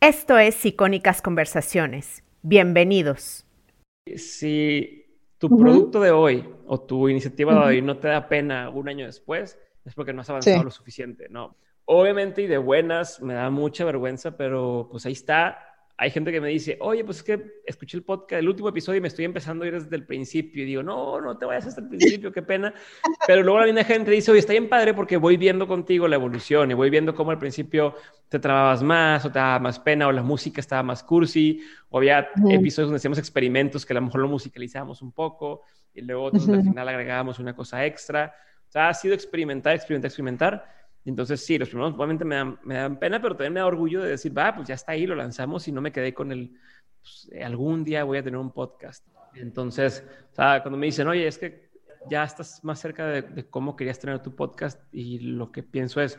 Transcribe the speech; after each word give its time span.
Esto 0.00 0.38
es 0.38 0.64
Icónicas 0.64 1.20
Conversaciones. 1.20 2.22
Bienvenidos. 2.42 3.44
Si 4.14 5.04
tu 5.38 5.48
producto 5.48 6.00
de 6.00 6.12
hoy 6.12 6.48
o 6.68 6.80
tu 6.80 7.08
iniciativa 7.08 7.52
de 7.52 7.58
hoy 7.58 7.82
no 7.82 7.98
te 7.98 8.06
da 8.06 8.28
pena 8.28 8.70
un 8.70 8.88
año 8.88 9.06
después, 9.06 9.58
es 9.84 9.94
porque 9.94 10.12
no 10.12 10.20
has 10.20 10.30
avanzado 10.30 10.62
lo 10.62 10.70
suficiente, 10.70 11.26
¿no? 11.28 11.56
Obviamente 11.84 12.42
y 12.42 12.46
de 12.46 12.58
buenas, 12.58 13.20
me 13.20 13.34
da 13.34 13.50
mucha 13.50 13.84
vergüenza, 13.84 14.36
pero 14.36 14.86
pues 14.88 15.04
ahí 15.04 15.14
está 15.14 15.67
hay 16.00 16.12
gente 16.12 16.30
que 16.30 16.40
me 16.40 16.48
dice, 16.48 16.78
oye, 16.80 17.04
pues 17.04 17.16
es 17.18 17.22
que 17.24 17.60
escuché 17.66 17.96
el 17.96 18.04
podcast, 18.04 18.38
el 18.38 18.48
último 18.48 18.68
episodio 18.68 18.98
y 18.98 19.00
me 19.00 19.08
estoy 19.08 19.24
empezando 19.24 19.64
a 19.64 19.66
ir 19.66 19.74
desde 19.82 19.96
el 19.96 20.06
principio. 20.06 20.62
Y 20.62 20.66
digo, 20.66 20.80
no, 20.80 21.20
no 21.20 21.36
te 21.36 21.44
vayas 21.44 21.66
hasta 21.66 21.80
el 21.80 21.88
principio, 21.88 22.30
qué 22.30 22.40
pena. 22.40 22.72
Pero 23.26 23.42
luego 23.42 23.58
la 23.58 23.66
misma 23.66 23.82
gente 23.82 24.12
dice, 24.12 24.30
oye, 24.30 24.38
está 24.38 24.52
bien 24.52 24.68
padre 24.68 24.94
porque 24.94 25.16
voy 25.16 25.36
viendo 25.36 25.66
contigo 25.66 26.06
la 26.06 26.14
evolución 26.14 26.70
y 26.70 26.74
voy 26.74 26.88
viendo 26.88 27.16
cómo 27.16 27.32
al 27.32 27.38
principio 27.40 27.96
te 28.28 28.38
trababas 28.38 28.80
más 28.80 29.24
o 29.24 29.32
te 29.32 29.40
daba 29.40 29.58
más 29.58 29.80
pena 29.80 30.06
o 30.06 30.12
la 30.12 30.22
música 30.22 30.60
estaba 30.60 30.84
más 30.84 31.02
cursi 31.02 31.62
o 31.88 31.98
había 31.98 32.28
episodios 32.48 32.90
donde 32.90 32.98
hacíamos 32.98 33.18
experimentos 33.18 33.84
que 33.84 33.92
a 33.92 33.96
lo 33.96 34.02
mejor 34.02 34.20
lo 34.20 34.28
musicalizábamos 34.28 35.02
un 35.02 35.10
poco 35.10 35.62
y 35.92 36.02
luego 36.02 36.22
otros 36.26 36.48
al 36.48 36.62
final 36.62 36.88
agregábamos 36.88 37.40
una 37.40 37.56
cosa 37.56 37.84
extra. 37.84 38.32
O 38.68 38.70
sea, 38.70 38.90
ha 38.90 38.94
sido 38.94 39.14
experimentar, 39.14 39.74
experimentar, 39.74 40.06
experimentar 40.06 40.77
entonces, 41.08 41.44
sí, 41.44 41.58
los 41.58 41.68
primeros 41.68 41.94
obviamente 41.94 42.24
me 42.24 42.34
dan, 42.34 42.58
me 42.64 42.74
dan, 42.74 42.98
pena, 42.98 43.20
pero 43.20 43.34
también 43.34 43.54
me 43.54 43.60
da 43.60 43.66
orgullo 43.66 44.02
de 44.02 44.10
decir, 44.10 44.36
va, 44.36 44.54
pues 44.54 44.68
ya 44.68 44.74
está 44.74 44.92
ahí, 44.92 45.06
lo 45.06 45.14
lanzamos 45.14 45.66
y 45.68 45.72
no 45.72 45.80
me 45.80 45.92
quedé 45.92 46.12
con 46.12 46.32
el, 46.32 46.52
pues, 47.00 47.30
algún 47.42 47.84
día 47.84 48.04
voy 48.04 48.18
a 48.18 48.22
tener 48.22 48.38
un 48.38 48.52
podcast. 48.52 49.06
Entonces, 49.34 50.04
o 50.32 50.34
sea, 50.34 50.62
cuando 50.62 50.78
me 50.78 50.86
dicen, 50.86 51.08
oye, 51.08 51.26
es 51.26 51.38
que 51.38 51.70
ya 52.10 52.24
estás 52.24 52.62
más 52.64 52.80
cerca 52.80 53.06
de, 53.06 53.46
cómo 53.48 53.76
querías 53.76 53.98
tener 53.98 54.20
tu 54.20 54.34
podcast 54.34 54.82
y 54.92 55.18
lo 55.20 55.52
que 55.52 55.62
pienso 55.62 56.00
es, 56.00 56.18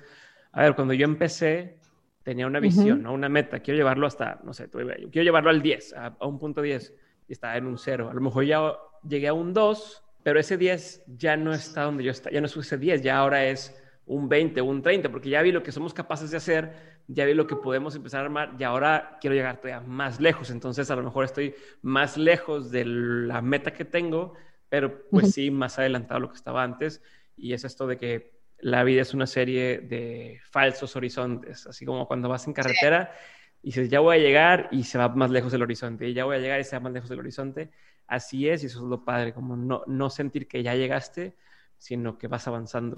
a 0.52 0.64
ver, 0.64 0.76
cuando 0.76 0.94
yo 0.94 1.06
empecé, 1.06 1.78
tenía 2.24 2.48
una 2.48 2.60
visión, 2.60 3.04
¿no? 3.04 3.14
una 3.14 3.30
meta, 3.30 3.60
quiero 3.60 3.78
llevarlo 3.78 4.08
hasta, 4.08 4.40
no 4.44 4.54
sé, 4.54 4.70
quiero 4.70 5.24
llevarlo 5.24 5.50
al 5.50 5.62
10, 5.62 5.94
a, 5.94 6.06
a 6.20 6.26
un 6.28 6.38
punto 6.40 6.62
10, 6.62 6.94
y 7.28 7.34
está 7.34 7.56
en 7.58 7.66
un 7.66 7.78
0. 7.78 8.10
A 8.10 8.14
lo 8.14 8.22
mejor 8.22 8.44
ya 8.46 8.74
llegué 9.08 9.28
a 9.28 9.34
un 9.34 9.54
2, 9.54 10.04
pero 10.24 10.40
ese 10.40 10.58
10 10.58 11.04
ya 11.18 11.38
no 11.38 11.54
está 11.54 11.84
donde 11.84 12.04
yo 12.04 12.12
está, 12.12 12.30
ya 12.30 12.42
no 12.42 12.48
es 12.48 12.58
ese 12.58 12.78
10, 12.78 13.02
ya 13.02 13.18
ahora 13.18 13.46
es 13.46 13.76
un 14.10 14.28
20, 14.28 14.62
un 14.62 14.82
30, 14.82 15.10
porque 15.10 15.30
ya 15.30 15.42
vi 15.44 15.52
lo 15.52 15.62
que 15.62 15.72
somos 15.72 15.94
capaces 15.94 16.32
de 16.32 16.38
hacer, 16.38 16.74
ya 17.08 17.26
vi 17.26 17.36
lo 17.36 17.46
que 17.46 17.56
podemos 17.56 17.96
empezar 17.96 18.22
a 18.22 18.24
armar 18.24 18.56
y 18.58 18.64
ahora 18.64 19.20
quiero 19.22 19.36
llegar 19.36 19.62
todavía 19.62 19.88
más 19.88 20.20
lejos. 20.20 20.50
Entonces, 20.50 20.90
a 20.90 20.96
lo 20.96 21.04
mejor 21.04 21.26
estoy 21.26 21.54
más 21.84 22.18
lejos 22.18 22.72
de 22.72 22.86
la 22.86 23.42
meta 23.42 23.72
que 23.72 23.86
tengo, 23.86 24.34
pero 24.68 25.08
pues 25.10 25.32
sí, 25.34 25.52
más 25.52 25.78
adelantado 25.78 26.18
a 26.18 26.20
lo 26.22 26.30
que 26.30 26.38
estaba 26.38 26.64
antes. 26.64 27.04
Y 27.38 27.54
es 27.54 27.64
esto 27.64 27.86
de 27.86 27.98
que 27.98 28.40
la 28.58 28.84
vida 28.84 29.04
es 29.04 29.14
una 29.14 29.28
serie 29.28 29.78
de 29.78 30.40
falsos 30.44 30.96
horizontes, 30.96 31.68
así 31.68 31.86
como 31.86 32.08
cuando 32.08 32.30
vas 32.30 32.48
en 32.48 32.54
carretera 32.54 33.14
y 33.62 33.68
dices, 33.68 33.90
ya 33.90 34.00
voy 34.00 34.18
a 34.18 34.20
llegar 34.20 34.70
y 34.72 34.86
se 34.86 34.98
va 34.98 35.10
más 35.10 35.30
lejos 35.30 35.52
del 35.52 35.62
horizonte, 35.62 36.08
y 36.08 36.14
ya 36.14 36.26
voy 36.26 36.38
a 36.38 36.40
llegar 36.40 36.60
y 36.60 36.64
se 36.64 36.76
va 36.76 36.80
más 36.80 36.94
lejos 36.94 37.10
del 37.10 37.20
horizonte. 37.20 37.70
Así 38.08 38.50
es, 38.50 38.64
y 38.64 38.68
eso 38.68 38.80
es 38.80 38.86
lo 38.86 39.06
padre, 39.06 39.34
como 39.34 39.56
no, 39.56 39.84
no 39.86 40.10
sentir 40.10 40.48
que 40.48 40.64
ya 40.64 40.74
llegaste, 40.74 41.36
sino 41.78 42.18
que 42.18 42.28
vas 42.28 42.48
avanzando. 42.48 42.98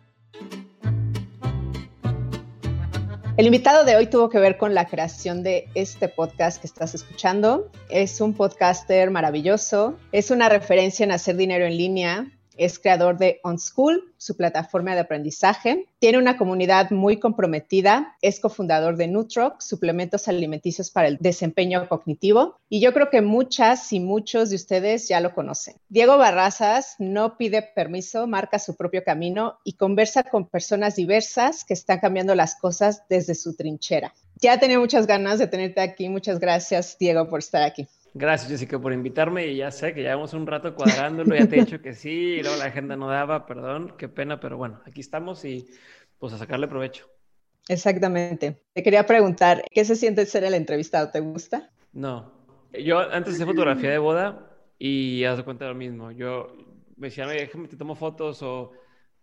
El 3.41 3.47
invitado 3.47 3.85
de 3.85 3.95
hoy 3.95 4.05
tuvo 4.05 4.29
que 4.29 4.37
ver 4.37 4.55
con 4.55 4.75
la 4.75 4.85
creación 4.85 5.41
de 5.41 5.67
este 5.73 6.07
podcast 6.07 6.61
que 6.61 6.67
estás 6.67 6.93
escuchando. 6.93 7.71
Es 7.89 8.21
un 8.21 8.35
podcaster 8.35 9.09
maravilloso, 9.09 9.97
es 10.11 10.29
una 10.29 10.47
referencia 10.47 11.05
en 11.05 11.11
hacer 11.11 11.37
dinero 11.37 11.65
en 11.65 11.75
línea, 11.75 12.31
es 12.57 12.79
creador 12.79 13.17
de 13.17 13.39
OnSchool, 13.43 14.13
su 14.17 14.35
plataforma 14.35 14.93
de 14.93 15.01
aprendizaje. 15.01 15.87
Tiene 15.99 16.17
una 16.17 16.37
comunidad 16.37 16.91
muy 16.91 17.17
comprometida. 17.17 18.15
Es 18.21 18.39
cofundador 18.39 18.97
de 18.97 19.07
Nutroc, 19.07 19.61
suplementos 19.61 20.27
alimenticios 20.27 20.91
para 20.91 21.07
el 21.07 21.17
desempeño 21.17 21.87
cognitivo. 21.87 22.57
Y 22.69 22.81
yo 22.81 22.93
creo 22.93 23.09
que 23.09 23.21
muchas 23.21 23.91
y 23.93 23.99
muchos 23.99 24.49
de 24.49 24.55
ustedes 24.57 25.07
ya 25.07 25.21
lo 25.21 25.33
conocen. 25.33 25.75
Diego 25.89 26.17
Barrazas 26.17 26.95
no 26.99 27.37
pide 27.37 27.61
permiso, 27.61 28.27
marca 28.27 28.59
su 28.59 28.75
propio 28.75 29.03
camino 29.03 29.59
y 29.63 29.73
conversa 29.73 30.23
con 30.23 30.47
personas 30.47 30.95
diversas 30.95 31.63
que 31.63 31.73
están 31.73 31.99
cambiando 31.99 32.35
las 32.35 32.55
cosas 32.55 33.03
desde 33.09 33.35
su 33.35 33.55
trinchera. 33.55 34.13
Ya 34.41 34.59
tenía 34.59 34.79
muchas 34.79 35.05
ganas 35.05 35.39
de 35.39 35.47
tenerte 35.47 35.81
aquí. 35.81 36.09
Muchas 36.09 36.39
gracias, 36.39 36.97
Diego, 36.99 37.27
por 37.29 37.39
estar 37.39 37.61
aquí. 37.61 37.87
Gracias, 38.13 38.51
Jessica, 38.51 38.79
por 38.79 38.93
invitarme. 38.93 39.47
Y 39.47 39.57
ya 39.57 39.71
sé 39.71 39.93
que 39.93 40.01
llevamos 40.01 40.33
un 40.33 40.45
rato 40.45 40.75
cuadrándolo, 40.75 41.35
ya 41.35 41.47
te 41.47 41.57
he 41.57 41.65
dicho 41.65 41.81
que 41.81 41.93
sí, 41.93 42.09
y 42.09 42.41
luego 42.41 42.57
la 42.57 42.65
agenda 42.65 42.95
no 42.95 43.07
daba, 43.07 43.45
perdón, 43.45 43.95
qué 43.97 44.09
pena, 44.09 44.39
pero 44.39 44.57
bueno, 44.57 44.81
aquí 44.85 45.01
estamos 45.01 45.43
y 45.45 45.67
pues 46.19 46.33
a 46.33 46.37
sacarle 46.37 46.67
provecho. 46.67 47.09
Exactamente. 47.67 48.63
Te 48.73 48.83
quería 48.83 49.05
preguntar, 49.05 49.63
¿qué 49.71 49.85
se 49.85 49.95
siente 49.95 50.25
ser 50.25 50.43
el 50.43 50.53
entrevistado? 50.53 51.09
¿Te 51.09 51.19
gusta? 51.19 51.71
No. 51.93 52.33
Yo 52.73 52.99
antes 52.99 53.37
de 53.37 53.45
fotografía 53.45 53.91
de 53.91 53.97
boda 53.97 54.51
y 54.77 55.23
haz 55.25 55.37
de 55.37 55.43
cuenta 55.43 55.67
lo 55.67 55.75
mismo. 55.75 56.11
Yo 56.11 56.55
me 56.97 57.07
decían, 57.07 57.29
oye, 57.29 57.39
déjame, 57.39 57.67
te 57.67 57.77
tomo 57.77 57.95
fotos 57.95 58.41
o 58.41 58.71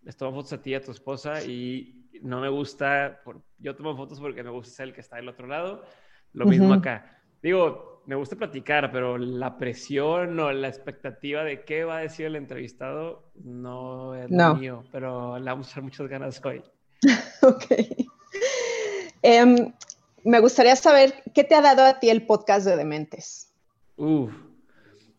les 0.03 0.17
tomo 0.17 0.33
fotos 0.33 0.53
a 0.53 0.63
ti, 0.63 0.75
a 0.75 0.83
tu 0.83 0.93
esposa 0.93 1.43
y 1.43 2.09
no 2.23 2.41
me 2.41 2.49
gusta, 2.49 3.23
yo 3.59 3.77
tomo 3.77 3.97
fotos 3.97 4.21
porque 4.21 4.43
me 4.43 4.51
gusta 4.51 4.75
ser 4.75 4.89
el 4.89 4.95
que 4.95 5.01
está 5.01 5.17
del 5.17 5.29
otro 5.29 5.47
lado. 5.47 5.85
Lo 6.33 6.47
mismo 6.47 6.73
acá. 6.73 7.23
Digo, 7.43 7.98
me 8.09 8.17
gusta 8.17 8.37
platicar, 8.37 8.91
pero 8.91 9.19
la 9.19 9.59
presión 9.59 10.41
o 10.41 10.51
la 10.51 10.67
expectativa 10.67 11.45
de 11.45 11.63
qué 11.67 11.85
va 11.85 11.99
a 11.99 12.01
decir 12.01 12.25
el 12.25 12.37
entrevistado 12.37 13.31
no 13.35 14.15
es 14.15 14.31
mío, 14.31 14.83
pero 14.91 15.39
le 15.39 15.45
vamos 15.45 15.69
a 15.69 15.71
echar 15.73 15.83
muchas 15.83 16.09
ganas 16.09 16.43
hoy. 16.43 16.63
ok. 17.43 17.65
Em, 19.21 19.75
me 20.25 20.41
gustaría 20.41 20.75
saber 20.75 21.23
qué 21.35 21.45
te 21.45 21.55
ha 21.55 21.61
dado 21.61 21.85
a 21.85 22.01
ti 22.01 22.09
el 22.09 22.25
podcast 22.25 22.65
de 22.65 22.77
Dementes. 22.79 23.53
Uf, 23.97 24.33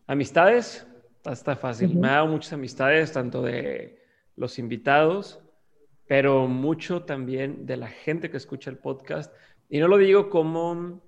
amistades, 0.08 0.84
está 1.24 1.54
fácil. 1.54 1.94
Me 1.94 2.08
ha 2.08 2.14
dado 2.14 2.26
muchas 2.26 2.54
amistades, 2.54 3.12
tanto 3.12 3.40
de 3.40 4.02
los 4.34 4.58
invitados, 4.58 5.38
pero 6.08 6.48
mucho 6.48 7.04
también 7.04 7.66
de 7.66 7.76
la 7.76 7.86
gente 7.86 8.32
que 8.32 8.36
escucha 8.36 8.68
el 8.68 8.78
podcast. 8.78 9.32
Y 9.68 9.78
no 9.78 9.86
lo 9.86 9.96
digo 9.96 10.28
como 10.28 11.00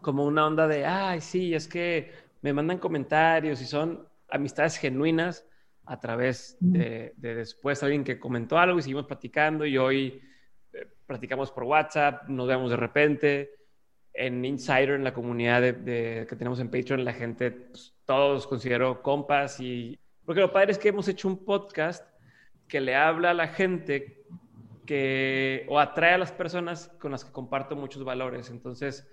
como 0.00 0.24
una 0.24 0.46
onda 0.46 0.66
de, 0.66 0.84
ay, 0.84 1.20
sí, 1.20 1.54
es 1.54 1.68
que 1.68 2.12
me 2.42 2.52
mandan 2.52 2.78
comentarios 2.78 3.60
y 3.60 3.66
son 3.66 4.06
amistades 4.28 4.76
genuinas 4.76 5.46
a 5.84 5.98
través 5.98 6.56
de, 6.60 7.14
después 7.16 7.82
alguien 7.82 8.04
que 8.04 8.20
comentó 8.20 8.58
algo 8.58 8.78
y 8.78 8.82
seguimos 8.82 9.06
platicando 9.06 9.66
y 9.66 9.76
hoy 9.76 10.22
eh, 10.72 10.86
platicamos 11.06 11.50
por 11.50 11.64
WhatsApp, 11.64 12.28
nos 12.28 12.46
vemos 12.46 12.70
de 12.70 12.76
repente. 12.76 13.50
En 14.12 14.44
Insider, 14.44 14.90
en 14.90 15.04
la 15.04 15.14
comunidad 15.14 15.62
de, 15.62 16.26
que 16.28 16.36
tenemos 16.36 16.58
en 16.60 16.68
Patreon, 16.70 17.04
la 17.04 17.12
gente, 17.12 17.50
pues, 17.52 17.94
todos 18.04 18.46
considero 18.46 19.02
compas 19.02 19.60
y... 19.60 19.98
Porque 20.24 20.40
lo 20.40 20.52
padre 20.52 20.72
es 20.72 20.78
que 20.78 20.88
hemos 20.88 21.08
hecho 21.08 21.28
un 21.28 21.44
podcast 21.44 22.04
que 22.68 22.80
le 22.80 22.94
habla 22.94 23.30
a 23.30 23.34
la 23.34 23.48
gente 23.48 24.24
que, 24.86 25.66
o 25.68 25.78
atrae 25.78 26.14
a 26.14 26.18
las 26.18 26.32
personas 26.32 26.88
con 27.00 27.12
las 27.12 27.24
que 27.24 27.32
comparto 27.32 27.76
muchos 27.76 28.04
valores. 28.04 28.50
Entonces, 28.50 29.08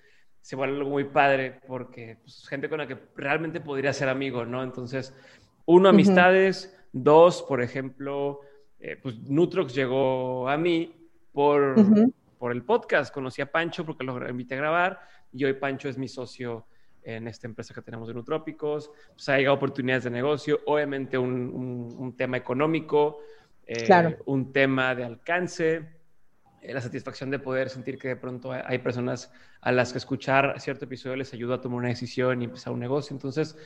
se 0.47 0.55
vuelve 0.55 0.77
algo 0.77 0.91
muy 0.91 1.03
padre 1.03 1.59
porque 1.67 2.19
pues, 2.21 2.47
gente 2.47 2.69
con 2.69 2.77
la 2.77 2.87
que 2.87 2.97
realmente 3.17 3.59
podría 3.59 3.91
ser 3.91 4.07
amigo, 4.07 4.45
¿no? 4.45 4.63
Entonces, 4.63 5.13
uno, 5.65 5.89
amistades, 5.89 6.73
dos, 6.93 7.43
por 7.43 7.61
ejemplo, 7.61 8.39
eh, 8.79 8.95
pues 8.95 9.19
Nutrox 9.23 9.75
llegó 9.75 10.47
a 10.47 10.55
mí 10.55 11.11
por, 11.33 11.75
por 12.37 12.53
el 12.53 12.63
podcast, 12.63 13.13
conocí 13.13 13.41
a 13.41 13.51
Pancho 13.51 13.85
porque 13.85 14.05
lo 14.05 14.29
invité 14.29 14.53
a 14.55 14.59
grabar 14.59 15.01
y 15.33 15.43
hoy 15.43 15.51
Pancho 15.51 15.89
es 15.89 15.97
mi 15.97 16.07
socio 16.07 16.65
en 17.03 17.27
esta 17.27 17.45
empresa 17.45 17.73
que 17.73 17.81
tenemos 17.81 18.07
de 18.07 18.13
Nutrópicos, 18.13 18.89
pues 19.11 19.27
ha 19.27 19.35
llegado 19.35 19.57
oportunidades 19.57 20.05
de 20.05 20.11
negocio, 20.11 20.61
obviamente 20.65 21.17
un, 21.17 21.93
un, 21.99 22.15
tema 22.15 22.37
económico, 22.37 23.19
eh, 23.65 24.17
un 24.25 24.53
tema 24.53 24.95
de 24.95 25.03
alcance, 25.03 25.96
la 26.73 26.81
satisfacción 26.81 27.29
de 27.29 27.39
poder 27.39 27.69
sentir 27.69 27.97
que 27.97 28.09
de 28.09 28.15
pronto 28.15 28.51
hay 28.51 28.79
personas 28.79 29.31
a 29.61 29.71
las 29.71 29.91
que 29.91 29.97
escuchar 29.97 30.59
cierto 30.59 30.85
episodio 30.85 31.15
les 31.15 31.33
ayuda 31.33 31.55
a 31.55 31.61
tomar 31.61 31.79
una 31.79 31.87
decisión 31.89 32.41
y 32.41 32.45
empezar 32.45 32.73
un 32.73 32.79
negocio. 32.79 33.15
Entonces, 33.15 33.57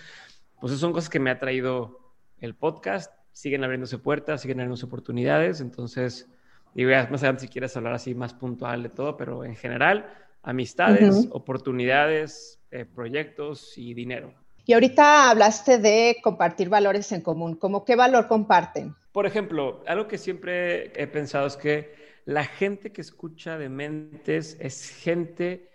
pues 0.60 0.74
son 0.74 0.94
cosas 0.94 1.10
que 1.10 1.20
me 1.20 1.32
ha 1.32 1.40
traído 1.40 2.14
el 2.40 2.56
podcast. 2.56 3.14
Siguen 3.32 3.64
abriéndose 3.64 3.98
puertas, 3.98 4.42
siguen 4.42 4.60
abriéndose 4.60 4.86
oportunidades. 4.86 5.62
Entonces, 5.62 6.30
digo, 6.74 6.92
más 6.92 7.22
adelante 7.22 7.42
si 7.42 7.48
quieres 7.48 7.76
hablar 7.78 7.94
así 7.94 8.14
más 8.14 8.34
puntual 8.34 8.84
de 8.84 8.90
todo, 8.90 9.18
pero 9.18 9.46
en 9.46 9.56
general, 9.56 10.14
amistades, 10.44 11.28
oportunidades, 11.32 12.60
eh, 12.72 12.86
proyectos 12.86 13.78
y 13.78 13.94
dinero. 13.94 14.34
Y 14.66 14.74
ahorita 14.74 15.30
hablaste 15.30 15.80
de 15.80 16.18
compartir 16.24 16.70
valores 16.70 17.12
en 17.12 17.22
común. 17.22 17.56
¿Cómo 17.56 17.84
qué 17.84 17.96
valor 17.96 18.28
comparten? 18.28 18.96
Por 19.12 19.26
ejemplo, 19.26 19.84
algo 19.88 20.08
que 20.08 20.18
siempre 20.18 20.94
he 21.02 21.08
pensado 21.08 21.48
es 21.48 21.58
que 21.58 22.01
la 22.26 22.46
gente 22.46 22.92
que 22.92 23.02
escucha 23.02 23.58
de 23.58 23.70
mentes 23.70 24.58
es 24.60 24.90
gente 24.90 25.70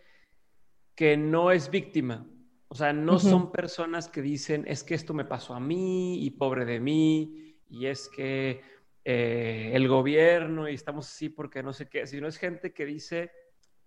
que 0.95 1.17
no 1.17 1.51
es 1.51 1.71
víctima. 1.71 2.27
O 2.69 2.75
sea, 2.75 2.93
no 2.93 3.19
son 3.19 3.53
personas 3.53 4.09
que 4.09 4.23
dicen, 4.23 4.65
es 4.67 4.83
que 4.83 4.95
esto 4.95 5.15
me 5.15 5.25
pasó 5.25 5.55
a 5.55 5.61
mí 5.61 6.25
y 6.25 6.31
pobre 6.31 6.65
de 6.65 6.81
mí, 6.81 7.57
y 7.69 7.87
es 7.87 8.09
que 8.09 8.61
eh, 9.05 9.71
el 9.73 9.87
gobierno 9.87 10.69
y 10.69 10.75
estamos 10.75 11.07
así 11.07 11.29
porque 11.29 11.63
no 11.63 11.73
sé 11.73 11.89
qué, 11.89 12.07
sino 12.07 12.27
es 12.27 12.39
gente 12.39 12.73
que 12.73 12.85
dice, 12.85 13.31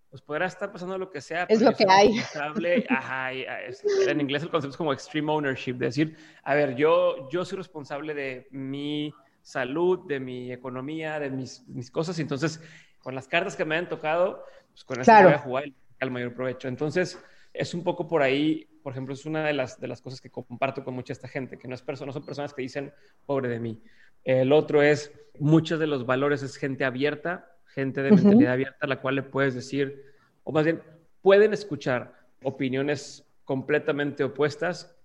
pues 0.09 0.21
podrá 0.21 0.45
estar 0.45 0.71
pasando 0.71 0.97
lo 0.97 1.09
que 1.09 1.19
sea. 1.19 1.43
Es 1.49 1.61
lo 1.61 1.73
que 1.73 1.85
hay. 1.89 2.15
Ajá, 2.89 3.33
en 3.33 4.21
inglés 4.21 4.43
el 4.43 4.49
concepto 4.49 4.71
es 4.71 4.77
como 4.77 4.93
extreme 4.93 5.31
ownership, 5.31 5.73
decir, 5.73 6.15
a 6.43 6.55
ver, 6.55 6.75
yo, 6.75 7.29
yo 7.29 7.43
soy 7.43 7.57
responsable 7.57 8.13
de 8.13 8.47
mi 8.51 9.13
salud, 9.49 10.07
de 10.07 10.19
mi 10.19 10.51
economía, 10.51 11.19
de 11.19 11.29
mis, 11.29 11.67
mis 11.67 11.89
cosas, 11.89 12.17
y 12.19 12.21
entonces 12.21 12.61
con 12.99 13.15
las 13.15 13.27
cartas 13.27 13.55
que 13.55 13.65
me 13.65 13.75
han 13.75 13.89
tocado, 13.89 14.43
pues 14.71 14.83
con 14.83 14.99
eso 14.99 15.11
voy 15.11 15.33
a 15.33 15.39
jugar 15.39 15.63
al 15.99 16.11
mayor 16.11 16.33
provecho. 16.33 16.67
Entonces, 16.67 17.19
es 17.53 17.73
un 17.73 17.83
poco 17.83 18.07
por 18.07 18.21
ahí, 18.21 18.69
por 18.83 18.93
ejemplo, 18.93 19.13
es 19.13 19.25
una 19.25 19.43
de 19.43 19.53
las, 19.53 19.79
de 19.79 19.87
las 19.87 20.01
cosas 20.01 20.21
que 20.21 20.29
comparto 20.29 20.83
con 20.83 20.93
mucha 20.93 21.13
esta 21.13 21.27
gente, 21.27 21.57
que 21.57 21.67
no, 21.67 21.75
es 21.75 21.83
no 21.87 22.13
son 22.13 22.25
personas 22.25 22.53
que 22.53 22.61
dicen, 22.61 22.93
pobre 23.25 23.49
de 23.49 23.59
mí. 23.59 23.81
El 24.23 24.51
otro 24.51 24.81
es, 24.81 25.11
muchos 25.39 25.79
de 25.79 25.87
los 25.87 26.05
valores 26.05 26.43
es 26.43 26.55
gente 26.57 26.85
abierta, 26.85 27.51
gente 27.67 28.01
de 28.01 28.11
mentalidad 28.11 28.53
abierta, 28.53 28.77
a 28.81 28.87
la 28.87 29.01
cual 29.01 29.15
le 29.15 29.23
puedes 29.23 29.55
decir, 29.55 30.03
o 30.43 30.51
más 30.51 30.65
bien, 30.65 30.81
pueden 31.21 31.53
escuchar 31.53 32.13
opiniones 32.43 33.25
completamente 33.43 34.23
opuestas 34.23 34.95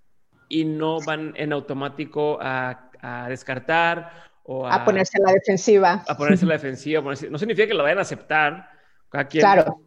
y 0.49 0.65
no 0.65 1.01
van 1.01 1.33
en 1.37 1.53
automático 1.53 2.39
a, 2.41 2.91
descartar 3.29 4.33
o 4.45 4.67
a, 4.67 4.85
ponerse 4.85 5.19
en 5.19 5.25
la 5.25 5.33
defensiva. 5.33 6.05
A 6.07 6.17
ponerse 6.17 6.45
en 6.45 6.49
la 6.51 6.55
defensiva. 6.55 7.01
no 7.03 7.39
significa 7.39 7.67
que 7.67 7.75
lo 7.75 7.83
vayan 7.83 7.99
a 7.99 8.03
aceptar. 8.03 8.69
Cada 9.09 9.27
quien 9.27 9.43
claro. 9.43 9.81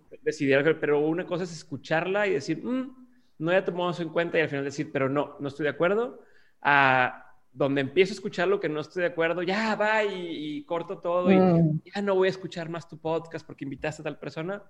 pero 0.80 1.00
una 1.00 1.26
cosa 1.26 1.44
es 1.44 1.52
escucharla 1.52 2.28
y 2.28 2.34
decir, 2.34 2.64
mm, 2.64 3.08
no 3.40 3.52
ya 3.52 3.64
tomado 3.64 3.92
eso 3.92 4.02
en 4.02 4.10
cuenta 4.10 4.38
y 4.38 4.42
al 4.42 4.50
final 4.50 4.66
decir, 4.66 4.90
pero 4.92 5.10
no, 5.10 5.36
no 5.40 5.48
estoy 5.48 5.66
de 5.66 5.70
acuerdo. 5.70 6.22
A 6.62 7.24
donde 7.54 7.82
empiezo 7.82 8.12
a 8.12 8.16
escuchar 8.16 8.48
lo 8.48 8.60
que 8.60 8.70
no 8.70 8.80
estoy 8.80 9.02
de 9.02 9.10
acuerdo, 9.10 9.42
ya 9.42 9.76
va 9.76 10.04
y, 10.04 10.64
corto 10.66 11.00
todo 11.00 11.32
y 11.32 11.38
mm. 11.38 11.82
ya 11.96 12.02
no 12.02 12.16
voy 12.16 12.28
a 12.28 12.32
escuchar 12.32 12.70
más 12.70 12.88
tu 12.88 13.00
podcast 13.00 13.46
porque 13.46 13.66
invitaste 13.66 14.02
a 14.02 14.06
tal 14.06 14.20
persona. 14.20 14.64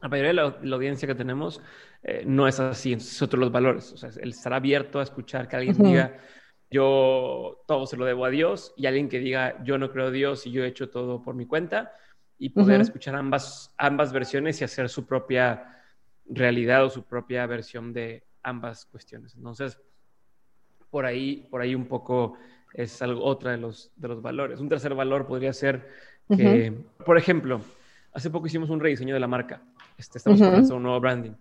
La 0.00 0.08
mayoría 0.08 0.28
de 0.28 0.68
la, 0.68 0.74
audiencia 0.74 1.06
que 1.06 1.14
tenemos 1.14 1.60
eh, 2.02 2.24
no 2.26 2.48
es 2.48 2.58
así, 2.58 2.94
es 2.94 3.22
otro 3.22 3.38
los 3.38 3.52
valores. 3.52 3.92
O 3.92 3.96
sea, 3.96 4.10
el 4.20 4.30
estar 4.30 4.52
abierto 4.52 4.98
a 4.98 5.04
escuchar 5.04 5.46
que 5.46 5.56
alguien 5.56 5.76
diga, 5.78 6.18
yo 6.72 7.62
todo 7.66 7.86
se 7.86 7.96
lo 7.96 8.04
debo 8.04 8.24
a 8.24 8.30
Dios, 8.30 8.74
y 8.76 8.86
alguien 8.86 9.08
que 9.08 9.18
diga, 9.18 9.62
yo 9.62 9.78
no 9.78 9.90
creo 9.92 10.06
a 10.06 10.10
Dios 10.10 10.46
y 10.46 10.50
yo 10.50 10.64
he 10.64 10.68
hecho 10.68 10.90
todo 10.90 11.22
por 11.22 11.34
mi 11.34 11.46
cuenta, 11.46 11.92
y 12.38 12.48
poder 12.48 12.80
escuchar 12.80 13.14
ambas, 13.14 13.72
ambas 13.76 14.12
versiones 14.12 14.60
y 14.60 14.64
hacer 14.64 14.88
su 14.88 15.06
propia 15.06 15.78
realidad 16.26 16.84
o 16.84 16.90
su 16.90 17.04
propia 17.04 17.46
versión 17.46 17.92
de 17.92 18.24
ambas 18.42 18.86
cuestiones. 18.86 19.36
Entonces, 19.36 19.78
por 20.90 21.06
ahí, 21.06 21.46
por 21.50 21.60
ahí 21.60 21.74
un 21.76 21.86
poco 21.86 22.36
es 22.74 23.00
algo, 23.00 23.22
otra 23.22 23.52
de 23.52 23.58
los, 23.58 23.92
de 23.94 24.08
los 24.08 24.20
valores. 24.20 24.58
Un 24.58 24.68
tercer 24.68 24.94
valor 24.94 25.26
podría 25.26 25.52
ser 25.52 25.88
que, 26.28 26.72
por 27.04 27.16
ejemplo, 27.16 27.60
hace 28.12 28.30
poco 28.30 28.46
hicimos 28.46 28.70
un 28.70 28.80
rediseño 28.80 29.14
de 29.14 29.20
la 29.20 29.28
marca. 29.28 29.62
Este, 29.96 30.18
estamos 30.18 30.40
uh 30.40 30.74
un 30.74 30.82
nuevo 30.82 31.00
branding. 31.00 31.32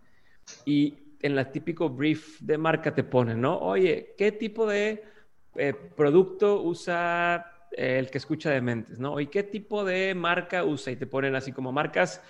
Y 0.65 0.97
en 1.21 1.35
la 1.35 1.51
típico 1.51 1.89
brief 1.89 2.39
de 2.41 2.57
marca 2.57 2.93
te 2.93 3.03
ponen, 3.03 3.41
¿no? 3.41 3.57
Oye, 3.57 4.13
¿qué 4.17 4.31
tipo 4.31 4.67
de 4.67 5.03
eh, 5.55 5.73
producto 5.73 6.61
usa 6.61 7.51
el 7.71 8.09
que 8.09 8.17
escucha 8.17 8.49
de 8.51 8.61
mentes, 8.61 8.99
¿no? 8.99 9.19
¿Y 9.19 9.27
qué 9.27 9.43
tipo 9.43 9.85
de 9.85 10.13
marca 10.13 10.63
usa? 10.63 10.91
Y 10.91 10.95
te 10.97 11.07
ponen 11.07 11.35
así 11.35 11.51
como 11.51 11.71
marcas 11.71 12.21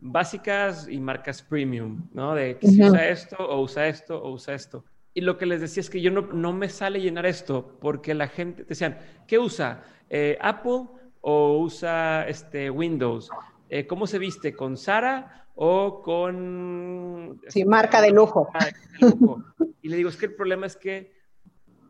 básicas 0.00 0.88
y 0.88 1.00
marcas 1.00 1.42
premium, 1.42 2.08
¿no? 2.12 2.34
De 2.34 2.58
que 2.58 2.68
si 2.68 2.82
usa 2.82 3.08
esto 3.08 3.36
o 3.38 3.60
usa 3.60 3.88
esto 3.88 4.22
o 4.22 4.32
usa 4.32 4.54
esto. 4.54 4.84
Y 5.14 5.20
lo 5.20 5.36
que 5.36 5.46
les 5.46 5.60
decía 5.60 5.80
es 5.80 5.90
que 5.90 6.00
yo 6.00 6.10
no, 6.10 6.22
no 6.32 6.52
me 6.52 6.68
sale 6.68 7.00
llenar 7.00 7.26
esto 7.26 7.76
porque 7.80 8.14
la 8.14 8.28
gente, 8.28 8.62
te 8.62 8.70
decían, 8.70 8.98
¿qué 9.26 9.38
usa? 9.38 9.82
Eh, 10.10 10.38
¿Apple 10.40 10.86
o 11.20 11.58
usa 11.58 12.28
este, 12.28 12.70
Windows? 12.70 13.30
Eh, 13.68 13.86
¿Cómo 13.86 14.06
se 14.06 14.18
viste? 14.18 14.54
¿Con 14.54 14.76
Sara 14.76 15.46
o 15.56 16.02
con... 16.02 17.40
Sí, 17.48 17.64
marca 17.64 18.00
de 18.00 18.10
lujo. 18.10 18.48
Y 19.82 19.88
le 19.88 19.96
digo, 19.96 20.08
es 20.08 20.16
que 20.16 20.26
el 20.26 20.34
problema 20.34 20.66
es 20.66 20.76
que 20.76 21.17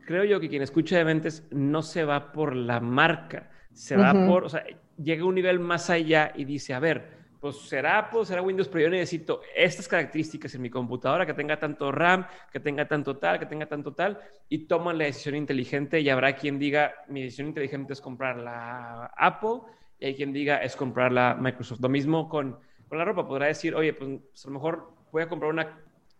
creo 0.09 0.23
yo 0.23 0.39
que 0.39 0.49
quien 0.49 0.63
escucha 0.63 0.97
de 0.97 1.05
mentes 1.05 1.47
no 1.51 1.83
se 1.83 2.03
va 2.03 2.31
por 2.31 2.55
la 2.55 2.79
marca, 2.79 3.51
se 3.71 3.95
va 3.95 4.11
por, 4.11 4.45
o 4.45 4.49
sea, 4.49 4.65
llega 4.97 5.21
a 5.21 5.27
un 5.27 5.35
nivel 5.35 5.59
más 5.59 5.91
allá 5.91 6.33
y 6.35 6.45
dice, 6.45 6.73
a 6.73 6.79
ver, 6.79 7.11
pues 7.39 7.57
será, 7.69 8.09
pues 8.09 8.29
será 8.29 8.41
Windows, 8.41 8.67
pero 8.69 8.85
yo 8.85 8.89
necesito 8.89 9.41
estas 9.55 9.87
características 9.87 10.55
en 10.55 10.63
mi 10.63 10.71
computadora, 10.71 11.27
que 11.27 11.35
tenga 11.35 11.59
tanto 11.59 11.91
RAM, 11.91 12.25
que 12.51 12.59
tenga 12.59 12.87
tanto 12.87 13.17
tal, 13.17 13.37
que 13.37 13.45
tenga 13.45 13.67
tanto 13.67 13.93
tal, 13.93 14.17
y 14.49 14.65
toman 14.65 14.97
la 14.97 15.03
decisión 15.03 15.35
inteligente 15.35 15.99
y 15.99 16.09
habrá 16.09 16.33
quien 16.33 16.57
diga, 16.57 16.91
mi 17.07 17.21
decisión 17.21 17.49
inteligente 17.49 17.93
es 17.93 18.01
comprar 18.01 18.37
la 18.37 19.11
Apple, 19.15 19.59
y 19.99 20.07
hay 20.07 20.15
quien 20.15 20.33
diga, 20.33 20.57
es 20.57 20.75
comprar 20.75 21.11
la 21.11 21.35
Microsoft. 21.39 21.81
Lo 21.81 21.89
mismo 21.89 22.27
con, 22.27 22.57
con 22.87 22.97
la 22.97 23.05
ropa, 23.05 23.27
podrá 23.27 23.45
decir, 23.45 23.75
oye, 23.75 23.93
pues, 23.93 24.09
a 24.43 24.47
lo 24.47 24.53
mejor 24.55 24.91
voy 25.11 25.21
a 25.21 25.29
comprar 25.29 25.51
una 25.51 25.77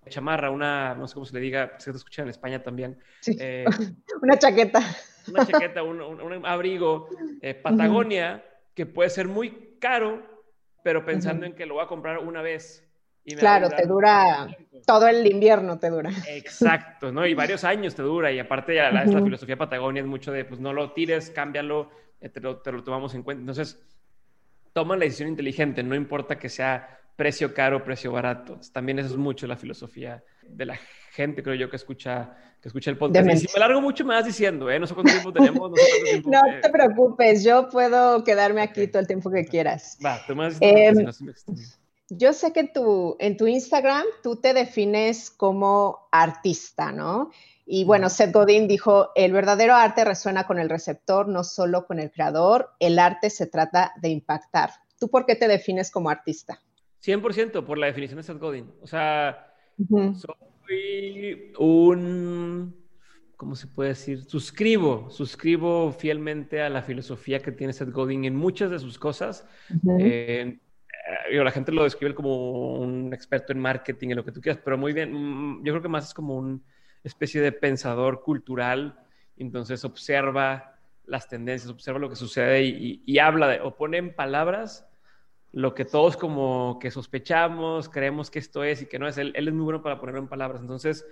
chamarra, 0.07 0.50
una, 0.50 0.96
no 0.96 1.07
sé 1.07 1.13
cómo 1.13 1.25
se 1.25 1.34
le 1.34 1.40
diga, 1.42 1.74
se 1.78 1.92
escucha 1.92 2.24
en 2.24 2.30
España 2.30 2.63
también. 2.63 2.98
Eh, 3.28 3.66
una 4.22 4.38
chaqueta. 4.38 4.81
Una 5.28 5.46
chaqueta, 5.46 5.84
un, 5.84 6.01
un, 6.01 6.46
abrigo, 6.46 7.07
eh, 7.42 7.54
Patagonia, 7.54 8.44
que 8.74 8.86
puede 8.86 9.10
ser 9.10 9.28
muy 9.28 9.78
caro, 9.80 10.24
pero 10.84 11.06
pensando 11.06 11.46
en 11.46 11.54
que 11.54 11.66
lo 11.66 11.75
voy 11.75 11.84
a 11.84 11.88
comprar 11.88 12.19
una 12.19 12.42
vez. 12.42 12.86
Y 13.25 13.36
claro, 13.36 13.69
te 13.69 13.86
dura 13.86 14.48
todo 14.88 15.07
el 15.07 15.28
invierno, 15.28 15.78
te 15.78 15.90
dura. 15.90 16.10
Exacto, 16.28 17.12
¿no? 17.12 17.28
Y 17.28 17.36
varios 17.36 17.63
años 17.63 17.94
te 17.94 18.02
dura. 18.02 18.31
Y 18.31 18.40
aparte, 18.40 18.75
ya 18.75 18.90
la, 18.90 19.04
filosofía 19.04 19.57
Patagonia 19.57 20.02
es 20.02 20.07
mucho 20.07 20.31
de, 20.31 20.45
pues 20.45 20.60
no 20.60 20.74
lo 20.74 20.94
tires, 20.94 21.30
cámbialo, 21.30 21.92
eh, 22.22 22.30
te, 22.30 22.40
lo, 22.40 22.57
te 22.57 22.72
lo 22.72 22.84
tomamos 22.84 23.13
en 23.13 23.22
cuenta. 23.22 23.42
Entonces, 23.42 23.86
toma 24.74 24.95
la 24.95 25.04
decisión 25.04 25.30
inteligente, 25.30 25.84
no 25.84 25.94
importa 25.94 26.40
que 26.40 26.50
sea 26.50 27.00
precio 27.19 27.54
caro, 27.54 27.83
precio 27.83 28.13
barato. 28.13 28.57
También 28.71 28.98
eso 28.98 29.10
es 29.10 29.18
mucho 29.18 29.45
la 29.45 29.57
filosofía 29.57 30.24
de 30.42 30.66
la 30.66 30.80
gente, 31.12 31.44
creo 31.44 31.54
yo, 31.54 31.69
que 31.69 31.75
escucha, 31.75 32.33
que 32.62 32.69
escucha 32.69 32.89
el 32.92 32.98
podcast. 32.98 33.30
Y 33.30 33.38
si 33.39 33.48
me 33.54 33.60
largo 33.60 33.81
mucho, 33.81 34.06
me 34.06 34.16
vas 34.16 34.25
diciendo, 34.25 34.71
¿eh? 34.71 34.80
No 34.80 34.88
sé 34.88 34.94
cuánto 34.94 35.11
tiempo 35.11 35.33
tenemos. 35.33 35.71
No, 36.26 36.42
te 36.61 36.69
preocupes, 36.69 37.44
yo 37.44 37.68
puedo 37.68 38.23
quedarme 38.23 38.61
aquí 38.61 38.88
todo 38.88 39.02
el 39.02 39.07
tiempo 39.07 39.30
que 39.30 39.44
quieras. 39.44 39.97
Va, 40.04 40.26
te 40.26 40.33
más 40.33 40.57
eh, 40.61 40.94
Yo 42.07 42.31
sé 42.31 42.54
que 42.54 42.64
tu, 42.64 43.18
en 43.19 43.35
tu 43.35 43.47
Instagram 43.47 44.06
tú 44.23 44.38
te 44.38 44.54
defines 44.54 45.30
como 45.30 46.07
artista, 46.14 46.94
¿no? 46.94 47.31
Y 47.66 47.83
bueno, 47.83 48.09
Seth 48.09 48.31
Godin 48.31 48.69
dijo, 48.69 49.09
el 49.14 49.33
verdadero 49.33 49.76
arte 49.76 50.06
resuena 50.06 50.47
con 50.47 50.57
el 50.57 50.69
receptor, 50.69 51.28
no 51.28 51.44
solo 51.44 51.85
con 51.85 51.99
el 51.99 52.11
creador. 52.11 52.71
El 52.80 52.97
arte 52.97 53.30
se 53.30 53.45
trata 53.45 53.92
de 54.02 54.07
impactar. 54.07 54.71
¿Tú 54.97 55.09
por 55.09 55.26
qué 55.26 55.35
te 55.35 55.49
defines 55.49 55.92
como 55.92 56.09
artista? 56.09 56.61
100% 57.03 57.65
por 57.65 57.77
la 57.77 57.87
definición 57.87 58.18
de 58.18 58.23
Seth 58.23 58.39
Godin. 58.39 58.71
O 58.81 58.87
sea, 58.87 59.53
soy 59.87 61.53
un, 61.57 62.75
¿cómo 63.37 63.56
se 63.56 63.68
puede 63.68 63.89
decir? 63.89 64.23
Suscribo, 64.25 65.09
suscribo 65.09 65.91
fielmente 65.91 66.61
a 66.61 66.69
la 66.69 66.81
filosofía 66.81 67.39
que 67.39 67.51
tiene 67.51 67.73
Seth 67.73 67.91
Godin 67.91 68.25
en 68.25 68.35
muchas 68.35 68.69
de 68.69 68.79
sus 68.79 68.99
cosas. 68.99 69.47
Eh, 69.99 70.59
la 71.31 71.51
gente 71.51 71.71
lo 71.71 71.83
describe 71.83 72.13
como 72.13 72.79
un 72.79 73.13
experto 73.13 73.53
en 73.53 73.59
marketing, 73.59 74.09
en 74.09 74.18
lo 74.18 74.25
que 74.25 74.31
tú 74.31 74.41
quieras, 74.41 74.61
pero 74.63 74.77
muy 74.77 74.94
bien, 74.94 75.13
mm, 75.13 75.63
yo 75.63 75.73
creo 75.73 75.81
que 75.81 75.87
más 75.87 76.09
es 76.09 76.13
como 76.13 76.37
una 76.37 76.59
especie 77.03 77.41
de 77.41 77.51
pensador 77.51 78.21
cultural, 78.21 78.99
entonces 79.37 79.85
observa 79.85 80.75
las 81.06 81.27
tendencias, 81.27 81.71
observa 81.71 81.97
lo 81.97 82.09
que 82.09 82.15
sucede 82.15 82.63
y, 82.63 83.01
y 83.06 83.19
habla 83.19 83.47
de, 83.47 83.61
o 83.61 83.75
pone 83.75 83.97
en 83.97 84.13
palabras 84.13 84.89
lo 85.51 85.73
que 85.73 85.85
todos 85.85 86.15
como 86.15 86.77
que 86.79 86.91
sospechamos, 86.91 87.89
creemos 87.89 88.29
que 88.29 88.39
esto 88.39 88.63
es 88.63 88.81
y 88.81 88.85
que 88.85 88.99
no 88.99 89.07
es. 89.07 89.18
Él, 89.18 89.33
es 89.35 89.53
muy 89.53 89.63
bueno 89.63 89.81
para 89.81 89.99
ponerlo 89.99 90.21
en 90.21 90.27
palabras. 90.27 90.61
Entonces, 90.61 91.06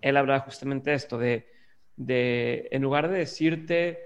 él 0.00 0.16
habla 0.16 0.40
justamente 0.40 0.90
de 0.90 0.96
esto, 0.96 1.18
de, 1.18 1.48
de, 1.96 2.68
en 2.70 2.82
lugar 2.82 3.08
de 3.08 3.18
decirte 3.18 3.98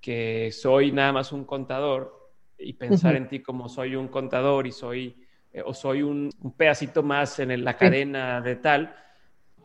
que 0.00 0.50
soy 0.52 0.92
nada 0.92 1.12
más 1.12 1.32
un 1.32 1.44
contador 1.44 2.30
y 2.58 2.74
pensar 2.74 3.16
en 3.16 3.28
ti 3.28 3.40
como 3.40 3.68
soy 3.68 3.96
un 3.96 4.08
contador 4.08 4.66
y 4.66 4.72
soy, 4.72 5.26
eh, 5.52 5.62
o 5.64 5.74
soy 5.74 6.02
un, 6.02 6.30
pedacito 6.56 7.02
más 7.02 7.38
en 7.38 7.64
la 7.64 7.76
cadena 7.76 8.40
de 8.40 8.56
tal, 8.56 8.96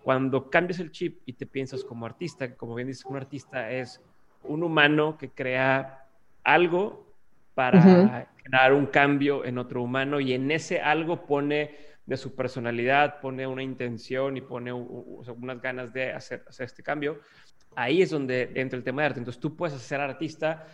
cuando 0.03 0.49
cambias 0.49 0.79
el 0.79 0.91
chip 0.91 1.21
y 1.25 1.33
te 1.33 1.45
piensas 1.45 1.83
como 1.83 2.05
artista, 2.05 2.55
como 2.55 2.75
bien 2.75 2.87
dices, 2.87 3.05
un 3.05 3.17
artista 3.17 3.71
es 3.71 4.01
un 4.43 4.63
humano 4.63 5.17
que 5.17 5.29
crea 5.29 6.07
algo 6.43 7.04
para 7.55 8.27
generar 8.43 8.73
un 8.73 8.85
cambio 8.87 9.45
en 9.45 9.57
otro 9.57 9.81
humano 9.81 10.19
y 10.19 10.33
en 10.33 10.51
ese 10.51 10.81
algo 10.81 11.25
pone 11.25 11.75
de 12.05 12.17
su 12.17 12.35
personalidad, 12.35 13.19
pone 13.19 13.47
una 13.47 13.63
intención 13.63 14.37
y 14.37 14.41
pone 14.41 14.71
unas 14.71 15.61
ganas 15.61 15.91
de 15.91 16.11
hacer, 16.11 16.43
hacer 16.47 16.67
este 16.67 16.83
cambio, 16.83 17.21
ahí 17.75 18.01
es 18.01 18.11
donde 18.11 18.51
entra 18.55 18.77
el 18.77 18.83
tema 18.83 19.01
de 19.01 19.07
arte. 19.07 19.19
Entonces 19.19 19.41
tú 19.41 19.55
puedes 19.55 19.81
ser 19.81 20.01
artista 20.01 20.67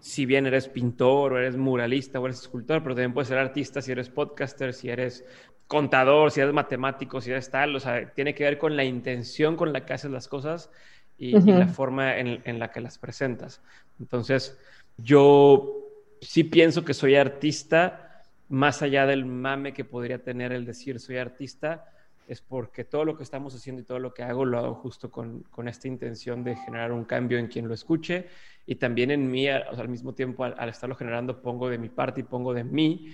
si 0.00 0.24
bien 0.24 0.46
eres 0.46 0.68
pintor 0.68 1.34
o 1.34 1.38
eres 1.38 1.56
muralista 1.56 2.18
o 2.18 2.26
eres 2.26 2.40
escultor, 2.40 2.82
pero 2.82 2.94
también 2.94 3.12
puedes 3.12 3.28
ser 3.28 3.38
artista 3.38 3.82
si 3.82 3.92
eres 3.92 4.08
podcaster, 4.08 4.72
si 4.72 4.88
eres 4.88 5.24
contador, 5.66 6.30
si 6.30 6.40
eres 6.40 6.54
matemático, 6.54 7.20
si 7.20 7.30
eres 7.30 7.50
tal, 7.50 7.76
o 7.76 7.80
sea, 7.80 8.10
tiene 8.12 8.34
que 8.34 8.44
ver 8.44 8.58
con 8.58 8.76
la 8.76 8.82
intención 8.82 9.56
con 9.56 9.72
la 9.72 9.84
que 9.84 9.92
haces 9.92 10.10
las 10.10 10.26
cosas 10.26 10.70
y, 11.16 11.38
la 11.38 11.68
forma 11.68 12.16
en, 12.16 12.40
en, 12.44 12.58
la 12.58 12.70
que 12.72 12.80
las 12.80 12.96
presentas. 12.96 13.62
Entonces, 14.00 14.58
yo 14.96 15.89
sí 16.20 16.44
pienso 16.44 16.84
que 16.84 16.94
soy 16.94 17.16
artista, 17.16 18.22
más 18.48 18.82
allá 18.82 19.06
del 19.06 19.24
mame 19.24 19.72
que 19.72 19.84
podría 19.84 20.22
tener 20.22 20.52
el 20.52 20.64
decir 20.64 21.00
soy 21.00 21.16
artista, 21.16 21.86
es 22.26 22.40
porque 22.40 22.84
todo 22.84 23.04
lo 23.04 23.16
que 23.16 23.24
estamos 23.24 23.54
haciendo 23.54 23.82
y 23.82 23.84
todo 23.84 23.98
lo 23.98 24.14
que 24.14 24.22
hago 24.22 24.44
lo 24.44 24.58
hago 24.58 24.74
justo 24.74 25.10
con, 25.10 25.42
con 25.50 25.66
esta 25.66 25.88
intención 25.88 26.44
de 26.44 26.54
generar 26.56 26.92
un 26.92 27.04
cambio 27.04 27.38
en 27.38 27.48
quien 27.48 27.66
lo 27.66 27.74
escuche 27.74 28.28
y 28.70 28.76
también 28.76 29.10
en 29.10 29.28
mí, 29.28 29.48
al 29.48 29.88
mismo 29.88 30.14
tiempo, 30.14 30.44
al, 30.44 30.68
estarlo 30.68 30.94
generando, 30.94 31.42
pongo 31.42 31.68
de 31.68 31.76
mi 31.76 31.88
parte 31.88 32.20
y 32.20 32.22
pongo 32.22 32.54
de 32.54 32.62
mí 32.62 33.12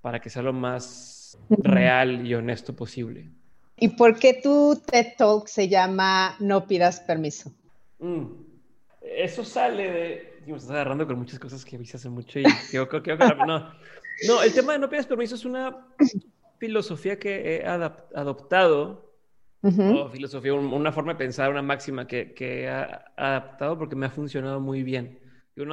para 0.00 0.18
que 0.18 0.30
sea 0.30 0.40
lo 0.40 0.54
más 0.54 1.38
real 1.50 2.26
y 2.26 2.34
honesto 2.34 2.74
posible. 2.74 3.28
¿Y 3.76 3.88
por 3.88 4.18
qué 4.18 4.40
tu 4.42 4.80
TED 4.86 5.14
Talk 5.18 5.46
se 5.46 5.68
llama 5.68 6.36
No 6.40 6.66
pidas 6.66 7.00
permiso? 7.00 7.52
Mm, 7.98 8.24
eso 9.02 9.44
sale 9.44 9.90
de... 9.90 10.33
Me 10.46 10.56
estás 10.56 10.70
agarrando 10.70 11.06
con 11.06 11.18
muchas 11.18 11.38
cosas 11.38 11.64
que 11.64 11.76
hice 11.76 11.96
hace 11.96 12.08
mucho 12.08 12.38
y 12.38 12.44
creo, 12.70 12.88
que 12.88 13.16
no. 13.46 13.72
No, 14.28 14.42
el 14.42 14.52
tema 14.52 14.74
de 14.74 14.78
no 14.78 14.88
pidas 14.88 15.06
permiso 15.06 15.34
es 15.34 15.44
una 15.44 15.88
filosofía 16.58 17.18
que 17.18 17.56
he 17.56 17.66
adoptado 17.66 19.12
o 19.62 20.08
filosofía, 20.10 20.52
una 20.54 20.92
forma 20.92 21.12
de 21.12 21.18
pensar, 21.18 21.50
una 21.50 21.62
máxima 21.62 22.06
que, 22.06 22.34
que 22.34 22.64
he 22.64 22.68
adaptado 22.68 23.78
porque 23.78 23.96
me 23.96 24.06
ha 24.06 24.10
funcionado 24.10 24.60
muy 24.60 24.82
bien. 24.82 25.18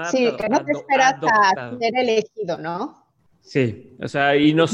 sí, 0.09 0.29
que 0.37 0.49
no 0.49 0.63
te 0.63 0.71
esperas 0.71 1.15
a 1.23 1.77
ser 1.77 1.97
elegido, 1.97 2.57
¿no? 2.57 3.01
Sí, 3.41 3.97
o 4.01 4.07
sea, 4.07 4.37
y 4.37 4.53
no, 4.53 4.65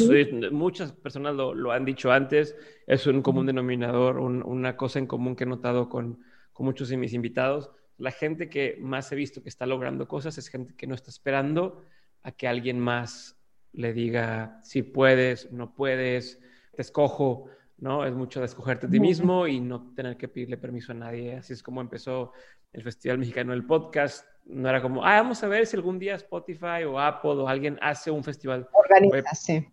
muchas 0.51 0.92
personas 0.92 1.34
lo, 1.34 1.54
lo, 1.54 1.72
han 1.72 1.86
dicho 1.86 2.12
antes, 2.12 2.56
es 2.86 3.08
un 3.08 3.22
común 3.22 3.46
denominador, 3.46 4.20
una 4.20 4.75
cosa 4.75 5.00
en 5.00 5.08
común 5.08 5.36
que 5.36 5.46
he 5.46 5.48
notado 5.48 5.89
con, 5.89 6.20
con 6.54 6.66
muchos 6.66 6.89
de 6.89 6.98
mis 6.98 7.13
invitados. 7.13 7.72
La 7.98 8.12
gente 8.12 8.50
que 8.50 8.77
más 8.80 9.12
he 9.12 9.16
visto 9.16 9.42
que 9.42 9.50
está 9.50 9.66
logrando 9.66 10.08
cosas 10.08 10.38
es 10.38 10.50
gente 10.50 10.75
que 10.75 10.88
no 10.88 10.96
está 10.96 11.10
esperando 11.10 11.84
a 12.24 12.32
que 12.32 12.48
alguien 12.48 12.80
más 12.80 13.38
le 13.74 13.94
diga 13.94 14.60
si 14.63 14.84
puedes, 14.84 15.51
no 15.51 15.74
puedes, 15.74 16.39
te 16.75 16.82
escojo. 16.82 17.50
¿no? 17.77 18.06
Es 18.06 18.13
mucho 18.13 18.39
de 18.39 18.48
escogerte 18.48 18.88
a 18.88 18.89
ti 18.89 19.00
mismo 19.00 19.48
y 19.48 19.60
no 19.60 19.94
tener 19.94 20.18
que 20.18 20.27
pedirle 20.27 20.58
permiso 20.58 20.92
a 20.92 20.96
nadie. 20.96 21.36
Así 21.36 21.54
es 21.54 21.62
como 21.62 21.82
empezó 21.82 22.34
el 22.74 22.84
Festival 22.84 23.20
Mexicano 23.20 23.51
del 23.51 23.66
Podcast. 23.66 24.25
No 24.46 24.70
era 24.70 24.82
como, 24.82 25.06
ah, 25.06 25.22
vamos 25.22 25.44
a 25.44 25.48
ver 25.48 25.66
si 25.68 25.75
algún 25.75 26.00
día 26.00 26.16
Spotify 26.16 26.84
o 26.88 27.00
Apple 27.00 27.32
o 27.32 27.48
alguien 27.48 27.77
hace 27.82 28.10
un 28.10 28.24
festival. 28.24 28.68
Organiza, 28.72 29.36
sí. 29.36 29.68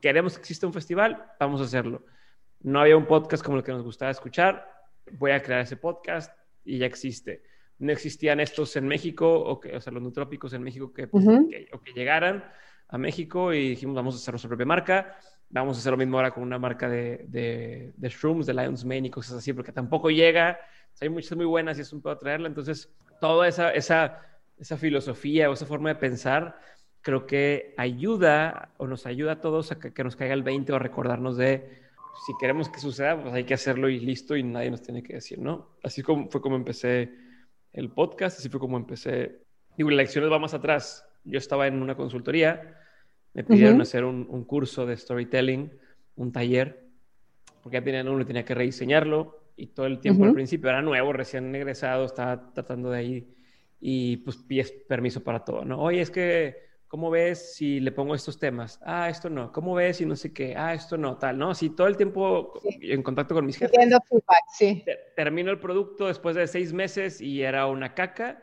Queremos 0.00 0.34
que 0.34 0.40
exista 0.40 0.66
un 0.66 0.72
festival, 0.72 1.24
vamos 1.40 1.60
a 1.60 1.64
hacerlo. 1.64 2.04
No 2.60 2.80
había 2.80 2.96
un 2.96 3.06
podcast 3.06 3.44
como 3.44 3.56
el 3.56 3.64
que 3.64 3.72
nos 3.72 3.82
gustaba 3.82 4.10
escuchar, 4.10 4.68
voy 5.12 5.32
a 5.32 5.42
crear 5.42 5.62
ese 5.62 5.76
podcast 5.76 6.32
y 6.64 6.78
ya 6.78 6.86
existe. 6.86 7.42
No 7.78 7.92
existían 7.92 8.40
estos 8.40 8.76
en 8.76 8.86
México, 8.86 9.32
o, 9.32 9.60
que, 9.60 9.76
o 9.76 9.80
sea, 9.80 9.92
los 9.92 10.02
nutrópicos 10.02 10.52
en 10.52 10.62
México 10.62 10.92
que, 10.92 11.08
que, 11.08 11.68
o 11.72 11.80
que 11.80 11.92
llegaran 11.92 12.44
a 12.88 12.98
México 12.98 13.52
y 13.52 13.70
dijimos, 13.70 13.94
vamos 13.94 14.14
a 14.14 14.18
hacer 14.18 14.32
nuestra 14.32 14.48
propia 14.48 14.66
marca 14.66 15.18
Vamos 15.50 15.78
a 15.78 15.80
hacer 15.80 15.92
lo 15.92 15.96
mismo 15.96 16.18
ahora 16.18 16.30
con 16.30 16.42
una 16.42 16.58
marca 16.58 16.90
de, 16.90 17.24
de, 17.26 17.92
de 17.96 18.08
shrooms, 18.10 18.44
de 18.44 18.52
Lion's 18.52 18.84
Mane 18.84 19.06
y 19.06 19.10
cosas 19.10 19.38
así, 19.38 19.54
porque 19.54 19.72
tampoco 19.72 20.10
llega. 20.10 20.58
hay 21.00 21.08
muchas 21.08 21.36
muy 21.36 21.46
buenas 21.46 21.78
y 21.78 21.80
es 21.80 21.92
un 21.92 22.02
poco 22.02 22.18
traerla. 22.18 22.48
Entonces, 22.48 22.92
toda 23.18 23.48
esa, 23.48 23.70
esa, 23.70 24.20
esa 24.58 24.76
filosofía 24.76 25.48
o 25.48 25.54
esa 25.54 25.64
forma 25.64 25.88
de 25.88 25.94
pensar 25.94 26.58
creo 27.00 27.26
que 27.26 27.74
ayuda 27.78 28.74
o 28.76 28.86
nos 28.86 29.06
ayuda 29.06 29.32
a 29.32 29.40
todos 29.40 29.72
a 29.72 29.78
que, 29.78 30.04
nos 30.04 30.16
caiga 30.16 30.34
el 30.34 30.42
20 30.42 30.72
o 30.72 30.76
a 30.76 30.80
recordarnos 30.80 31.38
de 31.38 31.80
si 32.26 32.32
queremos 32.38 32.68
que 32.68 32.80
suceda, 32.80 33.18
pues 33.18 33.32
hay 33.32 33.44
que 33.44 33.54
hacerlo 33.54 33.88
y 33.88 34.00
listo 34.00 34.36
y 34.36 34.42
nadie 34.42 34.70
nos 34.70 34.82
tiene 34.82 35.02
que 35.02 35.14
decir, 35.14 35.38
¿no? 35.38 35.78
Así 35.82 36.02
como, 36.02 36.28
fue 36.28 36.42
como 36.42 36.56
empecé 36.56 37.10
el 37.72 37.90
podcast, 37.90 38.38
así 38.38 38.48
fue 38.48 38.60
como 38.60 38.76
empecé. 38.76 39.42
Digo, 39.76 39.90
la 39.90 39.96
lecciones 39.96 40.30
va 40.30 40.38
más 40.38 40.54
atrás. 40.54 41.04
Yo 41.24 41.38
estaba 41.38 41.66
en 41.66 41.82
una 41.82 41.94
consultoría 41.94 42.78
me 43.34 43.44
pidieron 43.44 43.80
hacer 43.80 44.04
un, 44.04 44.26
un, 44.28 44.44
curso 44.44 44.86
de 44.86 44.96
storytelling, 44.96 45.70
un 46.16 46.32
taller, 46.32 46.88
porque 47.62 47.76
ya 47.76 47.84
tenían 47.84 48.08
uno, 48.08 48.26
tenía 48.26 48.44
que 48.44 48.54
rediseñarlo 48.54 49.52
y 49.56 49.68
todo 49.68 49.86
el 49.86 50.00
tiempo 50.00 50.24
al 50.24 50.34
principio 50.34 50.70
era 50.70 50.82
nuevo, 50.82 51.12
recién 51.12 51.54
egresado, 51.54 52.04
estaba 52.04 52.52
tratando 52.52 52.90
de 52.90 52.98
ahí 52.98 53.34
y 53.80 54.18
pues 54.18 54.38
pides 54.38 54.72
permiso 54.88 55.22
para 55.22 55.44
todo, 55.44 55.64
¿no? 55.64 55.80
Oye, 55.80 56.00
es 56.00 56.10
que, 56.10 56.67
¿cómo 56.88 57.10
ves 57.10 57.54
si 57.54 57.80
le 57.80 57.92
pongo 57.92 58.14
estos 58.14 58.38
temas? 58.38 58.80
Ah, 58.82 59.08
esto 59.08 59.30
no. 59.30 59.52
¿Cómo 59.52 59.74
ves 59.74 59.98
si 59.98 60.06
no 60.06 60.16
sé 60.16 60.32
qué? 60.32 60.56
Ah, 60.56 60.74
esto 60.74 60.96
no, 60.96 61.16
tal, 61.16 61.38
¿no? 61.38 61.50
Así 61.50 61.70
todo 61.70 61.86
el 61.86 61.96
tiempo 61.96 62.54
en 62.64 63.02
contacto 63.02 63.34
con 63.34 63.46
mis 63.46 63.56
jefes. 63.56 63.78
Feedback, 63.78 64.44
sí. 64.52 64.84
Termino 65.14 65.50
el 65.50 65.60
producto 65.60 66.06
después 66.06 66.34
de 66.34 66.46
seis 66.46 66.72
meses 66.72 67.20
y 67.20 67.42
era 67.42 67.66
una 67.66 67.94
caca 67.94 68.42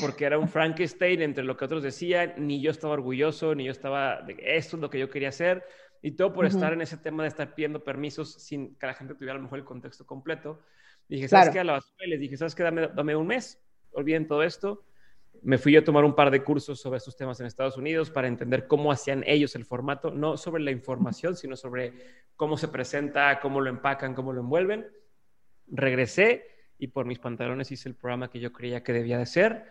porque 0.00 0.24
era 0.24 0.38
un 0.38 0.48
Frankenstein 0.48 1.22
entre 1.22 1.44
lo 1.44 1.56
que 1.56 1.64
otros 1.64 1.82
decían, 1.82 2.34
ni 2.36 2.60
yo 2.60 2.70
estaba 2.70 2.94
orgulloso, 2.94 3.54
ni 3.54 3.64
yo 3.64 3.72
estaba, 3.72 4.22
de, 4.22 4.36
esto 4.40 4.76
es 4.76 4.82
lo 4.82 4.90
que 4.90 4.98
yo 4.98 5.10
quería 5.10 5.30
hacer, 5.30 5.64
y 6.02 6.12
todo 6.12 6.32
por 6.32 6.46
estar 6.46 6.72
en 6.72 6.80
ese 6.80 6.96
tema 6.96 7.22
de 7.22 7.28
estar 7.28 7.54
pidiendo 7.54 7.82
permisos 7.82 8.34
sin 8.34 8.76
que 8.76 8.86
la 8.86 8.94
gente 8.94 9.14
tuviera 9.14 9.32
a 9.32 9.36
lo 9.36 9.42
mejor 9.42 9.58
el 9.58 9.64
contexto 9.64 10.06
completo. 10.06 10.60
Dije, 11.08 11.26
¿sabes 11.28 11.50
qué? 11.50 11.60
A 11.60 11.64
la 11.64 11.72
basura 11.72 12.06
les 12.06 12.20
dije, 12.20 12.36
¿sabes 12.36 12.54
qué? 12.54 12.62
Dame, 12.62 12.88
dame 12.88 13.16
un 13.16 13.26
mes, 13.26 13.60
olviden 13.92 14.26
todo 14.26 14.42
esto. 14.42 14.84
Me 15.42 15.58
fui 15.58 15.76
a 15.76 15.84
tomar 15.84 16.04
un 16.04 16.14
par 16.14 16.30
de 16.30 16.42
cursos 16.42 16.80
sobre 16.80 16.98
estos 16.98 17.16
temas 17.16 17.40
en 17.40 17.46
Estados 17.46 17.76
Unidos 17.76 18.10
para 18.10 18.28
entender 18.28 18.66
cómo 18.66 18.90
hacían 18.92 19.24
ellos 19.26 19.54
el 19.54 19.64
formato, 19.64 20.10
no 20.10 20.36
sobre 20.36 20.62
la 20.62 20.70
información, 20.70 21.36
sino 21.36 21.56
sobre 21.56 21.92
cómo 22.36 22.56
se 22.56 22.68
presenta, 22.68 23.40
cómo 23.40 23.60
lo 23.60 23.70
empacan, 23.70 24.14
cómo 24.14 24.32
lo 24.32 24.40
envuelven. 24.40 24.86
Regresé 25.66 26.44
y 26.78 26.88
por 26.88 27.06
mis 27.06 27.18
pantalones 27.18 27.70
hice 27.70 27.88
el 27.88 27.94
programa 27.94 28.30
que 28.30 28.40
yo 28.40 28.52
creía 28.52 28.82
que 28.82 28.92
debía 28.92 29.18
de 29.18 29.26
ser. 29.26 29.64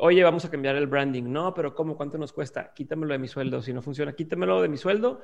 Oye, 0.00 0.22
vamos 0.22 0.44
a 0.44 0.50
cambiar 0.50 0.76
el 0.76 0.86
branding. 0.86 1.24
No, 1.24 1.52
pero 1.54 1.74
¿cómo? 1.74 1.96
¿Cuánto 1.96 2.18
nos 2.18 2.32
cuesta? 2.32 2.72
Quítamelo 2.72 3.12
de 3.12 3.18
mi 3.18 3.28
sueldo. 3.28 3.62
Si 3.62 3.72
no 3.72 3.82
funciona, 3.82 4.14
quítamelo 4.14 4.62
de 4.62 4.68
mi 4.68 4.76
sueldo 4.76 5.22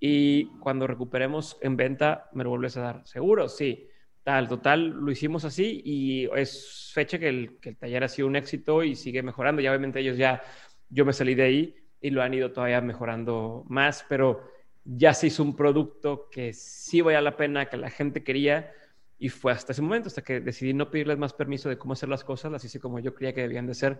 y 0.00 0.46
cuando 0.58 0.86
recuperemos 0.86 1.56
en 1.60 1.76
venta, 1.76 2.28
me 2.32 2.44
lo 2.44 2.50
vuelves 2.50 2.76
a 2.76 2.80
dar. 2.80 3.06
¿Seguro? 3.06 3.48
Sí. 3.48 3.88
Tal, 4.28 4.46
total, 4.46 4.90
lo 4.90 5.10
hicimos 5.10 5.46
así 5.46 5.80
y 5.86 6.28
es 6.36 6.90
fecha 6.92 7.18
que 7.18 7.30
el, 7.30 7.58
que 7.62 7.70
el 7.70 7.78
taller 7.78 8.04
ha 8.04 8.08
sido 8.08 8.28
un 8.28 8.36
éxito 8.36 8.84
y 8.84 8.94
sigue 8.94 9.22
mejorando. 9.22 9.62
Y 9.62 9.68
obviamente 9.68 10.00
ellos 10.00 10.18
ya, 10.18 10.42
yo 10.90 11.06
me 11.06 11.14
salí 11.14 11.34
de 11.34 11.44
ahí 11.44 11.74
y 11.98 12.10
lo 12.10 12.22
han 12.22 12.34
ido 12.34 12.52
todavía 12.52 12.82
mejorando 12.82 13.64
más, 13.70 14.04
pero 14.06 14.46
ya 14.84 15.14
se 15.14 15.28
hizo 15.28 15.42
un 15.42 15.56
producto 15.56 16.28
que 16.30 16.52
sí 16.52 17.00
valía 17.00 17.22
la 17.22 17.38
pena, 17.38 17.70
que 17.70 17.78
la 17.78 17.88
gente 17.88 18.22
quería 18.22 18.70
y 19.18 19.30
fue 19.30 19.50
hasta 19.50 19.72
ese 19.72 19.80
momento, 19.80 20.08
hasta 20.08 20.20
que 20.20 20.40
decidí 20.40 20.74
no 20.74 20.90
pedirles 20.90 21.16
más 21.16 21.32
permiso 21.32 21.70
de 21.70 21.78
cómo 21.78 21.94
hacer 21.94 22.10
las 22.10 22.22
cosas, 22.22 22.52
las 22.52 22.62
hice 22.62 22.80
como 22.80 22.98
yo 22.98 23.14
creía 23.14 23.32
que 23.32 23.40
debían 23.40 23.66
de 23.66 23.72
ser 23.72 23.98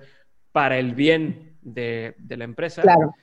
para 0.52 0.78
el 0.78 0.94
bien 0.94 1.56
de, 1.62 2.16
de 2.18 2.36
la 2.36 2.44
empresa. 2.44 2.82
Claro. 2.82 3.14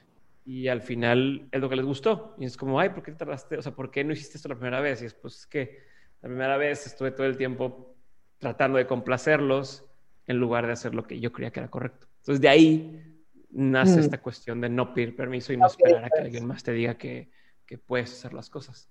Y 0.44 0.70
al 0.70 0.82
final 0.82 1.50
es 1.52 1.62
lo 1.62 1.70
que 1.70 1.76
les 1.76 1.86
gustó. 1.86 2.36
Y 2.40 2.46
es 2.46 2.58
como, 2.58 2.80
ay, 2.80 2.90
¿por 2.90 3.04
qué 3.04 3.12
tardaste? 3.12 3.60
O 3.60 3.62
sea, 3.62 3.76
¿por 3.76 3.92
qué 3.92 4.04
no 4.04 4.12
hiciste 4.12 4.38
esto 4.38 4.50
la 4.50 4.56
primera 4.56 4.80
vez? 4.80 5.04
Y 5.04 5.06
es 5.06 5.46
que 5.46 5.94
la 6.26 6.30
primera 6.30 6.58
vez 6.58 6.88
estuve 6.88 7.12
todo 7.12 7.28
el 7.28 7.38
tiempo 7.38 7.94
tratando 8.40 8.80
de 8.80 8.88
complacerlos 8.88 9.84
en 10.26 10.38
lugar 10.38 10.66
de 10.66 10.74
hacer 10.74 10.96
lo 10.96 11.04
que 11.04 11.20
yo 11.20 11.32
creía 11.32 11.52
que 11.52 11.60
era 11.60 11.70
correcto. 11.70 12.08
Entonces 12.18 12.42
de 12.42 12.50
ahí 12.50 13.24
nace 13.52 13.98
mm. 13.98 14.00
esta 14.00 14.20
cuestión 14.20 14.60
de 14.60 14.68
no 14.68 14.92
pedir 14.92 15.16
permiso 15.16 15.54
y 15.54 15.58
no 15.58 15.68
esperar 15.68 16.04
a 16.04 16.10
que 16.10 16.22
alguien 16.22 16.48
más 16.48 16.64
te 16.64 16.72
diga 16.72 16.98
que, 16.98 17.30
que 17.68 17.78
puedes 17.78 18.12
hacer 18.12 18.34
las 18.34 18.50
cosas. 18.50 18.90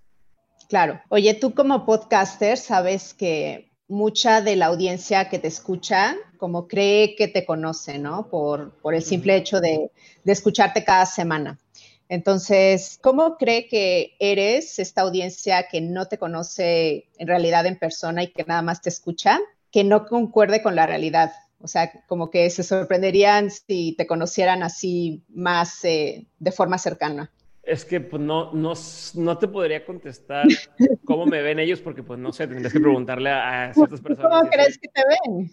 Claro. 0.69 1.00
Oye, 1.09 1.35
tú 1.35 1.55
como 1.55 1.85
podcaster 1.85 2.57
sabes 2.57 3.14
que 3.14 3.73
mucha 3.88 4.41
de 4.41 4.55
la 4.55 4.67
audiencia 4.67 5.29
que 5.29 5.41
te 5.41 5.49
escucha 5.49 6.14
como 6.37 6.69
cree 6.69 7.17
que 7.17 7.26
te 7.26 7.45
conoce, 7.45 7.99
¿no? 7.99 8.29
Por, 8.29 8.79
por 8.81 8.95
el 8.95 9.03
simple 9.03 9.35
hecho 9.35 9.61
de, 9.61 9.91
de, 10.23 10.33
escucharte 10.33 10.85
cada 10.85 11.05
semana. 11.05 11.59
Entonces, 12.08 12.99
¿cómo 13.02 13.37
cree 13.37 13.66
que 13.68 14.16
eres 14.18 14.78
esta 14.78 15.02
audiencia 15.02 15.68
que 15.70 15.80
no 15.80 16.06
te 16.06 16.18
conoce 16.18 17.08
en 17.18 17.28
realidad 17.28 17.66
en 17.66 17.78
persona 17.78 18.23
y 18.23 18.32
que 18.32 18.44
nada 18.44 18.62
más 18.62 18.82
te 18.82 18.90
escucha, 18.90 19.40
que 19.70 19.84
no 19.84 20.06
concuerde 20.06 20.62
con 20.62 20.76
la 20.76 20.87
realidad? 20.87 21.32
O 21.61 21.66
sea, 21.66 21.90
como 22.06 22.30
que 22.30 22.50
se 22.50 22.62
sorprenderían 22.62 23.50
si 23.50 23.94
te 23.96 24.06
conocieran 24.06 24.62
así 24.62 25.25
más 25.28 25.82
eh, 25.84 26.26
de 26.38 26.52
forma 26.52 26.76
cercana. 26.76 27.30
Es 27.62 27.87
que 27.87 28.02
pues 28.02 28.20
no, 28.20 28.52
no, 28.52 28.75
no 29.14 29.38
te 29.38 29.49
podría 29.49 29.87
contestar 29.87 30.46
cómo 31.04 31.25
me 31.25 31.40
ven 31.40 31.58
ellos 31.58 31.80
porque 31.80 32.02
pues 32.02 32.18
no 32.18 32.32
sé, 32.32 32.46
tendrías 32.46 32.73
que 32.73 32.80
preguntarle 32.80 33.30
a, 33.30 33.73
ciertas 33.73 34.02
personas. 34.02 34.30
¿Cómo 34.30 34.50
crees 34.50 34.78
que 34.78 34.88
te 34.88 35.00
ven? 35.08 35.50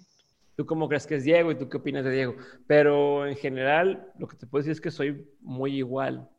¿Tú 0.57 0.65
cómo 0.65 0.89
crees 0.89 1.07
que 1.07 1.15
es 1.15 1.23
Diego 1.23 1.51
y 1.51 1.55
tú 1.55 1.69
qué 1.69 1.77
opinas 1.77 2.03
de 2.03 2.11
Diego? 2.11 2.35
Pero 2.67 3.25
en 3.25 3.37
general 3.37 4.11
lo 4.19 4.27
que 4.27 4.35
te 4.35 4.45
puedo 4.45 4.61
decir 4.61 4.73
es 4.73 4.81
que 4.81 4.91
soy 4.91 5.25
muy 5.39 5.77
igual. 5.77 6.29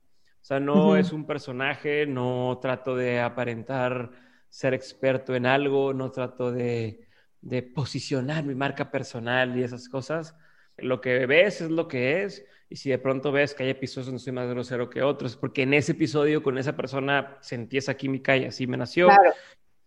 O 0.42 0.44
sea, 0.44 0.58
no 0.58 0.96
es 0.96 1.12
un 1.12 1.24
personaje, 1.24 2.04
no 2.04 2.58
trato 2.60 2.96
de 2.96 3.20
aparentar 3.20 4.10
ser 4.48 4.74
experto 4.74 5.36
en 5.36 5.46
algo, 5.46 5.94
no 5.94 6.10
trato 6.10 6.50
de, 6.50 7.06
de 7.40 7.62
posicionar 7.62 8.42
mi 8.42 8.56
marca 8.56 8.90
personal 8.90 9.56
y 9.56 9.62
esas 9.62 9.88
cosas. 9.88 10.36
Lo 10.76 11.00
que 11.00 11.26
ves 11.26 11.60
es 11.60 11.70
lo 11.70 11.86
que 11.86 12.24
es. 12.24 12.44
Y 12.68 12.74
si 12.74 12.90
de 12.90 12.98
pronto 12.98 13.30
ves 13.30 13.54
que 13.54 13.62
hay 13.62 13.70
episodios 13.70 14.06
donde 14.06 14.18
soy 14.18 14.32
más 14.32 14.48
grosero 14.48 14.90
que 14.90 15.02
otros, 15.02 15.36
porque 15.36 15.62
en 15.62 15.74
ese 15.74 15.92
episodio 15.92 16.42
con 16.42 16.58
esa 16.58 16.74
persona 16.74 17.38
sentí 17.40 17.76
esa 17.76 17.94
química 17.94 18.36
y 18.36 18.46
así 18.46 18.66
me 18.66 18.76
nació. 18.76 19.10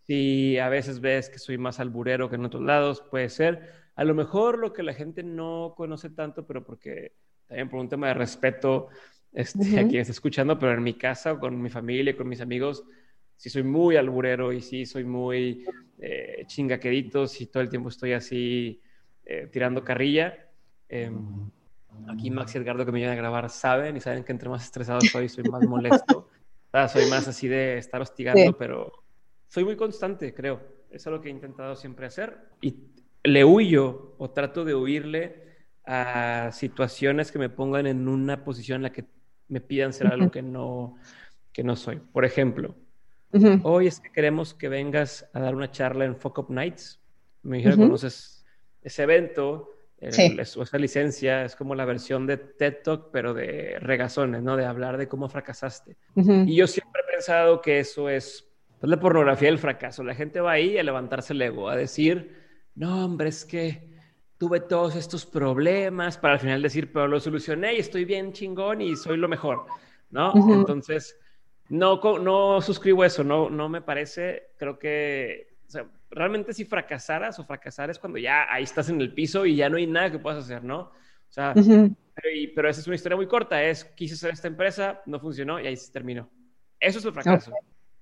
Si 0.06 0.56
a 0.58 0.70
veces 0.70 1.00
ves 1.00 1.28
que 1.28 1.38
soy 1.38 1.58
más 1.58 1.80
alburero 1.80 2.30
que 2.30 2.36
en 2.36 2.46
otros 2.46 2.62
lados, 2.62 3.02
puede 3.10 3.28
ser. 3.28 3.72
A 3.94 4.04
lo 4.04 4.14
mejor 4.14 4.58
lo 4.58 4.72
que 4.72 4.82
la 4.82 4.94
gente 4.94 5.22
no 5.22 5.74
conoce 5.76 6.08
tanto, 6.08 6.46
pero 6.46 6.64
porque 6.64 7.12
también 7.46 7.68
por 7.68 7.80
un 7.80 7.90
tema 7.90 8.08
de 8.08 8.14
respeto 8.14 8.88
este, 9.32 9.78
a 9.78 9.86
quien 9.86 10.00
está 10.00 10.12
escuchando, 10.12 10.58
pero 10.58 10.74
en 10.74 10.82
mi 10.82 10.94
casa 10.94 11.34
o 11.34 11.38
con 11.38 11.60
mi 11.60 11.68
familia, 11.68 12.16
con 12.16 12.28
mis 12.28 12.40
amigos, 12.40 12.84
sí 13.36 13.50
soy 13.50 13.62
muy 13.62 13.96
alburero 13.96 14.52
y 14.52 14.60
sí 14.60 14.86
soy 14.86 15.04
muy 15.04 15.64
eh, 15.98 16.44
chingaqueditos 16.46 17.40
y 17.40 17.46
todo 17.46 17.62
el 17.62 17.68
tiempo 17.68 17.88
estoy 17.88 18.12
así 18.12 18.80
eh, 19.24 19.48
tirando 19.52 19.84
carrilla. 19.84 20.48
Em, 20.88 21.50
aquí 22.08 22.30
Max 22.30 22.54
y 22.54 22.58
Edgardo 22.58 22.84
que 22.84 22.92
me 22.92 22.98
vienen 22.98 23.16
a 23.16 23.20
grabar 23.20 23.50
saben 23.50 23.96
y 23.96 24.00
saben 24.00 24.24
que 24.24 24.32
entre 24.32 24.48
más 24.48 24.64
estresado 24.64 25.00
soy, 25.00 25.28
soy 25.28 25.44
más 25.44 25.62
molesto. 25.62 26.28
soy 26.92 27.08
más 27.08 27.26
así 27.26 27.48
de 27.48 27.78
estar 27.78 28.00
hostigando, 28.00 28.56
pero 28.56 28.92
soy 29.48 29.64
muy 29.64 29.76
constante, 29.76 30.34
creo. 30.34 30.60
Eso 30.90 31.10
es 31.10 31.16
lo 31.16 31.20
que 31.20 31.28
he 31.28 31.32
intentado 31.32 31.74
siempre 31.76 32.06
hacer. 32.06 32.38
Y 32.60 32.76
le 33.24 33.44
huyo 33.44 34.14
o 34.18 34.30
trato 34.30 34.64
de 34.64 34.74
huirle 34.74 35.45
a 35.86 36.50
situaciones 36.52 37.30
que 37.30 37.38
me 37.38 37.48
pongan 37.48 37.86
en 37.86 38.08
una 38.08 38.44
posición 38.44 38.76
en 38.76 38.82
la 38.82 38.92
que 38.92 39.04
me 39.48 39.60
pidan 39.60 39.92
ser 39.92 40.08
algo 40.08 40.30
que 40.30 40.42
no, 40.42 40.96
que 41.52 41.62
no 41.62 41.76
soy. 41.76 41.96
Por 41.96 42.24
ejemplo, 42.24 42.74
hoy 43.62 43.86
es 43.86 44.00
que 44.00 44.10
queremos 44.10 44.52
que 44.52 44.68
vengas 44.68 45.30
a 45.32 45.40
dar 45.40 45.54
una 45.54 45.70
charla 45.70 46.04
en 46.04 46.16
Fuck 46.16 46.38
Up 46.38 46.50
Nights. 46.50 47.00
Me 47.42 47.58
dijeron, 47.58 47.78
conoces 47.78 48.44
ese 48.82 49.04
evento, 49.04 49.70
esa 49.98 50.78
licencia 50.78 51.44
es 51.44 51.54
como 51.54 51.74
la 51.74 51.84
versión 51.84 52.26
de 52.26 52.36
TED 52.36 52.78
Talk, 52.82 53.10
pero 53.12 53.32
de 53.32 53.78
regazones, 53.80 54.42
¿no? 54.42 54.56
De 54.56 54.66
hablar 54.66 54.98
de 54.98 55.06
cómo 55.06 55.28
fracasaste. 55.28 55.96
Y 56.16 56.56
yo 56.56 56.66
siempre 56.66 57.02
he 57.06 57.12
pensado 57.12 57.62
que 57.62 57.78
eso 57.78 58.08
es 58.08 58.48
pues, 58.80 58.90
la 58.90 58.98
pornografía 58.98 59.48
del 59.48 59.58
fracaso. 59.58 60.02
La 60.02 60.16
gente 60.16 60.40
va 60.40 60.52
ahí 60.52 60.76
a 60.78 60.82
levantarse 60.82 61.32
el 61.32 61.42
ego, 61.42 61.68
a 61.68 61.76
decir, 61.76 62.36
no, 62.74 63.04
hombre, 63.04 63.28
es 63.28 63.44
que 63.44 63.95
tuve 64.38 64.60
todos 64.60 64.96
estos 64.96 65.24
problemas 65.24 66.18
para 66.18 66.34
al 66.34 66.40
final 66.40 66.62
decir, 66.62 66.92
pero 66.92 67.08
lo 67.08 67.20
solucioné 67.20 67.74
y 67.74 67.78
estoy 67.78 68.04
bien 68.04 68.32
chingón 68.32 68.82
y 68.82 68.96
soy 68.96 69.16
lo 69.16 69.28
mejor, 69.28 69.66
¿no? 70.10 70.32
Entonces, 70.34 71.18
no, 71.68 72.00
no 72.18 72.60
suscribo 72.60 73.04
eso, 73.04 73.24
no, 73.24 73.48
no 73.50 73.68
me 73.68 73.80
parece, 73.80 74.50
creo 74.58 74.78
que, 74.78 75.56
o 75.66 75.70
sea, 75.70 75.86
realmente 76.10 76.52
si 76.52 76.64
fracasaras 76.64 77.38
o 77.38 77.44
fracasar 77.44 77.90
es 77.90 77.98
cuando 77.98 78.18
ya 78.18 78.46
ahí 78.52 78.64
estás 78.64 78.88
en 78.88 79.00
el 79.00 79.12
piso 79.12 79.46
y 79.46 79.56
ya 79.56 79.68
no 79.68 79.78
hay 79.78 79.86
nada 79.86 80.10
que 80.10 80.18
puedas 80.18 80.44
hacer, 80.44 80.62
¿no? 80.62 80.80
O 80.80 81.32
sea, 81.32 81.54
pero, 82.54 82.68
esa 82.68 82.80
es 82.80 82.86
una 82.86 82.96
historia 82.96 83.16
muy 83.16 83.26
corta, 83.26 83.62
es, 83.62 83.84
quise 83.84 84.14
hacer 84.14 84.30
esta 84.30 84.48
empresa, 84.48 85.02
no 85.06 85.18
funcionó 85.18 85.60
y 85.60 85.66
ahí 85.66 85.76
se 85.76 85.92
terminó. 85.92 86.30
Eso 86.78 86.98
es 86.98 87.04
el 87.04 87.12
fracaso. 87.12 87.52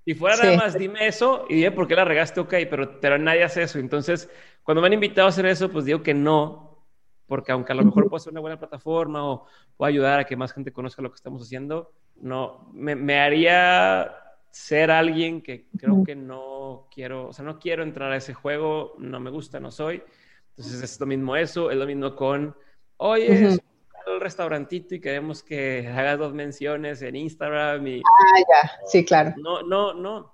Si 0.05 0.15
fuera 0.15 0.37
nada 0.37 0.57
más, 0.57 0.79
dime 0.79 1.07
eso 1.07 1.47
y 1.49 1.55
dime 1.55 1.71
por 1.71 1.89
qué 1.89 1.95
la 1.95 2.05
regaste, 2.05 2.39
ok, 2.39 2.55
pero, 2.69 3.01
pero 3.01 3.19
nadie 3.19 3.43
hace 3.43 3.63
eso. 3.63 3.79
Entonces, 3.79 4.29
cuando 4.65 4.81
me 4.81 4.89
han 4.89 4.95
invitado 4.95 5.27
a 5.27 5.31
hacer 5.31 5.47
eso, 5.47 5.71
pues 5.71 5.85
digo 5.85 6.03
que 6.03 6.15
no, 6.15 6.85
porque 7.27 7.53
aunque 7.53 7.73
a 7.73 7.77
lo 7.77 7.85
mejor 7.85 8.09
pueda 8.09 8.21
ser 8.21 8.33
una 8.33 8.41
buena 8.41 8.59
plataforma 8.59 9.25
o 9.25 9.47
pueda 9.77 9.89
ayudar 9.89 10.21
a 10.21 10.25
que 10.25 10.37
más 10.37 10.53
gente 10.53 10.73
conozca 10.73 11.03
lo 11.03 11.11
que 11.11 11.17
estamos 11.17 11.43
haciendo, 11.43 11.93
no, 12.17 12.71
me, 12.73 12.97
me 12.97 13.21
haría 13.21 14.13
ser 14.51 14.91
alguien 14.91 15.43
que 15.43 15.69
creo 15.79 16.03
que 16.05 16.17
no 16.17 16.89
quiero, 16.93 17.29
o 17.29 17.33
sea, 17.33 17.45
no 17.45 17.59
quiero 17.59 17.83
entrar 17.83 18.11
a 18.11 18.17
ese 18.17 18.35
juego, 18.35 18.95
no 18.99 19.21
me 19.21 19.31
gusta, 19.31 19.61
no 19.61 19.71
soy. 19.71 20.03
Entonces 20.51 20.83
es 20.83 21.01
lo 21.01 21.07
mismo 21.07 21.37
eso, 21.37 21.71
es 21.71 21.77
lo 21.77 21.87
mismo 21.87 22.15
con, 22.15 22.57
oye, 22.97 23.49
uh 23.49 23.59
el 24.07 24.21
restaurantito 24.21 24.95
y 24.95 25.01
queremos 25.01 25.43
que 25.43 25.89
hagas 25.89 26.19
dos 26.19 26.35
menciones 26.35 27.03
en 27.03 27.17
Instagram 27.17 27.87
y... 27.87 27.99
Ah, 28.01 28.41
ya, 28.41 28.71
sí, 28.87 29.05
claro. 29.05 29.35
No, 29.39 29.63
no, 29.63 29.95
no. 29.95 30.34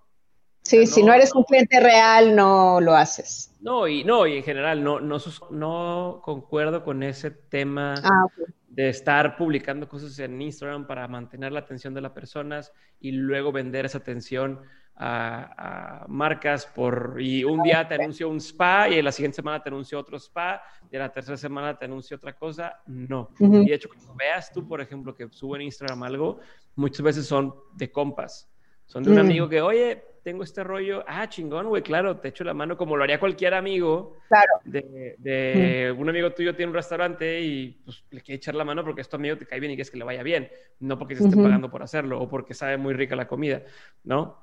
Sí, 0.63 0.87
si 0.87 1.03
no 1.03 1.13
eres 1.13 1.35
un 1.35 1.45
cliente 1.45 1.81
real, 1.81 2.37
no 2.37 2.81
lo 2.81 2.95
haces. 2.95 3.55
No, 3.61 3.89
y 3.89 4.05
no, 4.05 4.27
y 4.27 4.37
en 4.37 4.43
general 4.43 4.85
no, 4.85 5.01
no, 5.01 5.19
no 5.51 6.21
concuerdo 6.23 6.85
con 6.85 7.03
ese 7.03 7.31
tema 7.31 7.95
ah, 8.03 8.27
de 8.69 8.89
estar 8.89 9.37
publicando 9.37 9.89
cosas 9.89 10.19
en 10.19 10.41
Instagram 10.41 10.87
para 10.87 11.09
mantener 11.09 11.53
la 11.53 11.61
atención 11.61 11.93
de 11.93 12.01
las 12.01 12.13
personas 12.13 12.73
y 13.01 13.13
luego 13.13 13.53
vender 13.53 13.87
esa 13.87 13.99
atención 13.99 14.61
a, 15.03 16.05
marcas 16.09 16.67
por 16.67 17.17
y 17.19 17.43
un 17.43 17.63
día 17.63 17.89
te 17.89 17.95
anuncio 17.95 18.29
un 18.29 18.39
spa 18.39 18.89
y 18.89 18.99
en 18.99 19.05
la 19.05 19.13
siguiente 19.13 19.37
semana 19.37 19.63
te 19.63 19.71
anuncio 19.71 19.99
otro 19.99 20.19
spa 20.19 20.63
y 20.91 20.97
en 20.97 21.01
la 21.01 21.11
tercera 21.11 21.39
semana 21.39 21.77
te 21.79 21.87
anuncio 21.87 22.17
otra 22.17 22.35
cosa, 22.35 22.81
no. 22.87 23.31
Y 23.39 23.69
de 23.69 23.75
hecho, 23.75 23.89
cuando 23.89 24.15
veas 24.15 24.53
tú, 24.53 24.67
por 24.69 24.81
ejemplo, 24.81 25.15
que 25.15 25.29
subo 25.31 25.57
en 25.57 25.63
Instagram 25.63 26.03
algo, 26.03 26.41
muchas 26.75 27.03
veces 27.03 27.27
son 27.27 27.55
de 27.75 27.91
compas. 27.91 28.49
Son 28.85 29.03
de 29.03 29.11
un 29.11 29.19
amigo 29.19 29.49
que, 29.49 29.63
oye, 29.63 30.05
tengo 30.23 30.43
este 30.43 30.63
rollo, 30.63 31.05
ah, 31.07 31.29
chingón, 31.29 31.69
güey, 31.69 31.83
claro, 31.83 32.19
te 32.19 32.29
echo 32.29 32.45
la 32.45 32.55
mano 32.55 32.77
como 32.77 32.97
lo 32.97 33.05
haría 33.05 33.19
cualquier 33.19 33.55
amigo. 33.55 34.19
Claro. 34.29 34.61
De, 34.65 35.95
un 35.97 36.09
amigo 36.09 36.31
tuyo 36.33 36.55
tiene 36.55 36.71
un 36.71 36.75
restaurante 36.75 37.41
y 37.41 37.81
pues 37.85 38.05
le 38.11 38.21
quiere 38.21 38.37
echar 38.37 38.55
la 38.55 38.65
mano 38.65 38.85
porque 38.85 39.01
es 39.01 39.09
tu 39.09 39.17
amigo, 39.17 39.37
te 39.37 39.47
cae 39.47 39.61
bien 39.61 39.73
y 39.73 39.77
quieres 39.77 39.91
que 39.91 39.99
le 39.99 40.05
vaya 40.05 40.23
bien, 40.23 40.49
no 40.81 40.99
porque 40.99 41.17
se 41.17 41.25
esté 41.25 41.37
pagando 41.37 41.71
por 41.71 41.83
hacerlo 41.83 42.21
o 42.21 42.29
porque 42.29 42.55
sabe 42.55 42.77
muy 42.77 42.95
rica 42.95 43.17
la 43.17 43.27
comida, 43.27 43.63
¿no? 44.05 44.41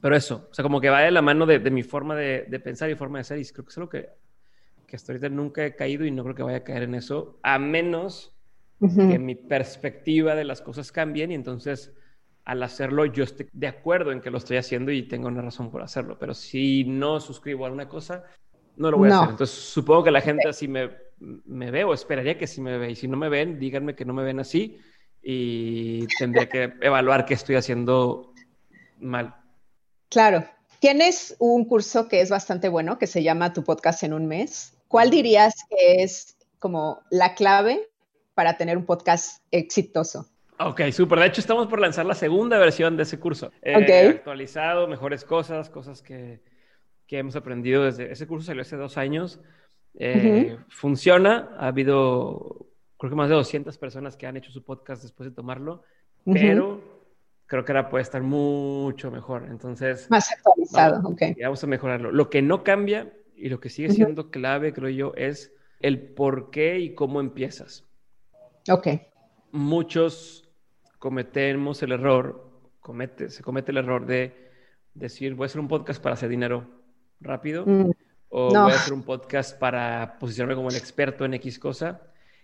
Pero 0.00 0.16
eso, 0.16 0.48
o 0.50 0.54
sea, 0.54 0.62
como 0.62 0.80
que 0.80 0.88
va 0.88 1.00
de 1.00 1.10
la 1.10 1.22
mano 1.22 1.44
de, 1.46 1.58
mi 1.70 1.82
forma 1.82 2.14
de, 2.14 2.60
pensar 2.62 2.88
y 2.90 2.94
forma 2.94 3.18
de 3.18 3.24
ser. 3.24 3.38
Y 3.38 3.44
creo 3.46 3.64
que 3.64 3.70
es 3.70 3.78
algo 3.78 3.90
que, 3.90 4.08
que 4.86 4.96
hasta 4.96 5.12
ahorita 5.12 5.28
nunca 5.28 5.64
he 5.64 5.74
caído 5.74 6.06
y 6.06 6.10
no 6.10 6.22
creo 6.22 6.34
que 6.34 6.42
vaya 6.42 6.58
a 6.58 6.64
caer 6.64 6.84
en 6.84 6.94
eso, 6.94 7.38
a 7.42 7.58
menos 7.58 8.34
que 8.80 9.18
mi 9.18 9.34
perspectiva 9.34 10.34
de 10.34 10.44
las 10.44 10.62
cosas 10.62 10.90
cambien 10.90 11.30
y 11.32 11.34
entonces 11.34 11.92
al 12.44 12.62
hacerlo 12.62 13.04
yo 13.04 13.24
estoy 13.24 13.48
de 13.52 13.66
acuerdo 13.66 14.12
en 14.12 14.20
que 14.20 14.30
lo 14.30 14.38
estoy 14.38 14.56
haciendo 14.56 14.90
y 14.90 15.02
tengo 15.02 15.28
una 15.28 15.42
razón 15.42 15.70
por 15.70 15.82
hacerlo. 15.82 16.18
Pero 16.18 16.34
si 16.34 16.84
no 16.84 17.20
suscribo 17.20 17.66
a 17.66 17.70
una 17.70 17.88
cosa, 17.88 18.24
no 18.76 18.90
lo 18.90 18.98
voy 18.98 19.10
a 19.10 19.18
hacer. 19.18 19.30
Entonces 19.30 19.56
supongo 19.56 20.04
que 20.04 20.10
la 20.10 20.20
gente 20.20 20.48
así 20.48 20.68
me, 20.68 20.90
me 21.18 21.70
ve 21.70 21.84
o 21.84 21.94
esperaría 21.94 22.38
que 22.38 22.46
sí 22.46 22.60
me 22.60 22.78
ve. 22.78 22.92
Y 22.92 22.96
si 22.96 23.08
no 23.08 23.16
me 23.16 23.28
ven, 23.28 23.58
díganme 23.58 23.94
que 23.94 24.04
no 24.04 24.12
me 24.12 24.24
ven 24.24 24.40
así 24.40 24.78
y 25.22 26.06
tendré 26.18 26.48
que 26.48 26.72
evaluar 26.80 27.24
qué 27.24 27.34
estoy 27.34 27.56
haciendo 27.56 28.32
mal. 28.98 29.34
Claro. 30.08 30.44
Tienes 30.80 31.36
un 31.38 31.66
curso 31.66 32.08
que 32.08 32.22
es 32.22 32.30
bastante 32.30 32.70
bueno, 32.70 32.98
que 32.98 33.06
se 33.06 33.22
llama 33.22 33.52
Tu 33.52 33.62
podcast 33.62 34.02
en 34.02 34.14
un 34.14 34.26
mes. 34.26 34.72
¿Cuál 34.88 35.10
dirías 35.10 35.54
que 35.68 36.02
es 36.02 36.38
como 36.58 37.02
la 37.10 37.34
clave 37.34 37.86
para 38.34 38.56
tener 38.56 38.78
un 38.78 38.86
podcast 38.86 39.42
exitoso? 39.50 40.26
Ok, 40.62 40.82
súper. 40.92 41.18
De 41.20 41.26
hecho, 41.26 41.40
estamos 41.40 41.68
por 41.68 41.80
lanzar 41.80 42.04
la 42.04 42.14
segunda 42.14 42.58
versión 42.58 42.94
de 42.96 43.04
ese 43.04 43.18
curso. 43.18 43.50
Eh, 43.62 44.08
Actualizado, 44.08 44.86
mejores 44.88 45.24
cosas, 45.24 45.70
cosas 45.70 46.02
que, 46.02 46.42
que, 47.06 47.18
hemos 47.18 47.34
aprendido 47.34 47.84
desde... 47.84 48.12
Ese 48.12 48.26
curso 48.26 48.46
salió 48.46 48.60
hace 48.60 48.76
dos 48.76 48.98
años. 48.98 49.40
Eh, 49.94 50.58
funciona. 50.68 51.56
Ha 51.58 51.68
habido, 51.68 52.68
creo 52.98 53.10
que 53.10 53.16
más 53.16 53.30
de 53.30 53.36
200 53.36 53.78
personas 53.78 54.18
que 54.18 54.26
han 54.26 54.36
hecho 54.36 54.50
su 54.50 54.62
podcast 54.62 55.02
después 55.02 55.30
de 55.30 55.34
tomarlo. 55.34 55.82
Pero 56.26 56.82
creo 57.46 57.64
que 57.64 57.72
ahora 57.72 57.88
puede 57.88 58.02
estar 58.02 58.22
mucho 58.22 59.10
mejor. 59.10 59.46
Entonces. 59.48 60.10
Más 60.10 60.30
actualizado, 60.30 61.08
ok. 61.08 61.22
Vamos 61.42 61.64
a 61.64 61.68
mejorarlo. 61.68 62.12
Lo 62.12 62.28
que 62.28 62.42
no 62.42 62.64
cambia 62.64 63.10
y 63.34 63.48
lo 63.48 63.60
que 63.60 63.70
sigue 63.70 63.92
siendo 63.92 64.30
clave, 64.30 64.74
creo 64.74 64.90
yo, 64.90 65.14
es 65.16 65.54
el 65.80 66.12
por 66.12 66.50
qué 66.50 66.80
y 66.80 66.94
cómo 66.94 67.20
empiezas. 67.20 67.86
Ok. 68.68 68.88
Muchos 69.52 70.49
cometemos 71.00 71.82
el 71.82 71.92
error, 71.92 72.46
comete, 72.78 73.30
se 73.30 73.42
comete 73.42 73.72
el 73.72 73.78
error 73.78 74.06
de 74.06 74.50
decir, 74.94 75.34
voy 75.34 75.44
a 75.44 75.46
hacer 75.46 75.60
un 75.60 75.66
podcast 75.66 76.00
para 76.00 76.12
hacer 76.12 76.28
dinero 76.28 76.70
rápido. 77.20 77.64
Mm, 77.66 77.90
o 78.28 78.48
voy 78.50 78.70
a 78.70 78.76
hacer 78.76 78.92
un 78.92 79.02
podcast 79.02 79.58
para 79.58 80.18
posicionarme 80.20 80.54
como 80.54 80.68
el 80.68 80.76
experto 80.76 81.24
en 81.24 81.34
X 81.34 81.58
cosa. 81.58 82.02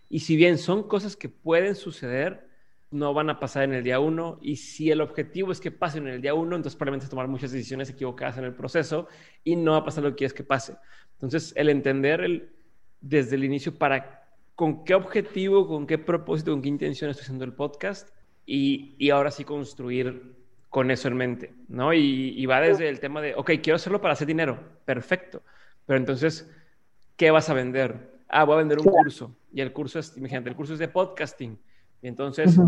Y 0.09 0.21
si 0.21 0.37
bien 0.37 0.57
son 0.57 0.89
cosas 0.89 1.17
que 1.17 1.29
pueden 1.29 1.77
suceder, 1.77 2.49
no 2.91 3.13
van 3.13 3.29
a 3.29 3.39
pasar 3.39 3.65
en 3.65 3.75
el 3.75 3.85
día 3.85 4.01
uno 4.01 4.39
y 4.41 4.57
si 4.57 4.91
el 4.91 5.03
objetivo 5.03 5.53
es 5.53 5.61
que 5.61 5.71
pasen 5.71 6.07
en 6.07 6.15
el 6.15 6.23
día 6.23 6.33
uno, 6.33 6.57
entonces 6.57 6.77
probablemente 6.77 7.11
tomar 7.11 7.29
muchas 7.29 7.53
decisiones 7.53 7.91
equivocadas 7.91 8.39
en 8.39 8.45
el 8.45 8.55
proceso 8.55 9.07
y 9.45 9.55
no 9.55 9.73
va 9.73 9.79
a 9.79 9.85
pasar 9.85 10.03
lo 10.03 10.11
que 10.11 10.17
quieres 10.17 10.33
que 10.33 10.45
pase. 10.45 10.77
Entonces, 11.13 11.53
el 11.57 11.69
entender 11.69 12.23
el, 12.23 12.57
desde 13.03 13.37
el 13.37 13.45
inicio 13.45 13.77
para 13.77 14.25
con 14.55 14.83
qué 14.85 14.95
objetivo, 14.95 15.69
con 15.69 15.87
qué 15.87 15.99
propósito, 15.99 16.53
con 16.53 16.63
qué 16.63 16.69
intención 16.69 17.11
estoy 17.11 17.25
haciendo 17.25 17.45
el 17.45 17.53
podcast 17.53 18.16
y, 18.47 18.95
y 18.99 19.11
ahora 19.11 19.31
sí 19.31 19.45
construir 19.45 20.37
con 20.71 20.91
eso 20.91 21.09
en 21.09 21.17
mente, 21.17 21.55
¿no? 21.69 21.93
Y, 21.93 22.35
y, 22.37 22.47
va 22.47 22.61
desde 22.61 22.89
el 22.89 23.01
tema 23.01 23.21
de, 23.21 23.35
ok, 23.35 23.53
quiero 23.63 23.77
hacerlo 23.77 24.01
para 24.01 24.13
hacer 24.13 24.27
dinero, 24.27 24.59
perfecto, 24.85 25.43
pero 25.85 25.99
entonces, 25.99 26.51
¿qué 27.17 27.31
vas 27.31 27.51
a 27.51 27.55
vender? 27.55 28.17
Ah, 28.29 28.45
voy 28.45 28.55
a 28.55 28.59
vender 28.59 28.79
un 28.79 28.87
curso 28.87 29.37
y 29.53 29.61
el 29.61 29.73
curso 29.73 29.99
es, 29.99 30.17
imagínate, 30.17 30.51
el 30.51 30.57
curso 30.57 30.75
es 30.75 30.79
de 30.79 30.89
podcasting 30.89 31.59
y 32.03 32.09
entonces, 32.09 32.59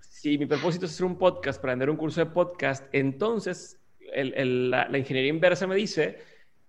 si 0.00 0.38
mi 0.38 0.46
propósito 0.46 0.86
es 0.86 0.92
hacer 0.92 1.06
un 1.06 1.16
podcast 1.16 1.60
para 1.60 1.72
vender 1.72 1.90
un 1.90 1.96
curso 1.96 2.20
de 2.20 2.26
podcast, 2.26 2.84
entonces 2.92 3.78
la, 4.14 4.98
ingeniería 4.98 5.30
inversa 5.30 5.66
me 5.66 5.76
dice 5.76 6.18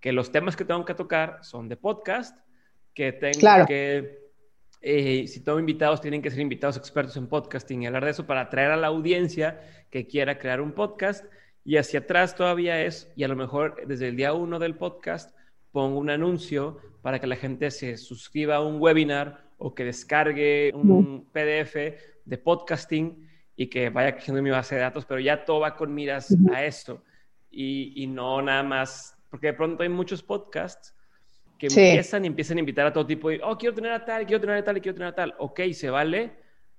que 0.00 0.12
los 0.12 0.30
temas 0.30 0.56
que 0.56 0.64
tengo 0.64 0.84
que 0.84 0.94
tocar 0.94 1.38
son 1.42 1.68
de 1.68 1.76
podcast, 1.76 2.38
que 2.94 3.12
tengo 3.12 3.66
que, 3.66 4.23
eh, 4.86 5.26
si 5.26 5.40
tengo 5.40 5.58
invitados, 5.58 6.02
tienen 6.02 6.20
que 6.20 6.30
ser 6.30 6.40
invitados 6.40 6.76
expertos 6.76 7.16
en 7.16 7.26
podcasting 7.26 7.82
y 7.82 7.86
hablar 7.86 8.04
de 8.04 8.10
eso 8.10 8.26
para 8.26 8.42
atraer 8.42 8.70
a 8.70 8.76
la 8.76 8.88
audiencia 8.88 9.62
que 9.88 10.06
quiera 10.06 10.38
crear 10.38 10.60
un 10.60 10.72
podcast. 10.72 11.24
Y 11.64 11.78
hacia 11.78 12.00
atrás 12.00 12.36
todavía 12.36 12.82
es, 12.82 13.10
y 13.16 13.24
a 13.24 13.28
lo 13.28 13.34
mejor 13.34 13.86
desde 13.86 14.08
el 14.08 14.16
día 14.16 14.34
uno 14.34 14.58
del 14.58 14.76
podcast, 14.76 15.34
pongo 15.72 15.98
un 15.98 16.10
anuncio 16.10 16.76
para 17.00 17.18
que 17.18 17.26
la 17.26 17.36
gente 17.36 17.70
se 17.70 17.96
suscriba 17.96 18.56
a 18.56 18.60
un 18.60 18.78
webinar 18.78 19.48
o 19.56 19.74
que 19.74 19.84
descargue 19.84 20.70
un 20.74 21.30
PDF 21.32 21.74
de 22.26 22.38
podcasting 22.38 23.26
y 23.56 23.68
que 23.68 23.88
vaya 23.88 24.12
creciendo 24.12 24.42
mi 24.42 24.50
base 24.50 24.74
de 24.74 24.82
datos, 24.82 25.06
pero 25.06 25.18
ya 25.18 25.46
todo 25.46 25.60
va 25.60 25.76
con 25.76 25.94
miras 25.94 26.36
a 26.52 26.62
esto. 26.62 27.02
Y, 27.50 28.06
no 28.08 28.42
nada 28.42 28.62
más, 28.62 29.16
porque 29.30 29.46
de 29.46 29.54
pronto 29.54 29.82
hay 29.82 29.88
muchos 29.88 30.22
podcasts 30.22 30.94
que 31.58 31.66
empiezan 31.66 32.24
y 32.24 32.28
empiezan 32.28 32.56
a 32.56 32.60
invitar 32.60 32.86
a 32.86 32.92
todo 32.92 33.06
tipo 33.06 33.30
de, 33.30 33.40
oh, 33.42 33.56
quiero 33.56 33.74
tener 33.74 33.92
a 33.92 34.04
tal, 34.04 34.26
quiero 34.26 34.40
tener 34.40 34.56
a 34.56 34.64
tal 34.64 34.80
quiero 34.80 34.94
tener 34.94 35.08
a 35.08 35.14
tal. 35.14 35.34
Ok, 35.38 35.60
se 35.72 35.90
vale, 35.90 36.32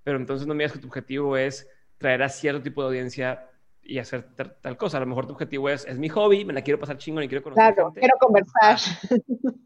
pero 0.04 0.18
entonces 0.18 0.48
no 0.48 0.54
me 0.54 0.64
digas 0.64 0.74
que 0.74 0.80
tu 0.80 0.88
objetivo 0.88 1.38
es 1.38 1.70
traer 1.98 2.24
a 2.24 2.30
cierto 2.30 2.62
tipo 2.62 2.82
de 2.82 2.88
audiencia 2.88 3.50
y 3.82 4.00
hacer 4.00 4.28
tal, 4.62 4.78
cosa. 4.78 4.98
A 4.98 5.00
lo 5.02 5.06
mejor 5.06 5.28
tu 5.28 5.34
objetivo 5.34 5.70
es, 5.70 5.86
es 5.86 5.98
mi 5.98 6.10
hobby, 6.10 6.46
me 6.46 6.54
la 6.54 6.62
quiero 6.62 6.80
pasar 6.80 6.98
chingón 6.98 7.24
y 7.24 7.28
quiero 7.28 7.44
conocer 7.44 7.74
Claro, 7.74 7.94
quiero 7.94 8.16
conversar. 8.20 8.80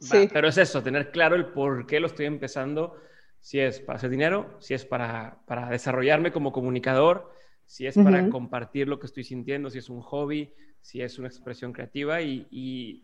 sí. 0.00 0.28
pero 0.32 0.48
es 0.48 0.58
eso, 0.58 0.82
tener 0.82 1.10
claro 1.10 1.36
el 1.36 1.46
por 1.46 1.86
qué 1.86 2.00
lo 2.00 2.06
estoy 2.06 2.26
empezando. 2.26 2.96
Si 3.40 3.58
es 3.58 3.80
para 3.80 3.96
hacer 3.96 4.10
dinero, 4.10 4.56
si 4.60 4.74
es 4.74 4.84
para, 4.84 5.38
para 5.46 5.68
desarrollarme 5.68 6.30
como 6.30 6.52
comunicador, 6.52 7.32
si 7.66 7.86
es 7.86 7.96
para 7.96 8.28
compartir 8.28 8.86
lo 8.86 8.98
que 9.00 9.06
estoy 9.06 9.24
sintiendo, 9.24 9.70
si 9.70 9.78
es 9.78 9.88
un 9.88 10.00
hobby, 10.00 10.52
si 10.80 11.00
es 11.00 11.18
una 11.18 11.28
expresión 11.28 11.72
creativa 11.72 12.20
y, 12.20 12.46
y, 12.50 13.02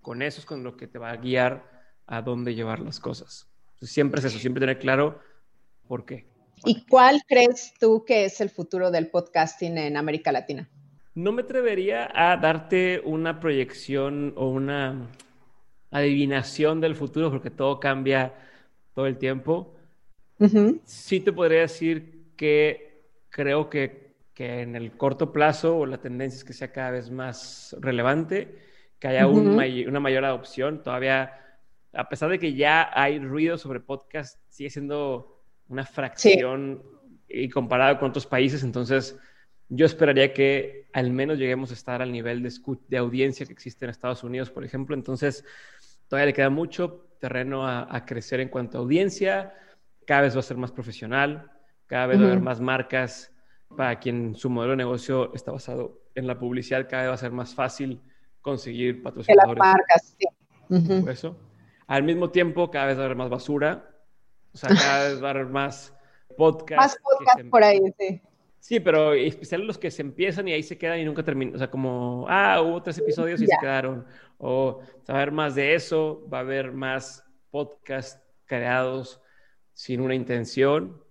con 0.00 0.22
eso 0.22 0.40
es 0.40 0.46
con 0.46 0.62
lo 0.62 0.76
que 0.76 0.86
te 0.86 0.98
va 0.98 1.10
a 1.10 1.16
guiar 1.16 1.70
a 2.06 2.22
dónde 2.22 2.54
llevar 2.54 2.80
las 2.80 3.00
cosas. 3.00 3.48
siempre 3.80 4.20
es 4.20 4.26
eso, 4.26 4.38
siempre 4.38 4.60
tener 4.60 4.78
claro 4.78 5.18
por 5.88 6.04
qué. 6.04 6.26
¿Y 6.64 6.84
cuál 6.86 7.22
crees 7.26 7.74
tú 7.80 8.04
que 8.04 8.26
es 8.26 8.40
el 8.40 8.50
futuro 8.50 8.90
del 8.90 9.08
podcasting 9.08 9.78
en 9.78 9.96
América 9.96 10.30
Latina? 10.30 10.68
No 11.14 11.32
me 11.32 11.42
atrevería 11.42 12.10
a 12.14 12.36
darte 12.36 13.02
una 13.04 13.40
proyección 13.40 14.32
o 14.36 14.48
una 14.48 15.08
adivinación 15.90 16.80
del 16.80 16.94
futuro 16.94 17.30
porque 17.30 17.50
todo 17.50 17.80
cambia 17.80 18.34
todo 18.94 19.06
el 19.06 19.18
tiempo. 19.18 19.74
Sí 20.84 21.20
te 21.20 21.32
podría 21.32 21.60
decir 21.60 22.32
que 22.36 23.06
creo 23.30 23.68
que 23.68 24.02
que 24.34 24.62
en 24.62 24.76
el 24.76 24.92
corto 24.92 25.32
plazo 25.32 25.76
o 25.78 25.86
la 25.86 25.98
tendencia 25.98 26.38
es 26.38 26.44
que 26.44 26.52
sea 26.52 26.72
cada 26.72 26.92
vez 26.92 27.10
más 27.10 27.76
relevante, 27.80 28.58
que 29.02 29.08
haya 29.08 29.26
una 29.26 29.98
mayor 29.98 30.24
adopción. 30.24 30.80
Todavía, 30.80 31.32
a 31.92 32.08
pesar 32.08 32.30
de 32.30 32.38
que 32.38 32.54
ya 32.54 32.88
hay 32.94 33.18
ruido 33.18 33.58
sobre 33.58 33.80
podcast, 33.80 34.38
sigue 34.48 34.70
siendo 34.70 35.42
una 35.66 35.84
fracción 35.84 36.80
y 37.28 37.48
comparado 37.48 37.98
con 37.98 38.10
otros 38.10 38.26
países, 38.26 38.62
entonces 38.62 39.18
yo 39.68 39.86
esperaría 39.86 40.32
que 40.32 40.86
al 40.92 41.10
menos 41.10 41.38
lleguemos 41.38 41.72
a 41.72 41.74
estar 41.74 42.00
al 42.00 42.12
nivel 42.12 42.44
de, 42.44 42.52
de 42.86 42.96
audiencia 42.96 43.44
que 43.44 43.52
existe 43.52 43.84
en 43.84 43.90
Estados 43.90 44.22
Unidos, 44.22 44.50
por 44.50 44.64
ejemplo. 44.64 44.94
Entonces, 44.94 45.44
todavía 46.06 46.26
le 46.26 46.34
queda 46.34 46.50
mucho 46.50 47.08
terreno 47.18 47.66
a, 47.66 48.04
crecer 48.06 48.38
en 48.38 48.50
cuanto 48.50 48.78
a 48.78 48.82
audiencia, 48.82 49.52
cada 50.06 50.20
vez 50.20 50.36
va 50.36 50.40
a 50.40 50.44
ser 50.44 50.58
más 50.58 50.70
profesional, 50.70 51.50
cada 51.86 52.06
vez 52.06 52.20
va 52.20 52.24
a 52.24 52.26
haber 52.28 52.40
más 52.40 52.60
marcas. 52.60 53.34
Para 53.76 53.98
quien 53.98 54.36
su 54.36 54.48
modelo 54.48 54.72
de 54.72 54.76
negocio 54.76 55.34
está 55.34 55.50
basado 55.50 56.02
en 56.14 56.28
la 56.28 56.38
publicidad, 56.38 56.86
cada 56.88 57.02
vez 57.02 57.10
va 57.10 57.14
a 57.14 57.18
ser 57.18 57.32
más 57.32 57.52
fácil 57.52 58.00
conseguir 58.42 59.02
patrocinadores. 59.02 59.58
las 59.58 59.74
marcas, 59.74 60.16
sí. 60.18 61.10
Eso. 61.10 61.36
Al 61.86 62.02
mismo 62.02 62.30
tiempo, 62.30 62.70
cada 62.70 62.86
vez 62.86 62.98
va 62.98 63.02
a 63.02 63.04
haber 63.06 63.16
más 63.16 63.30
basura. 63.30 63.88
O 64.54 64.58
sea, 64.58 64.70
cada 64.70 65.08
vez 65.08 65.22
va 65.22 65.28
a 65.28 65.30
haber 65.30 65.46
más 65.46 65.94
podcasts. 66.36 66.76
Más 66.76 66.98
podcasts 67.02 67.50
por 67.50 67.64
ahí, 67.64 67.80
sí. 67.98 68.20
Sí, 68.58 68.78
pero 68.78 69.12
especialmente 69.12 69.66
los 69.66 69.78
que 69.78 69.90
se 69.90 70.02
empiezan 70.02 70.46
y 70.46 70.52
ahí 70.52 70.62
se 70.62 70.78
quedan 70.78 71.00
y 71.00 71.04
nunca 71.04 71.24
terminan. 71.24 71.56
O 71.56 71.58
sea, 71.58 71.68
como, 71.68 72.26
ah, 72.28 72.60
hubo 72.62 72.80
tres 72.80 72.98
episodios 72.98 73.42
y 73.42 73.46
se 73.46 73.56
quedaron. 73.60 74.06
O 74.38 74.80
saber 75.02 75.32
más 75.32 75.56
de 75.56 75.74
eso, 75.74 76.24
va 76.32 76.38
a 76.38 76.40
haber 76.42 76.72
más 76.72 77.24
podcasts 77.50 78.22
creados 78.44 79.20
sin 79.72 80.00
una 80.00 80.14
intención. 80.14 81.02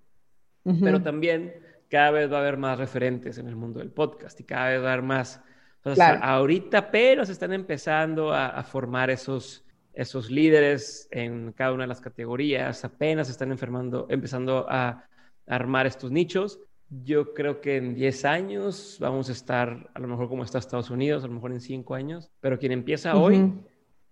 Pero 0.64 1.02
también 1.02 1.56
cada 1.90 2.12
vez 2.12 2.32
va 2.32 2.38
a 2.38 2.40
haber 2.40 2.56
más 2.56 2.80
referentes 2.80 3.38
en 3.38 3.48
el 3.48 3.56
mundo 3.58 3.80
del 3.80 3.92
podcast 3.92 4.40
y 4.40 4.46
cada 4.46 4.70
vez 4.70 4.82
va 4.82 4.90
a 4.90 4.94
haber 4.94 5.04
más. 5.04 5.44
Ahorita 5.84 6.92
pero 6.92 7.26
se 7.26 7.32
están 7.32 7.54
empezando 7.54 8.34
a, 8.34 8.64
formar 8.64 9.10
esos, 9.10 9.64
esos 9.94 10.30
líderes 10.30 11.08
en 11.12 11.54
cada 11.54 11.74
una 11.74 11.84
de 11.84 11.90
las 11.90 12.02
categorías, 12.02 12.84
apenas 12.86 13.30
están 13.30 13.52
enfermando, 13.52 14.08
empezando 14.10 14.66
a, 14.70 15.06
armar 15.48 15.86
estos 15.86 16.12
nichos. 16.12 16.60
Yo 17.04 17.34
creo 17.34 17.62
que 17.62 17.78
en 17.78 17.96
10 17.96 18.26
años 18.26 18.98
vamos 19.00 19.28
a 19.30 19.32
estar, 19.32 19.90
a 19.94 20.00
lo 20.00 20.08
mejor 20.08 20.30
como 20.30 20.44
está 20.44 20.60
Estados 20.60 20.90
Unidos, 20.90 21.24
a 21.24 21.28
lo 21.28 21.34
mejor 21.34 21.52
en 21.52 21.60
5 21.60 21.96
años, 21.96 22.30
pero 22.40 22.60
quien 22.60 22.72
empieza 22.72 23.16
hoy, 23.16 23.52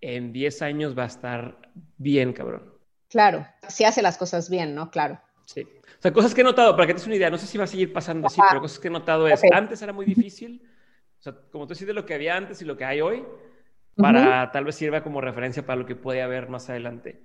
en 0.02 0.34
10 0.34 0.62
años 0.62 0.98
va 0.98 1.04
a 1.04 1.08
estar 1.08 1.58
bien, 1.98 2.34
cabrón. 2.34 2.74
Claro, 3.10 3.46
si 3.68 3.86
hace 3.86 4.02
las 4.02 4.18
cosas 4.18 4.50
bien, 4.50 4.76
¿no? 4.76 4.92
Claro. 4.92 5.20
Sí. 5.46 5.62
O 5.62 6.02
sea, 6.02 6.14
cosas 6.14 6.34
que 6.34 6.42
he 6.42 6.44
notado, 6.44 6.76
para 6.76 6.88
que 6.88 6.94
te 6.94 7.00
des 7.00 7.08
una 7.08 7.16
idea, 7.16 7.30
no 7.30 7.38
sé 7.38 7.48
si 7.48 7.58
va 7.58 7.64
a 7.64 7.68
seguir 7.68 7.92
pasando 7.92 8.28
así, 8.28 8.40
pero 8.50 8.62
cosas 8.62 8.80
que 8.80 8.88
he 8.88 8.92
notado 8.92 9.28
es, 9.28 9.42
antes 9.52 9.82
era 9.82 9.92
muy 9.92 10.06
difícil, 10.06 10.62
o 11.20 11.22
sea, 11.22 11.36
como 11.52 11.68
tú 11.68 11.74
decís, 11.74 11.88
de 11.88 11.94
lo 11.94 12.06
que 12.06 12.14
había 12.14 12.36
antes 12.36 12.62
y 12.62 12.66
lo 12.66 12.78
que 12.78 12.86
hay 12.86 13.02
hoy, 13.02 13.26
para 13.96 14.52
tal 14.52 14.64
vez 14.64 14.76
sirva 14.76 15.04
como 15.04 15.20
referencia 15.20 15.66
para 15.66 15.80
lo 15.80 15.86
que 15.86 15.96
puede 15.96 16.22
haber 16.22 16.48
más 16.48 16.70
adelante. 16.70 17.22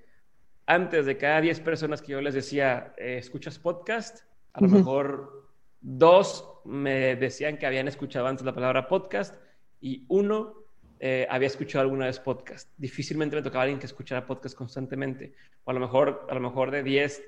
Antes 0.67 1.07
de 1.07 1.17
cada 1.17 1.41
10 1.41 1.61
personas 1.61 2.03
que 2.03 2.13
yo 2.13 2.21
les 2.21 2.35
decía, 2.35 2.95
eh, 2.97 3.19
¿escuchas 3.19 3.59
podcast? 3.59 4.25
A 4.55 4.61
lo 4.61 4.69
mejor 4.69 5.49
dos 5.81 6.61
me 6.65 7.17
decían 7.17 7.59
que 7.59 7.67
habían 7.67 7.87
escuchado 7.87 8.27
antes 8.27 8.45
la 8.45 8.55
palabra 8.55 8.89
podcast 8.89 9.37
y 9.81 10.05
uno 10.09 10.55
eh, 10.99 11.27
había 11.29 11.49
escuchado 11.49 11.83
alguna 11.83 12.07
vez 12.07 12.19
podcast. 12.19 12.71
Difícilmente 12.79 13.37
me 13.37 13.43
tocaba 13.43 13.65
alguien 13.65 13.79
que 13.79 13.87
escuchara 13.87 14.27
podcast 14.27 14.57
constantemente. 14.57 15.35
O 15.65 15.71
a 15.71 15.75
lo 15.75 15.81
mejor, 15.81 16.27
a 16.31 16.35
lo 16.35 16.41
mejor 16.41 16.71
de 16.71 16.83
10, 16.83 17.23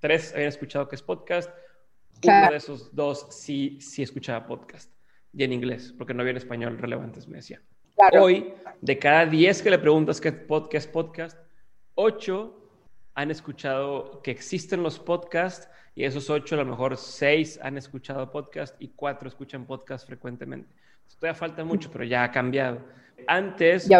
tres 0.00 0.32
habían 0.32 0.48
escuchado 0.48 0.88
que 0.88 0.96
es 0.96 1.02
podcast, 1.02 1.50
uno 2.24 2.50
de 2.50 2.56
esos 2.56 2.94
dos 2.94 3.28
sí, 3.30 3.80
sí 3.80 4.02
escuchaba 4.02 4.46
podcast, 4.46 4.90
y 5.32 5.44
en 5.44 5.52
inglés, 5.52 5.94
porque 5.96 6.14
no 6.14 6.20
había 6.20 6.32
en 6.32 6.36
español 6.36 6.78
relevantes, 6.78 7.28
me 7.28 7.36
decía. 7.36 7.60
Hoy, 8.18 8.52
de 8.80 8.98
cada 8.98 9.26
diez 9.26 9.62
que 9.62 9.70
le 9.70 9.78
preguntas 9.78 10.20
qué 10.20 10.32
podcast 10.32 10.90
podcast, 10.90 11.38
ocho 11.94 12.58
han 13.14 13.30
escuchado 13.30 14.22
que 14.22 14.30
existen 14.30 14.82
los 14.82 14.98
podcasts, 14.98 15.68
y 15.94 16.04
esos 16.04 16.30
ocho, 16.30 16.54
a 16.54 16.58
lo 16.58 16.64
mejor 16.64 16.96
seis 16.96 17.58
han 17.62 17.76
escuchado 17.76 18.30
podcast 18.30 18.74
y 18.80 18.88
cuatro 18.88 19.28
escuchan 19.28 19.66
podcast 19.66 20.06
frecuentemente. 20.06 20.74
todavía 21.20 21.38
falta 21.38 21.64
mucho, 21.64 21.90
pero 21.92 22.04
ya 22.04 22.24
ha 22.24 22.30
cambiado. 22.30 22.80
Antes 23.26 23.90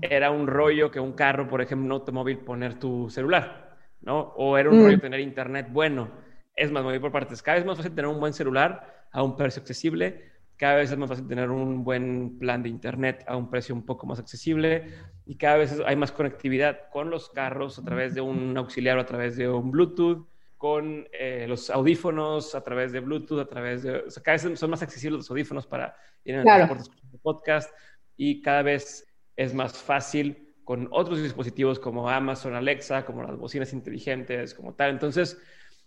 era 0.00 0.30
un 0.30 0.46
rollo 0.46 0.90
que 0.90 0.98
un 0.98 1.12
carro, 1.12 1.46
por 1.46 1.60
ejemplo, 1.60 1.86
un 1.86 1.92
automóvil, 1.92 2.38
poner 2.38 2.78
tu 2.78 3.10
celular. 3.10 3.62
¿no? 4.02 4.32
O 4.36 4.58
era 4.58 4.70
un 4.70 4.84
rollo 4.84 4.96
mm. 4.96 5.00
tener 5.00 5.20
internet 5.20 5.68
bueno. 5.70 6.10
Es 6.54 6.70
más, 6.70 6.84
me 6.84 7.00
por 7.00 7.12
partes. 7.12 7.42
Cada 7.42 7.54
vez 7.56 7.62
es 7.62 7.66
más 7.66 7.76
fácil 7.76 7.94
tener 7.94 8.10
un 8.10 8.20
buen 8.20 8.32
celular 8.32 9.01
a 9.12 9.22
un 9.22 9.36
precio 9.36 9.60
accesible. 9.60 10.32
Cada 10.56 10.76
vez 10.76 10.90
es 10.90 10.98
más 10.98 11.08
fácil 11.08 11.26
tener 11.26 11.50
un 11.50 11.84
buen 11.84 12.38
plan 12.38 12.62
de 12.62 12.68
internet 12.68 13.24
a 13.26 13.36
un 13.36 13.50
precio 13.50 13.74
un 13.74 13.84
poco 13.84 14.06
más 14.06 14.18
accesible. 14.18 14.92
Y 15.24 15.36
cada 15.36 15.56
vez 15.56 15.80
hay 15.86 15.96
más 15.96 16.12
conectividad 16.12 16.88
con 16.90 17.10
los 17.10 17.30
carros 17.30 17.78
a 17.78 17.84
través 17.84 18.14
de 18.14 18.20
un 18.20 18.56
auxiliar 18.56 18.98
o 18.98 19.02
a 19.02 19.06
través 19.06 19.36
de 19.36 19.48
un 19.48 19.70
Bluetooth 19.70 20.26
con 20.56 21.08
eh, 21.12 21.46
los 21.48 21.70
audífonos 21.70 22.54
a 22.54 22.62
través 22.62 22.92
de 22.92 23.00
Bluetooth, 23.00 23.40
a 23.40 23.48
través 23.48 23.82
de... 23.82 23.96
O 23.96 24.10
sea, 24.10 24.22
cada 24.22 24.38
vez 24.38 24.58
son 24.58 24.70
más 24.70 24.82
accesibles 24.82 25.18
los 25.18 25.30
audífonos 25.30 25.66
para 25.66 25.96
ir 26.24 26.34
en 26.34 26.40
el 26.40 26.68
transporte 26.68 27.18
podcast 27.20 27.74
y 28.16 28.40
cada 28.40 28.62
vez 28.62 29.06
es 29.36 29.54
más 29.54 29.76
fácil 29.76 30.54
con 30.64 30.88
otros 30.92 31.20
dispositivos 31.20 31.78
como 31.78 32.08
Amazon 32.08 32.54
Alexa, 32.54 33.04
como 33.04 33.22
las 33.22 33.36
bocinas 33.36 33.72
inteligentes, 33.72 34.54
como 34.54 34.74
tal. 34.74 34.90
Entonces, 34.90 35.40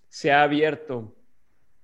se 0.10 0.32
ha 0.32 0.44
abierto 0.44 1.16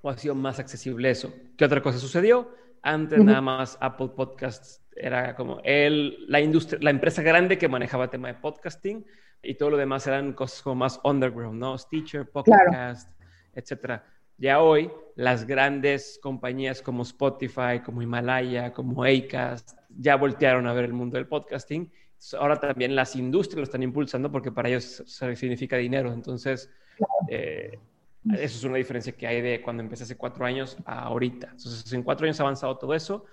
o 0.01 0.09
ha 0.09 0.17
sido 0.17 0.35
más 0.35 0.59
accesible 0.59 1.09
eso. 1.09 1.33
¿Qué 1.57 1.65
otra 1.65 1.81
cosa 1.81 1.97
sucedió? 1.97 2.49
Antes 2.81 3.23
nada 3.23 3.41
más 3.41 3.77
Apple 3.79 4.09
Podcasts 4.15 4.81
era 4.95 5.35
como 5.35 5.59
el, 5.63 6.25
la 6.27 6.41
industria, 6.41 6.79
la 6.81 6.89
empresa 6.89 7.21
grande 7.21 7.57
que 7.57 7.67
manejaba 7.67 8.05
el 8.05 8.09
tema 8.09 8.27
de 8.27 8.33
podcasting 8.35 9.05
y 9.43 9.55
todo 9.55 9.71
lo 9.71 9.77
demás 9.77 10.05
eran 10.07 10.33
cosas 10.33 10.61
como 10.61 10.75
más 10.75 10.99
underground, 11.03 11.59
¿no? 11.59 11.77
Stitcher, 11.77 12.29
Podcast, 12.29 13.11
etcétera. 13.53 14.03
Ya 14.37 14.61
hoy, 14.61 14.91
las 15.15 15.45
grandes 15.45 16.19
compañías 16.21 16.81
como 16.81 17.03
Spotify, 17.03 17.79
como 17.85 18.01
Himalaya, 18.01 18.73
como 18.73 19.03
Acast, 19.03 19.77
ya 19.89 20.15
voltearon 20.15 20.67
a 20.67 20.73
ver 20.73 20.85
el 20.85 20.93
mundo 20.93 21.17
del 21.17 21.27
podcasting 21.27 21.91
ahora 22.37 22.59
también 22.59 22.95
las 22.95 23.15
industrias 23.15 23.57
lo 23.57 23.63
están 23.63 23.83
impulsando 23.83 24.31
porque 24.31 24.51
para 24.51 24.69
ellos 24.69 25.03
significa 25.07 25.77
dinero. 25.77 26.13
Entonces, 26.13 26.69
eh, 27.27 27.79
Eso 28.29 28.57
es 28.57 28.63
una 28.63 28.77
diferencia 28.77 29.13
que 29.13 29.25
hay 29.25 29.41
de 29.41 29.61
cuando 29.61 29.81
empecé 29.81 30.03
hace 30.03 30.15
cuatro 30.15 30.45
años 30.45 30.77
a 30.85 31.05
ahorita. 31.05 31.47
Entonces, 31.51 31.91
en 31.91 32.03
cuatro 32.03 32.25
años 32.25 32.39
ha 32.39 32.43
avanzado 32.43 32.77
todo 32.77 32.93
eso. 32.93 33.25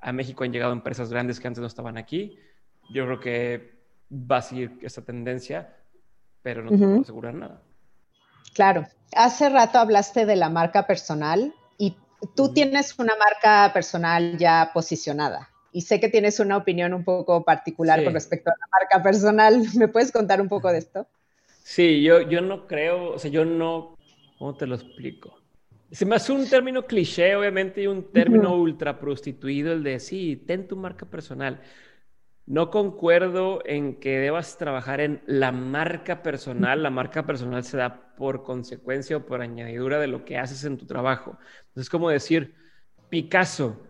A 0.00 0.12
México 0.12 0.42
han 0.42 0.52
llegado 0.52 0.72
empresas 0.72 1.10
grandes 1.10 1.38
que 1.38 1.46
antes 1.46 1.60
no 1.60 1.68
estaban 1.68 1.96
aquí. 1.96 2.38
Yo 2.90 3.04
creo 3.04 3.20
que 3.20 3.82
va 4.12 4.38
a 4.38 4.42
seguir 4.42 4.78
esta 4.82 5.02
tendencia, 5.02 5.76
pero 6.42 6.62
no 6.62 6.70
te 6.70 6.78
puedo 6.78 7.00
asegurar 7.00 7.34
nada. 7.34 7.62
Claro. 8.54 8.86
Hace 9.14 9.48
rato 9.48 9.78
hablaste 9.78 10.26
de 10.26 10.36
la 10.36 10.48
marca 10.48 10.86
personal 10.86 11.54
y 11.78 11.96
tú 12.34 12.52
tienes 12.52 12.98
una 12.98 13.14
marca 13.16 13.72
personal 13.72 14.38
ya 14.38 14.70
posicionada. 14.74 15.50
Y 15.70 15.82
sé 15.82 16.00
que 16.00 16.08
tienes 16.08 16.40
una 16.40 16.56
opinión 16.56 16.92
un 16.94 17.04
poco 17.04 17.44
particular 17.44 18.02
con 18.02 18.12
respecto 18.12 18.50
a 18.50 18.54
la 18.58 18.66
marca 18.80 19.02
personal. 19.02 19.62
¿Me 19.76 19.88
puedes 19.88 20.10
contar 20.10 20.40
un 20.40 20.48
poco 20.48 20.70
de 20.72 20.78
esto? 20.78 21.06
Sí, 21.62 22.02
yo, 22.02 22.22
yo 22.22 22.40
no 22.40 22.66
creo, 22.66 23.12
o 23.12 23.18
sea, 23.18 23.30
yo 23.30 23.44
no, 23.44 23.96
¿cómo 24.42 24.56
te 24.56 24.66
lo 24.66 24.74
explico? 24.74 25.38
Se 25.92 26.04
me 26.04 26.16
hace 26.16 26.32
un 26.32 26.48
término 26.48 26.84
cliché, 26.84 27.36
obviamente, 27.36 27.80
y 27.80 27.86
un 27.86 28.10
término 28.10 28.56
ultra 28.56 28.98
prostituido, 28.98 29.72
el 29.72 29.84
de, 29.84 30.00
sí, 30.00 30.34
ten 30.44 30.66
tu 30.66 30.74
marca 30.74 31.06
personal. 31.06 31.60
No 32.44 32.68
concuerdo 32.68 33.62
en 33.64 34.00
que 34.00 34.18
debas 34.18 34.58
trabajar 34.58 35.00
en 35.00 35.22
la 35.26 35.52
marca 35.52 36.24
personal. 36.24 36.82
La 36.82 36.90
marca 36.90 37.24
personal 37.24 37.62
se 37.62 37.76
da 37.76 38.16
por 38.16 38.42
consecuencia 38.42 39.18
o 39.18 39.26
por 39.26 39.42
añadidura 39.42 40.00
de 40.00 40.08
lo 40.08 40.24
que 40.24 40.38
haces 40.38 40.64
en 40.64 40.76
tu 40.76 40.86
trabajo. 40.86 41.38
Entonces, 41.68 41.82
es 41.82 41.90
como 41.90 42.10
decir, 42.10 42.56
Picasso, 43.10 43.80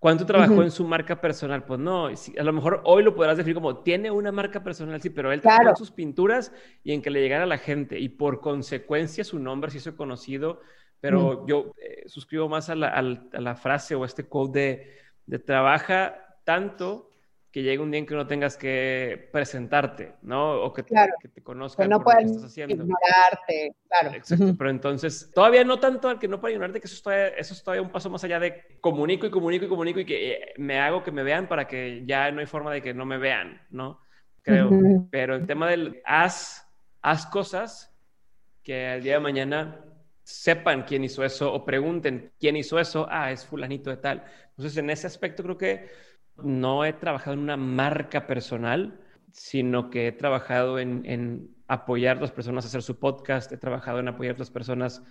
¿Cuánto 0.00 0.24
trabajó 0.24 0.62
en 0.62 0.70
su 0.70 0.86
marca 0.86 1.20
personal? 1.20 1.64
Pues 1.64 1.78
no, 1.78 2.06
a 2.06 2.42
lo 2.42 2.52
mejor 2.54 2.80
hoy 2.84 3.02
lo 3.02 3.14
podrás 3.14 3.36
decir 3.36 3.52
como 3.52 3.82
tiene 3.82 4.10
una 4.10 4.32
marca 4.32 4.62
personal, 4.64 4.98
sí, 5.02 5.10
pero 5.10 5.30
él 5.30 5.42
trabajó 5.42 5.68
en 5.68 5.76
sus 5.76 5.90
pinturas 5.90 6.52
y 6.82 6.92
en 6.92 7.02
que 7.02 7.10
le 7.10 7.20
llegara 7.20 7.44
a 7.44 7.46
la 7.46 7.58
gente 7.58 8.00
y 8.00 8.08
por 8.08 8.40
consecuencia 8.40 9.24
su 9.24 9.38
nombre 9.38 9.70
se 9.70 9.76
hizo 9.76 9.98
conocido, 9.98 10.62
pero 11.00 11.46
yo 11.46 11.72
eh, 11.76 12.04
suscribo 12.06 12.48
más 12.48 12.70
a 12.70 12.76
la, 12.76 13.54
frase 13.56 13.94
o 13.94 14.06
este 14.06 14.24
quote 14.24 14.58
de, 14.58 14.94
de 15.26 15.38
trabaja 15.38 16.38
tanto 16.44 17.09
que 17.50 17.62
llegue 17.62 17.80
un 17.80 17.90
día 17.90 17.98
en 17.98 18.06
que 18.06 18.14
no 18.14 18.26
tengas 18.26 18.56
que 18.56 19.28
presentarte, 19.32 20.14
¿no? 20.22 20.62
O 20.62 20.72
que, 20.72 20.84
te, 20.84 20.94
que 21.20 21.28
te 21.28 21.42
conozcan 21.42 21.86
que 21.86 21.90
no 21.90 22.00
por 22.00 22.14
lo 22.14 22.20
que 22.20 22.26
estás 22.26 22.44
haciendo. 22.44 22.74
ignorarte, 22.74 23.74
claro. 23.88 24.14
Exacto, 24.14 24.54
pero 24.56 24.70
entonces, 24.70 25.30
todavía 25.34 25.64
no 25.64 25.80
tanto 25.80 26.08
al 26.08 26.20
que 26.20 26.28
no 26.28 26.40
pueda 26.40 26.52
ignorarte, 26.52 26.80
que 26.80 26.86
eso 26.86 26.94
es, 26.94 27.02
todavía, 27.02 27.28
eso 27.28 27.54
es 27.54 27.62
todavía 27.64 27.82
un 27.82 27.90
paso 27.90 28.08
más 28.08 28.22
allá 28.22 28.38
de 28.38 28.78
comunico 28.80 29.26
y 29.26 29.30
comunico 29.30 29.64
y 29.64 29.68
comunico 29.68 30.00
y 30.00 30.04
que 30.04 30.32
eh, 30.32 30.54
me 30.58 30.78
hago 30.78 31.02
que 31.02 31.10
me 31.10 31.24
vean 31.24 31.48
para 31.48 31.66
que 31.66 32.04
ya 32.06 32.30
no 32.30 32.38
hay 32.38 32.46
forma 32.46 32.72
de 32.72 32.82
que 32.82 32.94
no 32.94 33.04
me 33.04 33.18
vean, 33.18 33.60
¿no? 33.70 34.00
Creo. 34.42 34.70
Pero 35.10 35.34
el 35.34 35.46
tema 35.46 35.68
del 35.68 36.00
haz, 36.04 36.68
haz 37.02 37.26
cosas 37.26 37.92
que 38.62 38.86
al 38.86 39.02
día 39.02 39.14
de 39.14 39.20
mañana 39.20 39.84
sepan 40.22 40.84
quién 40.84 41.02
hizo 41.02 41.24
eso 41.24 41.52
o 41.52 41.64
pregunten 41.64 42.32
quién 42.38 42.56
hizo 42.56 42.78
eso, 42.78 43.06
ah, 43.10 43.32
es 43.32 43.44
fulanito 43.44 43.90
de 43.90 43.96
tal. 43.96 44.24
Entonces, 44.50 44.76
en 44.76 44.90
ese 44.90 45.06
aspecto 45.08 45.42
creo 45.42 45.58
que 45.58 45.88
no 46.44 46.84
he 46.84 46.92
trabajado 46.92 47.34
en 47.34 47.40
una 47.40 47.56
marca 47.56 48.26
personal, 48.26 49.00
sino 49.32 49.90
que 49.90 50.08
he 50.08 50.12
trabajado 50.12 50.78
en, 50.78 51.54
apoyar 51.68 52.18
a 52.18 52.20
las 52.20 52.32
personas 52.32 52.64
a 52.64 52.68
hacer 52.68 52.82
su 52.82 52.98
podcast, 52.98 53.52
he 53.52 53.56
trabajado 53.56 54.00
en 54.00 54.08
apoyar 54.08 54.34
a 54.34 54.38
las 54.38 54.50
personas 54.50 55.04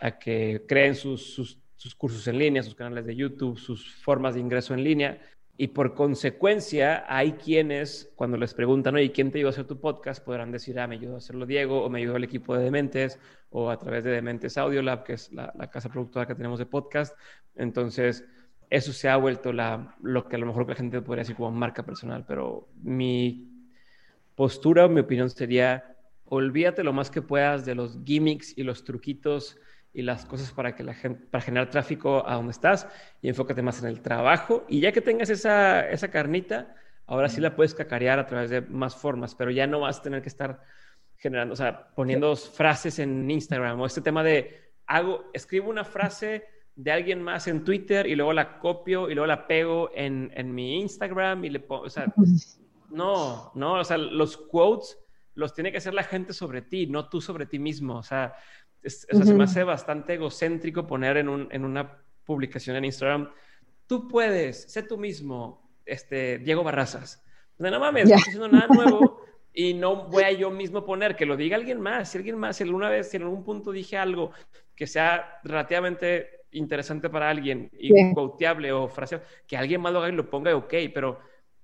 a 0.00 0.18
que 0.18 0.64
creen 0.66 0.94
sus, 0.94 1.60
cursos 1.98 2.26
en 2.26 2.38
línea, 2.38 2.62
sus 2.62 2.74
canales 2.74 3.06
de 3.06 3.14
YouTube, 3.14 3.58
sus 3.58 3.94
formas 3.96 4.34
de 4.34 4.40
ingreso 4.40 4.74
en 4.74 4.82
línea. 4.82 5.20
Y 5.58 5.68
por 5.68 5.94
consecuencia, 5.94 7.04
hay 7.08 7.32
quienes, 7.32 8.12
cuando 8.14 8.36
les 8.36 8.52
preguntan, 8.52 8.94
oye, 8.94 9.10
¿quién 9.12 9.30
te 9.30 9.38
ayudó 9.38 9.48
a 9.48 9.52
hacer 9.52 9.66
tu 9.66 9.80
podcast? 9.80 10.22
Podrán 10.22 10.52
decir, 10.52 10.78
ah, 10.78 10.86
me 10.86 10.96
ayudó 10.96 11.14
a 11.14 11.18
hacerlo 11.18 11.46
Diego, 11.46 11.82
o 11.82 11.88
me 11.88 12.00
ayudó 12.00 12.16
el 12.16 12.24
equipo 12.24 12.56
de 12.56 12.64
Dementes, 12.64 13.18
o 13.48 13.70
a 13.70 13.78
través 13.78 14.04
de 14.04 14.10
Dementes 14.10 14.58
Audio 14.58 14.82
Lab, 14.82 15.04
que 15.04 15.14
es 15.14 15.32
la, 15.32 15.52
la 15.56 15.70
casa 15.70 15.88
productora 15.88 16.26
que 16.26 16.34
tenemos 16.34 16.58
de 16.58 16.66
podcast. 16.66 17.16
Entonces, 17.54 18.24
eso 18.70 18.92
se 18.92 19.08
ha 19.08 19.16
vuelto 19.16 19.52
la, 19.52 19.94
lo 20.02 20.28
que 20.28 20.36
a 20.36 20.38
lo 20.38 20.46
mejor 20.46 20.68
la 20.68 20.74
gente 20.74 21.00
podría 21.00 21.22
decir 21.22 21.36
como 21.36 21.50
marca 21.50 21.84
personal, 21.84 22.24
pero 22.26 22.68
mi 22.82 23.56
postura, 24.34 24.88
mi 24.88 25.00
opinión 25.00 25.30
sería, 25.30 25.96
olvídate 26.24 26.84
lo 26.84 26.92
más 26.92 27.10
que 27.10 27.22
puedas 27.22 27.64
de 27.64 27.74
los 27.74 27.98
gimmicks 28.04 28.56
y 28.56 28.62
los 28.62 28.84
truquitos 28.84 29.56
y 29.92 30.02
las 30.02 30.26
cosas 30.26 30.52
para 30.52 30.74
que 30.74 30.84
la 30.84 30.94
gente, 30.94 31.26
para 31.30 31.42
generar 31.42 31.70
tráfico 31.70 32.28
a 32.28 32.34
donde 32.34 32.52
estás 32.52 32.86
y 33.22 33.28
enfócate 33.28 33.62
más 33.62 33.80
en 33.82 33.88
el 33.88 34.02
trabajo. 34.02 34.66
Y 34.68 34.80
ya 34.80 34.92
que 34.92 35.00
tengas 35.00 35.30
esa, 35.30 35.88
esa 35.88 36.08
carnita, 36.08 36.74
ahora 37.06 37.28
sí 37.28 37.40
la 37.40 37.56
puedes 37.56 37.74
cacarear 37.74 38.18
a 38.18 38.26
través 38.26 38.50
de 38.50 38.60
más 38.60 38.94
formas, 38.94 39.34
pero 39.34 39.50
ya 39.50 39.66
no 39.66 39.80
vas 39.80 40.00
a 40.00 40.02
tener 40.02 40.20
que 40.20 40.28
estar 40.28 40.60
generando, 41.16 41.54
o 41.54 41.56
sea, 41.56 41.88
poniendo 41.94 42.36
frases 42.36 42.98
en 42.98 43.30
Instagram 43.30 43.80
o 43.80 43.86
este 43.86 44.02
tema 44.02 44.22
de 44.22 44.66
hago, 44.86 45.30
escribo 45.32 45.70
una 45.70 45.84
frase 45.84 46.44
de 46.76 46.92
alguien 46.92 47.22
más 47.22 47.48
en 47.48 47.64
Twitter 47.64 48.06
y 48.06 48.14
luego 48.14 48.34
la 48.34 48.58
copio 48.58 49.10
y 49.10 49.14
luego 49.14 49.26
la 49.26 49.46
pego 49.46 49.90
en, 49.94 50.30
en 50.34 50.54
mi 50.54 50.78
Instagram 50.80 51.44
y 51.44 51.50
le 51.50 51.60
pongo, 51.60 51.84
o 51.84 51.90
sea, 51.90 52.12
no, 52.90 53.50
no, 53.54 53.80
o 53.80 53.84
sea, 53.84 53.96
los 53.96 54.36
quotes 54.36 54.98
los 55.34 55.54
tiene 55.54 55.72
que 55.72 55.78
hacer 55.78 55.94
la 55.94 56.02
gente 56.02 56.32
sobre 56.32 56.62
ti, 56.62 56.86
no 56.86 57.08
tú 57.08 57.20
sobre 57.20 57.46
ti 57.46 57.58
mismo, 57.58 57.96
o 57.96 58.02
sea, 58.02 58.34
se 58.84 59.34
me 59.34 59.44
hace 59.44 59.64
bastante 59.64 60.14
egocéntrico 60.14 60.86
poner 60.86 61.16
en, 61.16 61.28
un, 61.28 61.48
en 61.50 61.64
una 61.64 61.98
publicación 62.24 62.76
en 62.76 62.84
Instagram, 62.84 63.30
tú 63.86 64.06
puedes, 64.06 64.70
sé 64.70 64.82
tú 64.82 64.96
mismo, 64.98 65.70
este, 65.84 66.38
Diego 66.38 66.62
Barrazas. 66.62 67.22
O 67.58 67.62
sea, 67.62 67.70
no 67.70 67.80
mames, 67.80 68.08
no 68.08 68.16
estoy 68.16 68.32
haciendo 68.34 68.48
nada 68.48 68.66
nuevo 68.68 69.22
y 69.54 69.74
no 69.74 70.08
voy 70.08 70.24
a 70.24 70.32
yo 70.32 70.50
mismo 70.50 70.84
poner, 70.84 71.16
que 71.16 71.26
lo 71.26 71.36
diga 71.36 71.56
alguien 71.56 71.80
más, 71.80 72.10
si 72.10 72.18
alguien 72.18 72.36
más, 72.36 72.56
si 72.56 72.64
alguna 72.64 72.90
vez, 72.90 73.10
si 73.10 73.16
en 73.16 73.24
algún 73.24 73.44
punto 73.44 73.72
dije 73.72 73.96
algo 73.96 74.32
que 74.74 74.86
sea 74.86 75.40
relativamente 75.42 76.35
interesante 76.50 77.10
para 77.10 77.30
alguien 77.30 77.70
y 77.72 78.12
quoteable 78.14 78.72
o 78.72 78.88
frase, 78.88 79.20
que 79.46 79.56
alguien 79.56 79.80
más 79.80 79.92
lo 79.92 80.00
haga 80.00 80.08
y 80.08 80.12
lo 80.12 80.30
ponga, 80.30 80.54
ok, 80.54 80.74
pero 80.94 81.18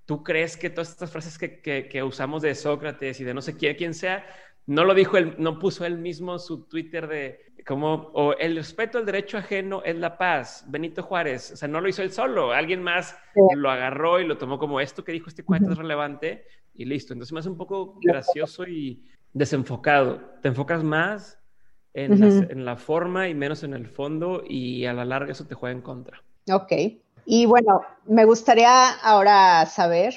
tú 0.05 0.23
crees 0.23 0.57
que 0.57 0.71
todas 0.71 0.90
estas 0.90 1.11
frases 1.11 1.38
que, 1.38 1.61
que, 1.61 2.03
usamos 2.03 2.42
de 2.42 2.55
Sócrates 2.55 3.21
y 3.21 3.25
de 3.25 3.35
no 3.35 3.40
sé 3.40 3.57
quién, 3.57 3.77
quién 3.77 3.95
sea, 3.95 4.27
no 4.66 4.85
lo 4.85 4.95
dijo 4.95 5.16
él, 5.16 5.35
no 5.38 5.59
puso 5.59 5.85
él 5.85 5.99
mismo 5.99 6.38
su 6.38 6.64
Twitter 6.68 7.09
de 7.09 7.53
como, 7.66 8.11
o 8.14 8.35
el 8.35 8.57
respeto 8.57 8.99
al 8.99 9.07
derecho 9.07 9.38
ajeno 9.38 9.83
es 9.85 9.97
la 9.97 10.18
paz, 10.18 10.64
Benito 10.68 11.03
Juárez, 11.03 11.53
o 11.53 11.57
sea, 11.57 11.68
no 11.68 11.81
lo 11.81 11.88
hizo 11.88 12.03
él 12.03 12.11
solo, 12.11 12.53
alguien 12.53 12.83
más 12.83 13.16
lo 13.55 13.71
agarró 13.71 14.21
y 14.21 14.27
lo 14.27 14.37
tomó 14.37 14.59
como 14.59 14.81
esto 14.81 15.05
que 15.05 15.12
dijo 15.12 15.29
este 15.29 15.45
cuate 15.45 15.66
es 15.71 15.79
relevante 15.79 16.45
y 16.75 16.85
listo. 16.85 17.12
Entonces 17.12 17.33
me 17.33 17.40
hace 17.40 17.49
un 17.49 17.57
poco 17.57 17.99
gracioso 18.01 18.66
y 18.66 19.05
desenfocado. 19.33 20.21
Te 20.40 20.49
enfocas 20.49 20.83
más 20.83 21.42
en, 21.95 22.65
la, 22.65 22.77
forma 22.77 23.29
y 23.29 23.35
menos 23.35 23.63
en 23.63 23.75
el 23.75 23.87
fondo 23.87 24.43
y 24.49 24.87
a 24.87 24.93
la 24.93 25.05
larga 25.05 25.33
eso 25.33 25.45
te 25.45 25.55
juega 25.55 25.75
en 25.75 25.83
contra. 25.83 26.23
Ok. 26.51 26.73
Y 27.25 27.47
bueno, 27.47 27.83
me 28.07 28.25
gustaría 28.25 28.91
ahora 28.91 29.65
saber, 29.67 30.15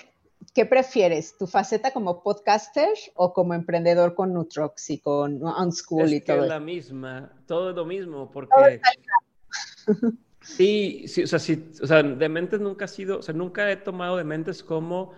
¿qué 0.54 0.66
prefieres? 0.66 1.38
¿Tu 1.38 1.48
faceta 1.48 1.92
como 1.92 2.24
podcaster 2.24 2.90
o 3.16 3.34
como 3.34 3.54
emprendedor 3.54 4.16
con 4.16 4.34
Nutrox 4.34 4.90
y 4.90 5.00
con 5.00 5.44
OnSchool 5.44 6.14
y 6.14 6.22
todo? 6.22 6.44
Es 6.44 6.50
la 6.50 6.60
misma, 6.60 7.32
todo 7.46 7.72
es 7.72 7.76
lo 7.76 7.86
mismo, 7.86 8.32
porque... 8.32 8.82
Sí, 10.46 11.06
sí, 11.08 11.24
o 11.24 11.28
sea, 11.28 11.40
sí, 11.40 11.72
o 11.82 11.88
sea, 11.88 12.04
Dementes 12.04 12.60
nunca 12.60 12.86
ha 12.86 12.88
sido, 12.88 13.18
o 13.18 13.22
sea, 13.24 13.34
nunca 13.34 13.72
he 13.72 13.78
tomado 13.78 14.16
Dementes 14.16 14.62
como 14.62 15.14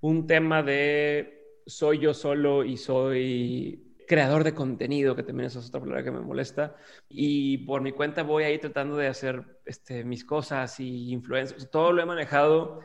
un 0.00 0.26
tema 0.26 0.62
de 0.64 1.60
soy 1.66 2.00
yo 2.00 2.12
solo 2.12 2.64
y 2.64 2.76
soy 2.76 3.83
creador 4.06 4.44
de 4.44 4.54
contenido, 4.54 5.16
que 5.16 5.22
también 5.22 5.46
es 5.46 5.56
otra 5.56 5.80
palabra 5.80 6.04
que 6.04 6.10
me 6.10 6.20
molesta. 6.20 6.76
Y 7.08 7.58
por 7.58 7.82
mi 7.82 7.92
cuenta 7.92 8.22
voy 8.22 8.44
ahí 8.44 8.58
tratando 8.58 8.96
de 8.96 9.06
hacer 9.06 9.60
este, 9.64 10.04
mis 10.04 10.24
cosas 10.24 10.78
y 10.80 11.12
influencias. 11.12 11.70
Todo 11.70 11.92
lo 11.92 12.02
he 12.02 12.06
manejado 12.06 12.80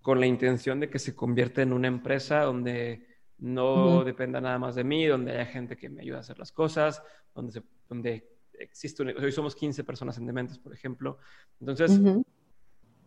con 0.00 0.20
la 0.20 0.26
intención 0.26 0.80
de 0.80 0.90
que 0.90 0.98
se 0.98 1.14
convierta 1.14 1.62
en 1.62 1.72
una 1.72 1.88
empresa 1.88 2.42
donde 2.42 3.06
no 3.38 4.04
dependa 4.04 4.40
nada 4.40 4.58
más 4.58 4.74
de 4.74 4.84
mí, 4.84 5.06
donde 5.06 5.32
haya 5.32 5.46
gente 5.46 5.76
que 5.76 5.88
me 5.88 6.02
ayude 6.02 6.16
a 6.16 6.20
hacer 6.20 6.38
las 6.38 6.52
cosas, 6.52 7.02
donde, 7.34 7.52
se, 7.52 7.62
donde 7.88 8.28
existe 8.58 9.02
hoy 9.02 9.32
somos 9.32 9.56
15 9.56 9.84
personas 9.84 10.18
en 10.18 10.26
Dementes, 10.26 10.58
por 10.58 10.72
ejemplo. 10.72 11.18
Entonces, 11.60 12.00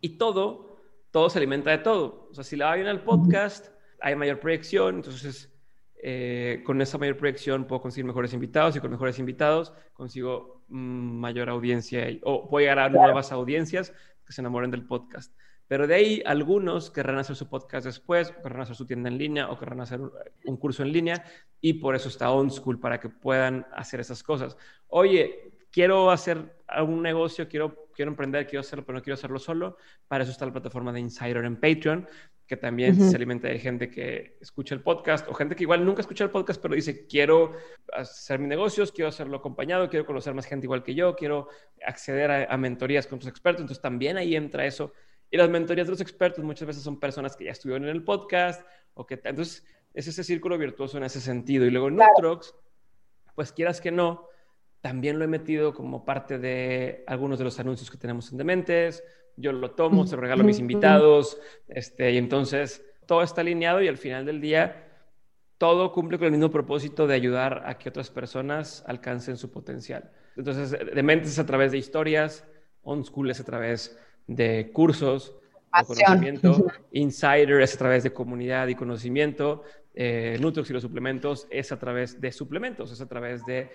y 0.00 0.18
todo, 0.18 0.78
todo 1.10 1.30
se 1.30 1.38
alimenta 1.38 1.70
de 1.70 1.78
todo. 1.78 2.28
O 2.30 2.34
sea, 2.34 2.44
si 2.44 2.56
la 2.56 2.66
va 2.66 2.74
bien 2.74 2.86
al 2.86 3.02
podcast, 3.02 3.68
hay 4.00 4.14
mayor 4.14 4.40
proyección, 4.40 4.96
entonces 4.96 5.50
eh, 6.02 6.62
con 6.64 6.80
esa 6.82 6.98
mayor 6.98 7.16
proyección 7.16 7.66
puedo 7.66 7.82
conseguir 7.82 8.04
mejores 8.04 8.32
invitados 8.32 8.76
y 8.76 8.80
con 8.80 8.90
mejores 8.90 9.18
invitados 9.18 9.72
consigo 9.92 10.62
mm, 10.68 11.18
mayor 11.18 11.48
audiencia 11.48 12.06
o 12.22 12.48
voy 12.48 12.64
a 12.64 12.66
llegar 12.66 12.78
a 12.78 12.88
nuevas 12.90 13.32
audiencias 13.32 13.92
que 14.24 14.32
se 14.32 14.42
enamoren 14.42 14.70
del 14.70 14.86
podcast. 14.86 15.32
Pero 15.68 15.86
de 15.86 15.94
ahí 15.94 16.22
algunos 16.24 16.90
querrán 16.90 17.18
hacer 17.18 17.34
su 17.34 17.48
podcast 17.48 17.86
después, 17.86 18.32
o 18.38 18.42
querrán 18.42 18.62
hacer 18.62 18.76
su 18.76 18.86
tienda 18.86 19.08
en 19.08 19.18
línea 19.18 19.50
o 19.50 19.58
querrán 19.58 19.80
hacer 19.80 20.00
un 20.44 20.56
curso 20.56 20.82
en 20.82 20.92
línea 20.92 21.24
y 21.60 21.74
por 21.74 21.96
eso 21.96 22.08
está 22.08 22.30
OnSchool 22.30 22.78
para 22.78 23.00
que 23.00 23.08
puedan 23.08 23.66
hacer 23.72 23.98
esas 23.98 24.22
cosas. 24.22 24.56
Oye, 24.88 25.50
quiero 25.72 26.10
hacer 26.10 26.56
algún 26.68 27.02
negocio, 27.02 27.48
quiero, 27.48 27.88
quiero 27.94 28.10
emprender, 28.10 28.46
quiero 28.46 28.60
hacerlo, 28.60 28.84
pero 28.86 28.98
no 28.98 29.02
quiero 29.02 29.14
hacerlo 29.14 29.38
solo. 29.38 29.76
Para 30.06 30.22
eso 30.22 30.32
está 30.32 30.46
la 30.46 30.52
plataforma 30.52 30.92
de 30.92 31.00
Insider 31.00 31.44
en 31.44 31.56
Patreon, 31.56 32.08
que 32.46 32.56
también 32.56 32.94
se 32.94 33.16
alimenta 33.16 33.48
de 33.48 33.58
gente 33.58 33.90
que 33.90 34.36
escucha 34.40 34.74
el 34.74 34.80
podcast 34.80 35.28
o 35.28 35.34
gente 35.34 35.56
que 35.56 35.64
igual 35.64 35.84
nunca 35.84 36.00
escucha 36.00 36.22
el 36.22 36.30
podcast, 36.30 36.62
pero 36.62 36.76
dice, 36.76 37.06
quiero 37.06 37.52
hacer 37.92 38.38
mis 38.38 38.48
negocios, 38.48 38.92
quiero 38.92 39.08
hacerlo 39.08 39.38
acompañado, 39.38 39.88
quiero 39.90 40.06
conocer 40.06 40.32
más 40.32 40.46
gente 40.46 40.66
igual 40.66 40.84
que 40.84 40.94
yo, 40.94 41.16
quiero 41.16 41.48
acceder 41.84 42.48
a, 42.48 42.56
mentorías 42.56 43.08
con 43.08 43.16
otros 43.16 43.30
expertos. 43.30 43.62
Entonces 43.62 43.82
también 43.82 44.16
ahí 44.16 44.36
entra 44.36 44.64
eso. 44.64 44.92
Y 45.28 45.36
las 45.36 45.50
mentorías 45.50 45.88
de 45.88 45.90
los 45.90 46.00
expertos 46.00 46.44
muchas 46.44 46.68
veces 46.68 46.84
son 46.84 47.00
personas 47.00 47.36
que 47.36 47.44
ya 47.46 47.50
estuvieron 47.50 47.84
en 47.84 47.90
el 47.90 48.04
podcast 48.04 48.64
o 48.94 49.04
que... 49.04 49.20
Entonces 49.24 49.64
es 49.92 50.06
ese 50.06 50.22
círculo 50.22 50.56
virtuoso 50.56 50.98
en 50.98 51.04
ese 51.04 51.20
sentido. 51.20 51.64
Y 51.64 51.70
luego 51.70 51.88
en 51.88 51.96
Nutrox, 51.96 52.54
pues 53.34 53.50
quieras 53.50 53.80
que 53.80 53.90
no, 53.90 54.28
también 54.80 55.18
lo 55.18 55.24
he 55.24 55.28
metido 55.28 55.74
como 55.74 56.04
parte 56.04 56.38
de 56.38 57.02
algunos 57.08 57.38
de 57.38 57.44
los 57.44 57.58
anuncios 57.58 57.90
que 57.90 57.96
tenemos 57.96 58.30
en 58.30 58.38
Dementes, 58.38 59.02
yo 59.36 59.52
lo 59.52 59.70
tomo, 59.72 60.06
se 60.06 60.16
lo 60.16 60.22
regalo 60.22 60.42
a 60.42 60.46
mis 60.46 60.58
invitados, 60.58 61.38
este, 61.68 62.12
y 62.12 62.16
entonces 62.16 62.84
todo 63.06 63.22
está 63.22 63.42
alineado 63.42 63.82
y 63.82 63.88
al 63.88 63.98
final 63.98 64.24
del 64.26 64.40
día 64.40 64.86
todo 65.58 65.92
cumple 65.92 66.18
con 66.18 66.26
el 66.26 66.32
mismo 66.32 66.50
propósito 66.50 67.06
de 67.06 67.14
ayudar 67.14 67.62
a 67.66 67.78
que 67.78 67.88
otras 67.88 68.10
personas 68.10 68.84
alcancen 68.86 69.36
su 69.36 69.50
potencial. 69.50 70.10
Entonces, 70.36 70.70
de 70.70 71.02
mentes 71.02 71.30
es 71.30 71.38
a 71.38 71.46
través 71.46 71.72
de 71.72 71.78
historias, 71.78 72.44
on 72.82 73.04
school 73.04 73.30
es 73.30 73.40
a 73.40 73.44
través 73.44 73.98
de 74.26 74.70
cursos, 74.72 75.34
de 75.78 75.84
conocimiento, 75.84 76.66
insider 76.92 77.60
es 77.62 77.74
a 77.74 77.78
través 77.78 78.02
de 78.02 78.12
comunidad 78.12 78.68
y 78.68 78.74
conocimiento, 78.74 79.62
eh, 79.94 80.36
Nutrox 80.40 80.68
y 80.68 80.72
los 80.74 80.82
suplementos 80.82 81.46
es 81.50 81.72
a 81.72 81.78
través 81.78 82.20
de 82.20 82.32
suplementos, 82.32 82.92
es 82.92 83.00
a 83.00 83.08
través 83.08 83.44
de 83.46 83.70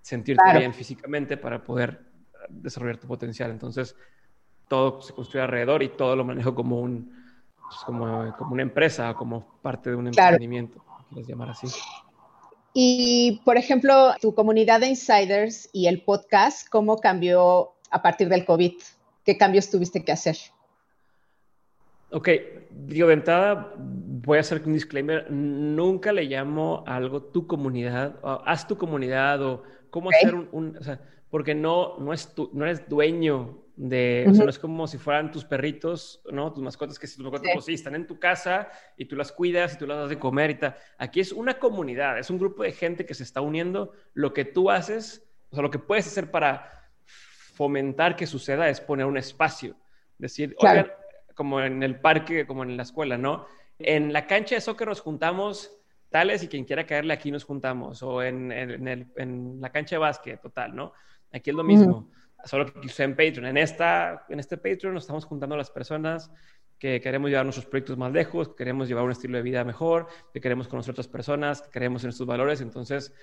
sentirte 0.00 0.44
bien 0.56 0.72
físicamente 0.72 1.36
para 1.36 1.64
poder 1.64 2.00
desarrollar 2.48 2.98
tu 2.98 3.08
potencial. 3.08 3.50
Entonces, 3.50 3.96
todo 4.68 5.00
se 5.02 5.12
construye 5.12 5.42
alrededor 5.42 5.82
y 5.82 5.88
todo 5.88 6.16
lo 6.16 6.24
manejo 6.24 6.54
como, 6.54 6.80
un, 6.80 7.12
pues, 7.60 7.76
como, 7.84 8.34
como, 8.36 8.52
una 8.52 8.62
empresa, 8.62 9.14
como 9.14 9.46
parte 9.62 9.90
de 9.90 9.96
un 9.96 10.08
emprendimiento, 10.08 10.82
quieres 11.08 11.28
llamar 11.28 11.50
así. 11.50 11.66
Y, 12.72 13.40
por 13.44 13.56
ejemplo, 13.56 14.14
tu 14.20 14.34
comunidad 14.34 14.80
de 14.80 14.88
insiders 14.88 15.68
y 15.72 15.86
el 15.86 16.02
podcast, 16.02 16.68
¿cómo 16.68 16.98
cambió 16.98 17.72
a 17.90 18.02
partir 18.02 18.28
del 18.28 18.44
COVID? 18.44 18.72
¿Qué 19.24 19.38
cambios 19.38 19.70
tuviste 19.70 20.04
que 20.04 20.12
hacer? 20.12 20.36
Ok, 22.10 22.28
digo, 22.70 23.08
de 23.08 23.14
entrada 23.14 23.74
voy 23.76 24.38
a 24.38 24.40
hacer 24.40 24.62
un 24.64 24.72
disclaimer, 24.72 25.30
nunca 25.30 26.12
le 26.12 26.24
llamo 26.24 26.84
a 26.86 26.96
algo 26.96 27.22
tu 27.22 27.46
comunidad, 27.46 28.16
o 28.22 28.40
haz 28.44 28.66
tu 28.66 28.76
comunidad 28.76 29.42
o 29.42 29.62
cómo 29.90 30.10
hacer 30.10 30.34
un, 30.34 30.76
o 30.76 30.82
sea, 30.82 31.00
porque 31.30 31.54
no, 31.54 31.98
no, 31.98 32.12
es 32.12 32.34
tu, 32.34 32.50
no 32.52 32.64
eres 32.64 32.88
dueño 32.88 33.63
de, 33.76 34.24
o 34.28 34.34
sea, 34.34 34.44
no 34.44 34.50
es 34.50 34.58
como 34.58 34.86
si 34.86 34.98
fueran 34.98 35.32
tus 35.32 35.44
perritos, 35.44 36.22
¿no? 36.30 36.52
Tus 36.52 36.62
mascotas 36.62 36.98
que 36.98 37.06
si 37.06 37.16
tus 37.16 37.24
mascotas, 37.24 37.50
pues 37.54 37.64
sí, 37.64 37.74
están 37.74 37.96
en 37.96 38.06
tu 38.06 38.20
casa 38.20 38.68
y 38.96 39.06
tú 39.06 39.16
las 39.16 39.32
cuidas 39.32 39.74
y 39.74 39.78
tú 39.78 39.86
las 39.86 39.98
das 39.98 40.10
de 40.10 40.18
comer 40.18 40.50
y 40.50 40.54
tal. 40.54 40.76
Aquí 40.98 41.20
es 41.20 41.32
una 41.32 41.58
comunidad, 41.58 42.18
es 42.18 42.30
un 42.30 42.38
grupo 42.38 42.62
de 42.62 42.72
gente 42.72 43.04
que 43.04 43.14
se 43.14 43.24
está 43.24 43.40
uniendo. 43.40 43.92
Lo 44.12 44.32
que 44.32 44.44
tú 44.44 44.70
haces, 44.70 45.28
o 45.50 45.56
sea, 45.56 45.62
lo 45.62 45.70
que 45.70 45.80
puedes 45.80 46.06
hacer 46.06 46.30
para 46.30 46.70
fomentar 47.04 48.14
que 48.14 48.26
suceda 48.26 48.68
es 48.68 48.80
poner 48.80 49.06
un 49.06 49.16
espacio. 49.16 49.76
Decir, 50.18 50.54
oigan, 50.58 50.92
como 51.34 51.60
en 51.60 51.82
el 51.82 51.98
parque, 51.98 52.46
como 52.46 52.62
en 52.62 52.76
la 52.76 52.84
escuela, 52.84 53.18
¿no? 53.18 53.46
En 53.78 54.12
la 54.12 54.28
cancha 54.28 54.54
de 54.54 54.60
soccer 54.60 54.86
nos 54.86 55.00
juntamos 55.00 55.76
tales 56.10 56.44
y 56.44 56.48
quien 56.48 56.64
quiera 56.64 56.86
caerle 56.86 57.12
aquí 57.12 57.32
nos 57.32 57.42
juntamos, 57.42 58.04
o 58.04 58.22
en, 58.22 58.52
en, 58.52 58.86
el, 58.86 59.08
en 59.16 59.60
la 59.60 59.72
cancha 59.72 59.96
de 59.96 59.98
básquet, 59.98 60.40
total, 60.40 60.76
¿no? 60.76 60.92
Aquí 61.32 61.50
es 61.50 61.56
lo 61.56 61.64
mismo 61.64 62.08
solo 62.44 62.66
que 62.66 62.80
quise 62.80 63.04
en 63.04 63.12
Patreon. 63.12 63.46
En, 63.46 63.56
esta, 63.56 64.26
en 64.28 64.40
este 64.40 64.56
Patreon 64.56 64.94
nos 64.94 65.04
estamos 65.04 65.24
juntando 65.24 65.54
a 65.54 65.58
las 65.58 65.70
personas 65.70 66.30
que 66.78 67.00
queremos 67.00 67.30
llevar 67.30 67.44
nuestros 67.46 67.66
proyectos 67.66 67.96
más 67.96 68.12
lejos, 68.12 68.48
que 68.48 68.56
queremos 68.56 68.88
llevar 68.88 69.04
un 69.04 69.12
estilo 69.12 69.36
de 69.36 69.42
vida 69.42 69.64
mejor, 69.64 70.06
que 70.32 70.40
queremos 70.40 70.68
conocer 70.68 70.92
otras 70.92 71.08
personas, 71.08 71.62
que 71.62 71.70
creemos 71.70 72.04
en 72.04 72.10
estos 72.10 72.26
valores. 72.26 72.60
Entonces, 72.60 73.14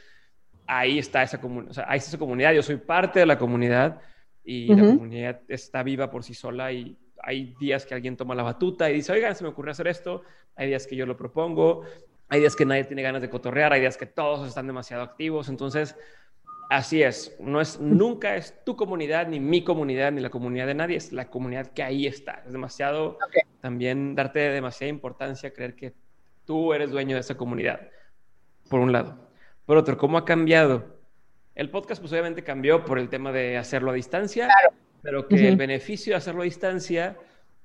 ahí 0.66 1.00
está 1.00 1.24
esa, 1.24 1.40
comunidad, 1.40 1.72
o 1.72 1.74
sea, 1.74 1.86
ahí 1.88 1.98
está 1.98 2.10
esa 2.10 2.18
comunidad. 2.18 2.54
Yo 2.54 2.64
soy 2.64 2.78
parte 2.78 3.20
de 3.20 3.26
la 3.26 3.38
comunidad 3.38 4.02
y 4.44 4.74
la 4.74 4.82
comunidad 4.82 5.42
está 5.48 5.84
viva 5.84 6.10
por 6.10 6.24
sí 6.24 6.34
sola 6.34 6.72
y 6.72 6.98
hay 7.24 7.56
días 7.60 7.86
que 7.86 7.94
alguien 7.94 8.18
toma 8.18 8.34
la 8.34 8.44
batuta 8.44 8.90
y 8.90 8.96
dice, 8.96 9.12
oigan, 9.12 9.36
se 9.36 9.44
me 9.44 9.50
ocurrió 9.50 9.72
hacer 9.72 9.88
esto. 9.88 10.24
Hay 10.56 10.68
días 10.68 10.88
que 10.88 10.96
yo 10.96 11.06
lo 11.06 11.16
propongo. 11.16 11.84
Hay 12.30 12.40
días 12.40 12.56
que 12.56 12.66
nadie 12.66 12.86
tiene 12.86 13.02
ganas 13.02 13.22
de 13.22 13.30
cotorrear. 13.30 13.74
Hay 13.74 13.82
días 13.82 13.98
que 13.98 14.06
todos 14.06 14.48
están 14.48 14.66
demasiado 14.66 15.04
activos. 15.04 15.50
Entonces, 15.50 15.96
Así 16.72 17.04
es, 17.04 17.36
no 17.42 17.60
es, 17.60 17.82
nunca 17.82 18.38
es 18.38 18.64
tu 18.64 18.78
comunidad, 18.78 19.28
ni 19.28 19.42
mi 19.42 19.62
comunidad, 19.62 20.14
ni 20.14 20.22
la 20.22 20.30
comunidad 20.30 20.68
de 20.68 20.74
nadie, 20.74 20.96
es 20.96 21.12
la 21.12 21.30
comunidad 21.30 21.68
que 21.68 21.84
ahí 21.84 22.08
está. 22.08 22.44
Es 22.46 22.54
demasiado, 22.54 23.18
también 23.60 24.16
darte 24.16 24.40
demasiada 24.40 24.90
importancia, 24.90 25.52
creer 25.52 25.76
que 25.76 25.94
tú 26.46 26.74
eres 26.74 26.90
dueño 26.90 27.16
de 27.16 27.20
esa 27.20 27.36
comunidad, 27.36 27.90
por 28.70 28.80
un 28.80 28.94
lado. 28.94 29.18
Por 29.66 29.76
otro, 29.76 29.98
¿cómo 29.98 30.18
ha 30.18 30.24
cambiado? 30.24 30.98
El 31.56 31.70
podcast 31.70 32.00
pues 32.00 32.14
obviamente 32.14 32.42
cambió 32.42 32.86
por 32.86 33.00
el 33.00 33.10
tema 33.10 33.34
de 33.34 33.58
hacerlo 33.58 33.92
a 33.92 33.94
distancia, 33.94 34.48
pero 35.02 35.28
que 35.28 35.50
el 35.50 35.58
beneficio 35.58 36.14
de 36.14 36.18
hacerlo 36.20 36.44
a 36.44 36.46
distancia 36.46 37.18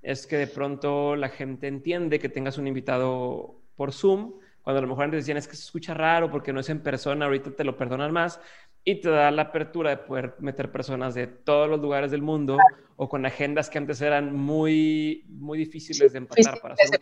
es 0.03 0.27
que 0.27 0.37
de 0.37 0.49
pronto 0.49 1.15
la 1.15 1.29
gente 1.29 1.69
entiende 1.69 2.19
que 2.19 2.29
tengas 2.29 2.59
un 2.59 2.67
invitado 2.67 3.55
por 3.77 3.93
Zoom, 3.93 4.33
cuando 4.67 4.81
a 4.81 4.83
lo 4.83 4.89
mejor 4.89 5.05
antes 5.05 5.21
decían 5.21 5.37
es 5.37 5.47
que 5.47 5.55
se 5.55 5.63
escucha 5.63 5.95
raro 5.95 6.29
porque 6.29 6.53
no 6.53 6.59
es 6.59 6.69
en 6.71 6.81
persona, 6.81 7.27
ahorita 7.27 7.53
te 7.53 7.63
lo 7.63 7.77
perdonan 7.77 8.11
más, 8.11 8.41
y 8.89 9.01
te 9.01 9.11
da 9.11 9.33
la 9.33 9.43
apertura 9.43 9.91
de 9.91 9.97
poder 9.97 10.37
meter 10.39 10.71
personas 10.71 11.13
de 11.15 11.27
todos 11.27 11.69
los 11.69 11.81
lugares 11.81 12.13
del 12.13 12.23
mundo 12.23 12.57
o 12.95 13.09
con 13.09 13.27
agendas 13.27 13.69
que 13.69 13.79
antes 13.79 14.01
eran 14.01 14.33
muy, 14.33 15.25
muy 15.29 15.59
difíciles 15.59 16.13
de 16.13 16.19
empatar 16.19 16.61
para 16.61 16.75
hacer. 16.75 17.01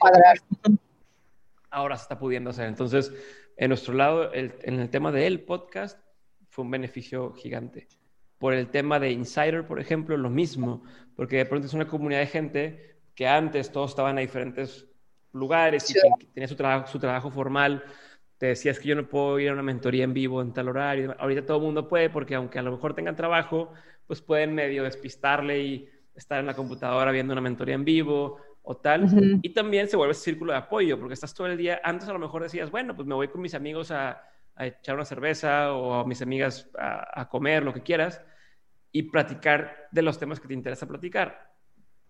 Ahora 1.69 1.99
se 1.99 2.05
está 2.05 2.19
pudiendo 2.19 2.51
hacer. 2.51 2.69
Entonces, 2.69 3.13
en 3.59 3.69
nuestro 3.69 3.93
lado, 3.93 4.33
en 4.33 4.81
el 4.81 4.89
tema 4.89 5.13
del 5.13 5.43
podcast, 5.43 6.01
fue 6.49 6.65
un 6.65 6.71
beneficio 6.71 7.35
gigante. 7.35 7.87
Por 8.39 8.55
el 8.55 8.71
tema 8.71 8.99
de 8.99 9.11
Insider, 9.11 9.67
por 9.67 9.79
ejemplo, 9.79 10.17
lo 10.17 10.31
mismo, 10.31 10.85
porque 11.15 11.37
de 11.37 11.45
pronto 11.45 11.67
es 11.67 11.75
una 11.75 11.87
comunidad 11.87 12.21
de 12.21 12.27
gente 12.29 12.97
que 13.15 13.29
antes 13.29 13.71
todos 13.71 13.91
estaban 13.91 14.17
a 14.17 14.23
diferentes 14.23 14.87
lugares 15.33 15.91
y 15.91 15.95
tenía 16.33 16.49
su, 16.49 16.57
trabajo, 16.57 16.87
su 16.87 16.99
trabajo 16.99 17.31
formal 17.31 17.85
te 18.45 18.49
decías 18.49 18.79
que 18.79 18.89
yo 18.89 18.95
no 18.95 19.09
puedo 19.09 19.41
ir 19.41 19.49
a 19.49 19.55
una 19.55 19.63
mentoría 19.63 20.05
en 20.05 20.13
vivo 20.13 20.43
en 20.43 20.53
tal 20.53 20.69
horario. 20.69 21.17
Ahorita 21.19 21.47
todo 21.47 21.57
el 21.57 21.63
mundo 21.63 21.89
puede 21.89 22.11
porque 22.11 22.35
aunque 22.35 22.59
a 22.59 22.63
lo 22.63 22.73
mejor 22.73 22.93
tengan 22.93 23.17
trabajo, 23.17 23.73
pues 24.07 24.21
pueden 24.21 24.55
medio 24.55 24.83
despistarle 24.83 25.63
y 25.63 25.89
estar 26.15 26.41
en 26.41 26.45
la 26.45 26.53
computadora 26.53 27.11
viendo 27.11 27.33
una 27.33 27.41
mentoría 27.41 27.75
en 27.75 27.87
vivo 27.87 28.37
o 28.61 28.77
tal. 28.77 29.41
Y 29.41 29.55
también 29.55 29.89
se 29.89 29.97
vuelve 29.97 30.13
ese 30.13 30.25
círculo 30.25 30.53
de 30.53 30.59
apoyo 30.59 30.99
porque 30.99 31.15
estás 31.15 31.33
todo 31.33 31.47
el 31.47 31.57
día, 31.57 31.81
antes 31.83 32.07
a 32.07 32.13
lo 32.13 32.19
mejor 32.19 32.43
decías, 32.43 32.71
bueno, 32.71 32.95
pues 32.95 33.09
me 33.09 33.15
voy 33.15 33.29
con 33.29 33.41
mis 33.41 33.55
amigos 33.55 33.91
a, 33.91 34.23
echar 34.59 34.95
una 34.95 35.07
cerveza 35.07 35.73
o 35.73 35.95
a 35.95 36.05
mis 36.05 36.21
amigas 36.21 36.69
a, 36.79 37.23
a 37.23 37.29
comer, 37.31 37.63
lo 37.63 37.73
que 37.73 37.83
quieras, 37.83 38.21
y 38.93 39.05
platicar 39.05 39.89
de 39.91 40.03
los 40.03 40.19
temas 40.19 40.39
que 40.39 40.49
te 40.49 40.53
interesa 40.53 40.87
platicar. 40.87 41.51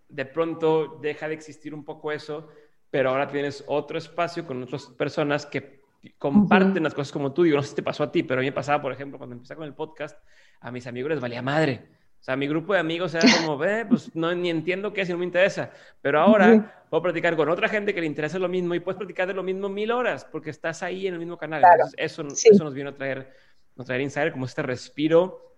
De 0.09 0.25
pronto 0.25 0.99
deja 1.01 1.29
de 1.29 1.33
existir 1.33 1.73
un 1.73 1.85
poco 1.85 2.11
eso, 2.11 2.49
pero 2.91 3.11
ahora 3.11 3.29
tienes 3.29 3.63
otro 3.67 3.97
espacio 3.97 4.45
con 4.45 4.61
otras 4.61 4.87
personas 4.87 5.45
que 5.45 5.84
comparten 6.17 6.83
las 6.83 6.93
cosas 6.93 7.11
como 7.11 7.33
tú. 7.33 7.43
Digo, 7.43 7.57
no 7.57 7.63
sé 7.63 7.69
si 7.69 7.75
te 7.75 7.83
pasó 7.83 8.03
a 8.03 8.11
ti, 8.11 8.23
pero 8.23 8.39
a 8.39 8.41
mí 8.41 8.47
me 8.47 8.53
pasaba, 8.53 8.81
por 8.81 8.91
ejemplo, 8.91 9.17
cuando 9.17 9.35
empecé 9.35 9.55
con 9.55 9.65
el 9.65 9.73
podcast, 9.73 10.17
a 10.61 10.71
mis 10.71 10.87
amigos 10.87 11.11
les 11.11 11.19
valía 11.19 11.41
madre. 11.41 11.87
O 12.19 12.23
sea, 12.25 12.35
mi 12.35 12.47
grupo 12.47 12.73
de 12.73 12.79
amigos 12.79 13.13
era 13.13 13.25
como, 13.39 13.57
ve, 13.57 13.85
pues 13.85 14.15
no, 14.15 14.33
ni 14.33 14.49
entiendo 14.49 14.91
qué 14.93 15.01
es 15.01 15.09
no 15.09 15.17
me 15.17 15.25
interesa. 15.25 15.71
Pero 16.01 16.19
ahora 16.19 16.85
puedo 16.89 17.03
platicar 17.03 17.35
con 17.35 17.49
otra 17.49 17.69
gente 17.69 17.93
que 17.93 18.01
le 18.01 18.07
interesa 18.07 18.39
lo 18.39 18.49
mismo 18.49 18.73
y 18.73 18.79
puedes 18.79 18.97
platicar 18.97 19.27
de 19.27 19.33
lo 19.33 19.43
mismo 19.43 19.69
mil 19.69 19.91
horas 19.91 20.25
porque 20.25 20.49
estás 20.49 20.81
ahí 20.81 21.07
en 21.07 21.13
el 21.13 21.19
mismo 21.19 21.37
canal. 21.37 21.63
Entonces, 21.63 21.95
eso, 21.97 22.25
eso 22.27 22.63
nos 22.63 22.73
vino 22.73 22.89
a 22.89 22.95
traer, 22.95 23.31
nos 23.75 23.85
traer 23.85 24.01
Insider 24.01 24.31
como 24.31 24.45
este 24.45 24.63
respiro 24.63 25.53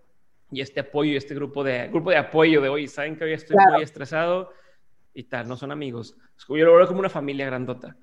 y 0.50 0.60
este 0.60 0.80
apoyo 0.80 1.12
y 1.12 1.16
este 1.16 1.34
grupo 1.34 1.64
de, 1.64 1.88
grupo 1.88 2.10
de 2.10 2.16
apoyo 2.16 2.60
de 2.60 2.68
hoy. 2.68 2.86
Saben 2.86 3.16
que 3.16 3.24
hoy 3.24 3.32
estoy 3.32 3.56
muy 3.72 3.82
estresado 3.82 4.52
y 5.14 5.24
tal, 5.24 5.48
no 5.48 5.56
son 5.56 5.72
amigos. 5.72 6.16
Yo 6.48 6.64
lo 6.64 6.76
veo 6.76 6.86
como 6.86 7.00
una 7.00 7.08
familia 7.08 7.46
grandota. 7.46 7.96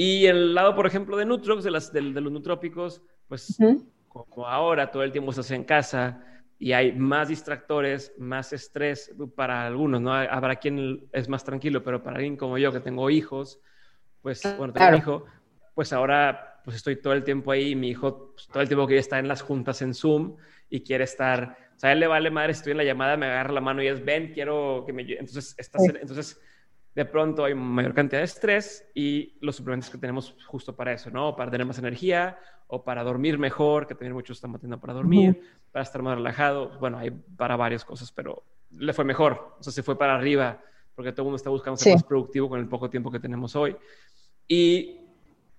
Y 0.00 0.26
el 0.26 0.54
lado, 0.54 0.76
por 0.76 0.86
ejemplo, 0.86 1.16
de 1.16 1.24
Nutrox, 1.24 1.64
de, 1.64 1.72
las, 1.72 1.92
de, 1.92 2.00
los 2.00 2.32
nutrópicos, 2.32 3.02
pues 3.26 3.58
como 4.06 4.46
ahora 4.46 4.92
todo 4.92 5.02
el 5.02 5.10
tiempo 5.10 5.32
estás 5.32 5.50
en 5.50 5.64
casa 5.64 6.24
y 6.56 6.70
hay 6.70 6.92
más 6.92 7.26
distractores, 7.26 8.14
más 8.16 8.52
estrés 8.52 9.12
para 9.34 9.66
algunos, 9.66 10.00
¿no? 10.00 10.14
Habrá 10.14 10.54
quien 10.54 11.08
es 11.10 11.28
más 11.28 11.42
tranquilo, 11.42 11.82
pero 11.82 12.00
para 12.00 12.18
alguien 12.18 12.36
como 12.36 12.58
yo 12.58 12.70
que 12.70 12.78
tengo 12.78 13.10
hijos, 13.10 13.60
pues, 14.22 14.40
bueno, 14.56 14.72
tengo 14.72 14.88
un 14.88 14.94
hijo, 14.94 15.24
pues 15.74 15.92
ahora 15.92 16.60
pues 16.62 16.76
estoy 16.76 17.02
todo 17.02 17.12
el 17.12 17.24
tiempo 17.24 17.50
ahí, 17.50 17.74
mi 17.74 17.88
hijo 17.88 18.34
pues, 18.34 18.46
todo 18.46 18.62
el 18.62 18.68
tiempo 18.68 18.86
que 18.86 18.98
está 18.98 19.18
en 19.18 19.26
las 19.26 19.42
juntas 19.42 19.82
en 19.82 19.94
Zoom 19.94 20.36
y 20.70 20.84
quiere 20.84 21.02
estar, 21.02 21.58
o 21.74 21.78
sea, 21.80 21.90
a 21.90 21.92
él 21.94 21.98
le 21.98 22.06
vale 22.06 22.30
madre, 22.30 22.52
estoy 22.52 22.70
en 22.70 22.78
la 22.78 22.84
llamada, 22.84 23.16
me 23.16 23.26
agarra 23.26 23.52
la 23.52 23.60
mano 23.60 23.82
y 23.82 23.88
es, 23.88 24.04
ven, 24.04 24.32
quiero 24.32 24.84
que 24.86 24.92
me... 24.92 25.02
Entonces, 25.02 25.56
estás, 25.58 25.82
entonces 25.88 26.40
de 26.98 27.04
pronto 27.04 27.44
hay 27.44 27.54
mayor 27.54 27.94
cantidad 27.94 28.18
de 28.18 28.24
estrés 28.24 28.84
y 28.92 29.38
los 29.40 29.54
suplementos 29.54 29.88
que 29.88 29.98
tenemos 29.98 30.34
justo 30.48 30.74
para 30.74 30.92
eso, 30.92 31.10
¿no? 31.12 31.36
Para 31.36 31.48
tener 31.48 31.64
más 31.64 31.78
energía 31.78 32.36
o 32.66 32.82
para 32.82 33.04
dormir 33.04 33.38
mejor, 33.38 33.86
que 33.86 33.94
también 33.94 34.14
muchos 34.14 34.38
están 34.38 34.50
metiendo 34.50 34.80
para 34.80 34.94
dormir, 34.94 35.40
para 35.70 35.84
estar 35.84 36.02
más 36.02 36.16
relajado. 36.16 36.76
Bueno, 36.80 36.98
hay 36.98 37.12
para 37.12 37.54
varias 37.54 37.84
cosas, 37.84 38.10
pero 38.10 38.42
le 38.70 38.92
fue 38.92 39.04
mejor. 39.04 39.54
O 39.60 39.62
sea, 39.62 39.72
se 39.72 39.84
fue 39.84 39.96
para 39.96 40.16
arriba 40.16 40.60
porque 40.96 41.12
todo 41.12 41.22
el 41.22 41.26
mundo 41.26 41.36
está 41.36 41.50
buscando 41.50 41.76
ser 41.76 41.92
más 41.92 42.02
productivo 42.02 42.48
con 42.48 42.58
el 42.58 42.66
poco 42.66 42.90
tiempo 42.90 43.12
que 43.12 43.20
tenemos 43.20 43.54
hoy. 43.54 43.76
Y 44.48 44.98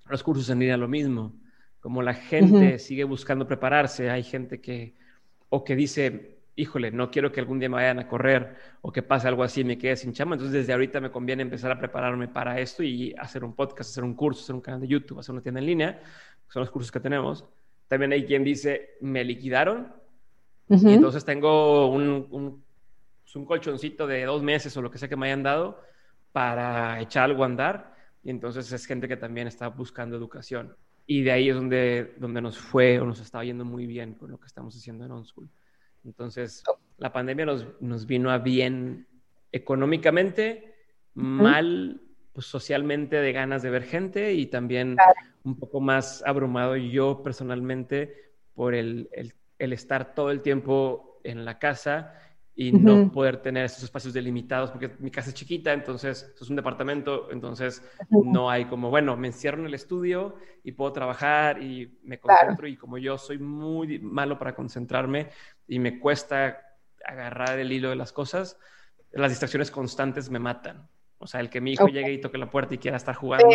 los 0.09 0.21
cursos 0.21 0.49
en 0.49 0.59
línea 0.59 0.75
lo 0.75 0.89
mismo. 0.89 1.39
Como 1.79 2.01
la 2.01 2.15
gente 2.15 2.79
sigue 2.79 3.05
buscando 3.05 3.47
prepararse, 3.47 4.09
hay 4.09 4.23
gente 4.23 4.59
que 4.59 4.97
o 5.47 5.63
que 5.63 5.77
dice, 5.77 6.38
híjole, 6.59 6.91
no 6.91 7.09
quiero 7.09 7.31
que 7.31 7.39
algún 7.39 7.59
día 7.59 7.69
me 7.69 7.75
vayan 7.75 7.99
a 7.99 8.07
correr 8.07 8.55
o 8.81 8.91
que 8.91 9.01
pase 9.01 9.27
algo 9.27 9.43
así 9.43 9.61
y 9.61 9.63
me 9.63 9.77
quede 9.77 9.95
sin 9.95 10.11
chamba. 10.11 10.35
Entonces, 10.35 10.53
desde 10.53 10.73
ahorita 10.73 10.99
me 10.99 11.09
conviene 11.09 11.41
empezar 11.41 11.71
a 11.71 11.79
prepararme 11.79 12.27
para 12.27 12.59
esto 12.59 12.83
y 12.83 13.13
hacer 13.17 13.43
un 13.43 13.53
podcast, 13.53 13.91
hacer 13.91 14.03
un 14.03 14.13
curso, 14.13 14.43
hacer 14.43 14.55
un 14.55 14.61
canal 14.61 14.81
de 14.81 14.87
YouTube, 14.87 15.19
hacer 15.19 15.33
una 15.33 15.41
tienda 15.41 15.61
en 15.61 15.65
línea. 15.65 16.01
Son 16.49 16.59
los 16.59 16.69
cursos 16.69 16.91
que 16.91 16.99
tenemos. 16.99 17.45
También 17.87 18.11
hay 18.11 18.25
quien 18.25 18.43
dice, 18.43 18.97
me 19.01 19.23
liquidaron. 19.23 19.93
Y 20.69 20.93
entonces 20.93 21.25
tengo 21.25 21.89
un, 21.89 22.27
un, 22.29 22.63
un, 23.33 23.45
colchoncito 23.45 24.05
de 24.05 24.23
dos 24.25 24.43
meses 24.43 24.77
o 24.77 24.83
lo 24.83 24.91
que 24.91 24.99
sea 24.99 25.09
que 25.09 25.15
me 25.15 25.25
hayan 25.25 25.41
dado 25.41 25.81
para 26.31 27.01
echar 27.01 27.23
algo 27.23 27.41
a 27.43 27.47
andar. 27.47 27.95
Y 28.23 28.29
entonces 28.29 28.71
es 28.71 28.85
gente 28.85 29.07
que 29.07 29.17
también 29.17 29.47
está 29.47 29.69
buscando 29.69 30.15
educación. 30.15 30.75
Y 31.07 31.23
de 31.23 31.31
ahí 31.31 31.49
es 31.49 31.55
donde, 31.55 32.13
donde 32.17 32.39
nos 32.39 32.59
fue 32.59 32.99
o 32.99 33.05
nos 33.05 33.19
está 33.19 33.43
yendo 33.43 33.65
muy 33.65 33.87
bien 33.87 34.13
con 34.13 34.29
lo 34.29 34.39
que 34.39 34.45
estamos 34.45 34.75
haciendo 34.75 35.05
en 35.05 35.11
OnSchool. 35.11 35.49
Entonces, 36.05 36.63
la 36.97 37.11
pandemia 37.11 37.45
nos, 37.45 37.65
nos 37.81 38.05
vino 38.05 38.31
a 38.31 38.37
bien 38.37 39.07
económicamente, 39.51 40.75
mal 41.13 42.01
pues, 42.33 42.45
socialmente 42.45 43.17
de 43.17 43.31
ganas 43.33 43.61
de 43.61 43.69
ver 43.69 43.83
gente 43.83 44.33
y 44.33 44.45
también 44.45 44.97
un 45.43 45.57
poco 45.57 45.81
más 45.81 46.23
abrumado 46.25 46.75
yo 46.75 47.23
personalmente 47.23 48.33
por 48.53 48.75
el, 48.75 49.09
el, 49.11 49.33
el 49.57 49.73
estar 49.73 50.13
todo 50.13 50.31
el 50.31 50.41
tiempo 50.41 51.19
en 51.23 51.45
la 51.45 51.59
casa 51.59 52.15
y 52.61 52.73
no 52.73 53.09
poder 53.09 53.37
tener 53.37 53.63
esos 53.63 53.83
espacios 53.83 54.13
delimitados, 54.13 54.71
porque 54.71 54.91
mi 54.99 55.09
casa 55.09 55.29
es 55.29 55.33
chiquita, 55.33 55.71
entonces 55.71 56.35
es 56.41 56.49
un 56.49 56.57
departamento, 56.57 57.31
entonces 57.31 57.81
no 58.09 58.49
hay 58.49 58.65
como, 58.65 58.89
bueno, 58.89 59.15
me 59.15 59.27
encierro 59.27 59.59
en 59.59 59.67
el 59.67 59.73
estudio 59.73 60.35
y 60.61 60.73
puedo 60.73 60.91
trabajar 60.91 61.63
y 61.63 61.97
me 62.03 62.19
concentro 62.19 62.67
y 62.67 62.75
como 62.75 62.97
yo 62.97 63.17
soy 63.17 63.37
muy 63.37 63.99
malo 63.99 64.37
para 64.37 64.55
concentrarme 64.55 65.29
y 65.69 65.79
me 65.79 65.99
cuesta 66.01 66.59
agarrar 67.05 67.57
el 67.59 67.71
hilo 67.71 67.91
de 67.91 67.95
las 67.95 68.11
cosas, 68.11 68.59
las 69.11 69.31
distracciones 69.31 69.71
constantes 69.71 70.29
me 70.29 70.39
matan. 70.39 70.85
O 71.17 71.27
sea, 71.27 71.39
el 71.39 71.49
que 71.49 71.61
mi 71.61 71.71
hijo 71.71 71.87
llegue 71.87 72.11
y 72.11 72.19
toque 72.19 72.37
la 72.37 72.49
puerta 72.49 72.75
y 72.75 72.77
quiera 72.77 72.97
estar 72.97 73.15
jugando, 73.15 73.47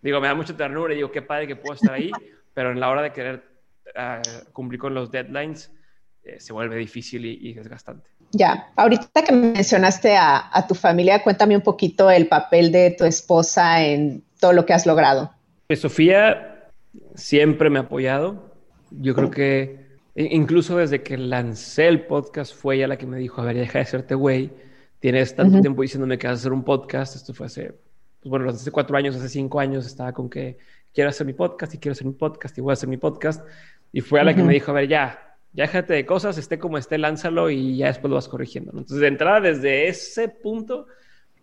digo, 0.00 0.20
me 0.20 0.28
da 0.28 0.34
mucha 0.36 0.56
ternura 0.56 0.92
y 0.92 0.98
digo, 0.98 1.10
qué 1.10 1.22
padre 1.22 1.48
que 1.48 1.56
puedo 1.56 1.74
estar 1.74 1.92
ahí, 1.92 2.12
pero 2.54 2.70
en 2.70 2.78
la 2.78 2.88
hora 2.88 3.02
de 3.02 3.10
querer 3.10 3.42
ah, 3.96 4.22
cumplir 4.52 4.78
con 4.78 4.94
los 4.94 5.10
deadlines, 5.10 5.72
eh, 6.22 6.38
se 6.38 6.52
vuelve 6.52 6.76
difícil 6.76 7.26
y 7.26 7.52
desgastante. 7.52 8.13
Ya, 8.36 8.72
ahorita 8.74 9.22
que 9.22 9.32
mencionaste 9.32 10.16
a, 10.16 10.66
tu 10.68 10.74
familia, 10.74 11.22
cuéntame 11.22 11.54
un 11.54 11.62
poquito 11.62 12.10
el 12.10 12.26
papel 12.26 12.72
de 12.72 12.90
tu 12.90 13.04
esposa 13.04 13.84
en 13.84 14.24
todo 14.40 14.52
lo 14.52 14.66
que 14.66 14.72
has 14.72 14.86
logrado. 14.86 15.30
Pues 15.68 15.80
Sofía 15.80 16.68
siempre 17.14 17.70
me 17.70 17.78
ha 17.78 17.82
apoyado. 17.82 18.52
Yo 18.90 19.14
creo 19.14 19.30
que 19.30 19.86
incluso 20.16 20.78
desde 20.78 21.04
que 21.04 21.16
lancé 21.16 21.86
el 21.86 22.06
podcast 22.06 22.52
fue 22.52 22.76
ella 22.76 22.88
la 22.88 22.96
que 22.96 23.06
me 23.06 23.18
dijo, 23.18 23.40
a 23.40 23.44
ver, 23.44 23.56
deja 23.56 23.78
de 23.78 23.84
serte 23.84 24.16
güey. 24.16 24.50
Tienes 24.98 25.36
tanto 25.36 25.60
tiempo 25.60 25.82
diciéndome 25.82 26.18
que 26.18 26.26
vas 26.26 26.38
a 26.38 26.40
hacer 26.40 26.52
un 26.52 26.64
podcast. 26.64 27.14
Esto 27.14 27.34
fue 27.34 27.46
hace, 27.46 27.72
pues 28.20 28.30
bueno, 28.30 28.50
hace 28.50 28.70
cuatro 28.72 28.96
años, 28.96 29.14
hace 29.14 29.28
cinco 29.28 29.60
años 29.60 29.86
estaba 29.86 30.12
con 30.12 30.28
que 30.28 30.58
quiero 30.92 31.10
hacer 31.10 31.24
mi 31.24 31.34
podcast 31.34 31.72
y 31.74 31.78
quiero 31.78 31.92
hacer 31.92 32.06
mi 32.06 32.14
podcast 32.14 32.58
y 32.58 32.60
voy 32.60 32.72
a 32.72 32.74
hacer 32.74 32.88
mi 32.88 32.96
podcast. 32.96 33.46
Y 33.92 34.00
fue 34.00 34.18
a 34.18 34.24
la 34.24 34.34
que 34.34 34.42
me 34.42 34.52
dijo, 34.52 34.72
a 34.72 34.74
ver, 34.74 34.88
ya, 34.88 35.33
ya 35.54 35.64
déjate 35.64 35.94
de 35.94 36.04
cosas, 36.04 36.36
esté 36.36 36.58
como 36.58 36.78
esté, 36.78 36.98
lánzalo 36.98 37.48
y 37.48 37.76
ya 37.76 37.86
después 37.86 38.10
lo 38.10 38.16
vas 38.16 38.28
corrigiendo. 38.28 38.72
Entonces, 38.72 38.98
de 38.98 39.06
entrada, 39.06 39.40
desde 39.40 39.86
ese 39.86 40.28
punto, 40.28 40.88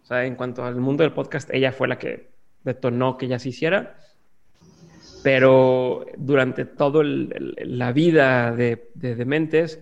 o 0.04 0.06
sea, 0.06 0.26
en 0.26 0.36
cuanto 0.36 0.66
al 0.66 0.76
mundo 0.76 1.04
del 1.04 1.14
podcast, 1.14 1.50
ella 1.54 1.72
fue 1.72 1.88
la 1.88 1.98
que 1.98 2.30
detonó 2.64 3.18
que 3.18 3.28
ya 3.28 3.40
se 3.40 3.50
hiciera. 3.50 3.98
Pero 5.24 6.06
durante 6.18 6.66
toda 6.66 7.04
la 7.04 7.92
vida 7.94 8.54
de, 8.54 8.90
de 8.96 9.16
Dementes, 9.16 9.80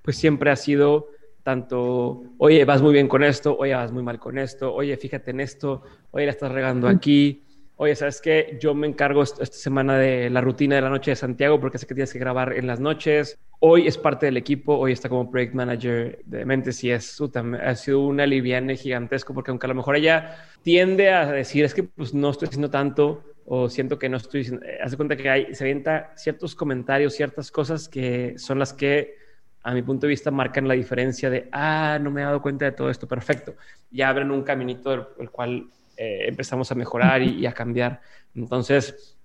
pues 0.00 0.16
siempre 0.16 0.50
ha 0.50 0.56
sido 0.56 1.10
tanto, 1.42 2.22
oye, 2.38 2.64
vas 2.64 2.82
muy 2.82 2.92
bien 2.92 3.08
con 3.08 3.22
esto, 3.22 3.56
oye, 3.56 3.74
vas 3.74 3.92
muy 3.92 4.02
mal 4.02 4.18
con 4.18 4.38
esto, 4.38 4.74
oye, 4.74 4.96
fíjate 4.96 5.32
en 5.32 5.40
esto, 5.40 5.82
oye, 6.12 6.24
la 6.24 6.32
estás 6.32 6.50
regando 6.50 6.88
aquí, 6.88 7.45
oye, 7.76 7.94
¿sabes 7.94 8.20
qué? 8.20 8.58
Yo 8.60 8.74
me 8.74 8.86
encargo 8.86 9.22
esta 9.22 9.44
semana 9.46 9.98
de 9.98 10.30
la 10.30 10.40
rutina 10.40 10.76
de 10.76 10.82
la 10.82 10.90
noche 10.90 11.10
de 11.10 11.16
Santiago 11.16 11.60
porque 11.60 11.78
sé 11.78 11.86
que 11.86 11.94
tienes 11.94 12.12
que 12.12 12.18
grabar 12.18 12.54
en 12.54 12.66
las 12.66 12.80
noches. 12.80 13.38
Hoy 13.60 13.86
es 13.86 13.98
parte 13.98 14.26
del 14.26 14.36
equipo, 14.36 14.76
hoy 14.76 14.92
está 14.92 15.08
como 15.08 15.30
project 15.30 15.54
manager 15.54 16.20
de 16.24 16.44
Mentes 16.44 16.82
y 16.84 16.90
es, 16.90 17.20
ha 17.62 17.74
sido 17.74 18.00
un 18.00 18.20
aliviane 18.20 18.76
gigantesco 18.76 19.34
porque 19.34 19.50
aunque 19.50 19.66
a 19.66 19.68
lo 19.68 19.74
mejor 19.74 19.96
ella 19.96 20.36
tiende 20.62 21.10
a 21.10 21.30
decir, 21.30 21.64
es 21.64 21.74
que 21.74 21.82
pues 21.82 22.14
no 22.14 22.30
estoy 22.30 22.48
haciendo 22.48 22.70
tanto 22.70 23.22
o 23.44 23.68
siento 23.68 23.98
que 23.98 24.08
no 24.08 24.16
estoy 24.16 24.40
diciendo, 24.40 24.66
eh, 24.66 24.78
hace 24.82 24.96
cuenta 24.96 25.16
que 25.16 25.30
hay, 25.30 25.54
se 25.54 25.64
avienta 25.64 26.12
ciertos 26.16 26.54
comentarios, 26.54 27.14
ciertas 27.14 27.50
cosas 27.50 27.88
que 27.88 28.34
son 28.38 28.58
las 28.58 28.72
que 28.72 29.14
a 29.62 29.72
mi 29.72 29.82
punto 29.82 30.06
de 30.06 30.10
vista 30.10 30.30
marcan 30.30 30.66
la 30.66 30.74
diferencia 30.74 31.28
de, 31.28 31.48
ah, 31.52 31.98
no 32.00 32.10
me 32.10 32.22
he 32.22 32.24
dado 32.24 32.40
cuenta 32.40 32.64
de 32.64 32.72
todo 32.72 32.88
esto, 32.88 33.06
perfecto. 33.06 33.54
Y 33.90 34.00
abren 34.02 34.30
un 34.30 34.42
caminito 34.42 35.14
el 35.18 35.30
cual 35.30 35.66
eh, 35.96 36.26
empezamos 36.28 36.70
a 36.70 36.74
mejorar 36.74 37.22
y, 37.22 37.46
a 37.46 37.52
cambiar. 37.52 38.00
Entonces, 38.34 39.16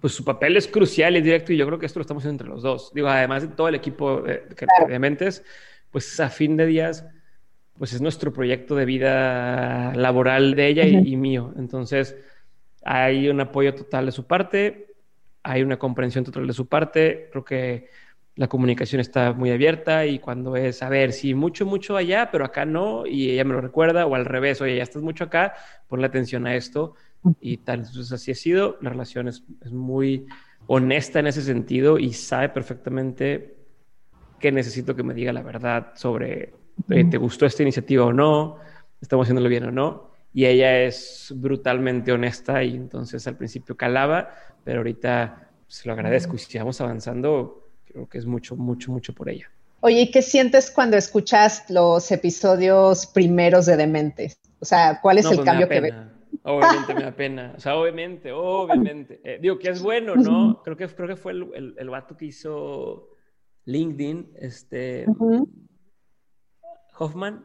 pues 0.00 0.12
su 0.12 0.24
papel 0.24 0.56
es 0.56 0.66
crucial 0.66 1.16
y 1.16 1.22
directo 1.22 1.52
y 1.52 1.56
yo 1.56 1.66
creo 1.66 1.78
que 1.78 1.86
esto 1.86 1.98
lo 1.98 2.02
estamos 2.02 2.22
haciendo 2.22 2.42
entre 2.42 2.54
los 2.54 2.62
dos. 2.62 2.92
Digo, 2.94 3.08
además 3.08 3.42
de 3.42 3.48
todo 3.48 3.68
el 3.68 3.74
equipo 3.74 4.22
de, 4.22 4.42
de 4.88 4.98
Mentes, 4.98 5.44
pues 5.90 6.18
a 6.20 6.28
fin 6.28 6.56
de 6.56 6.66
días, 6.66 7.06
pues 7.78 7.92
es 7.92 8.00
nuestro 8.00 8.32
proyecto 8.32 8.76
de 8.76 8.84
vida 8.84 9.94
laboral 9.94 10.54
de 10.54 10.68
ella 10.68 10.84
y, 10.86 11.16
mío. 11.16 11.52
Entonces, 11.56 12.16
hay 12.84 13.28
un 13.28 13.40
apoyo 13.40 13.74
total 13.74 14.06
de 14.06 14.12
su 14.12 14.26
parte, 14.26 14.94
hay 15.42 15.62
una 15.62 15.78
comprensión 15.78 16.24
total 16.24 16.46
de 16.46 16.52
su 16.52 16.68
parte. 16.68 17.28
Creo 17.30 17.44
que 17.44 17.88
la 18.36 18.48
comunicación 18.48 19.00
está 19.00 19.32
muy 19.32 19.50
abierta 19.50 20.06
y 20.06 20.18
cuando 20.18 20.56
es, 20.56 20.82
a 20.82 20.88
ver, 20.88 21.12
sí, 21.12 21.34
mucho, 21.34 21.66
mucho 21.66 21.96
allá, 21.96 22.30
pero 22.32 22.44
acá 22.44 22.64
no, 22.64 23.06
y 23.06 23.30
ella 23.30 23.44
me 23.44 23.54
lo 23.54 23.60
recuerda, 23.60 24.06
o 24.06 24.14
al 24.14 24.24
revés, 24.24 24.60
oye, 24.60 24.76
ya 24.76 24.82
estás 24.82 25.02
mucho 25.02 25.24
acá, 25.24 25.54
ponle 25.86 26.06
atención 26.06 26.46
a 26.46 26.56
esto 26.56 26.94
y 27.40 27.58
tal. 27.58 27.80
Entonces 27.80 28.12
así 28.12 28.32
ha 28.32 28.34
sido, 28.34 28.76
la 28.80 28.90
relación 28.90 29.28
es, 29.28 29.44
muy 29.70 30.26
honesta 30.66 31.20
en 31.20 31.28
ese 31.28 31.42
sentido 31.42 31.98
y 31.98 32.12
sabe 32.12 32.48
perfectamente 32.48 33.56
que 34.40 34.50
necesito 34.50 34.96
que 34.96 35.02
me 35.02 35.14
diga 35.14 35.32
la 35.32 35.42
verdad 35.42 35.92
sobre, 35.94 36.54
¿te 36.88 37.16
gustó 37.18 37.46
esta 37.46 37.62
iniciativa 37.62 38.04
o 38.04 38.12
no? 38.12 38.58
¿Estamos 39.00 39.24
haciéndolo 39.24 39.48
bien 39.48 39.64
o 39.64 39.70
no? 39.70 40.10
Y 40.32 40.46
ella 40.46 40.80
es 40.82 41.32
brutalmente 41.36 42.10
honesta 42.10 42.64
y 42.64 42.74
entonces 42.74 43.26
al 43.28 43.36
principio 43.36 43.76
calaba, 43.76 44.30
pero 44.64 44.78
ahorita 44.78 45.50
se 45.68 45.86
lo 45.86 45.94
agradezco 45.94 46.34
y 46.34 46.38
si 46.38 46.58
vamos 46.58 46.80
avanzando, 46.80 47.63
creo 47.94 48.08
que 48.08 48.18
es 48.18 48.26
mucho, 48.26 48.56
mucho, 48.56 48.90
mucho 48.90 49.14
por 49.14 49.28
ella. 49.28 49.48
Oye, 49.80 50.00
¿y 50.00 50.10
qué 50.10 50.20
sientes 50.20 50.70
cuando 50.70 50.96
escuchas 50.96 51.64
los 51.70 52.10
episodios 52.10 53.06
primeros 53.06 53.66
de 53.66 53.76
Dementes? 53.76 54.36
O 54.58 54.64
sea, 54.64 54.98
¿cuál 55.00 55.18
es 55.18 55.26
el 55.26 55.36
pues 55.36 55.44
cambio 55.44 55.68
que 55.68 55.80
ves? 55.80 55.94
Obviamente 56.42 56.94
me 56.94 57.02
da 57.04 57.12
pena. 57.12 57.54
O 57.56 57.60
sea, 57.60 57.76
obviamente, 57.76 58.32
obviamente. 58.32 59.20
Eh, 59.22 59.38
digo 59.40 59.58
que 59.58 59.68
es 59.68 59.80
bueno, 59.80 60.16
¿no? 60.16 60.60
Creo 60.64 60.76
que, 60.76 60.88
creo 60.88 61.06
que 61.06 61.16
fue 61.16 61.32
el, 61.32 61.74
el, 61.78 61.88
vato 61.88 62.16
que 62.16 62.24
hizo 62.24 63.10
LinkedIn, 63.66 64.32
este. 64.40 65.06
Hoffman. 66.98 67.44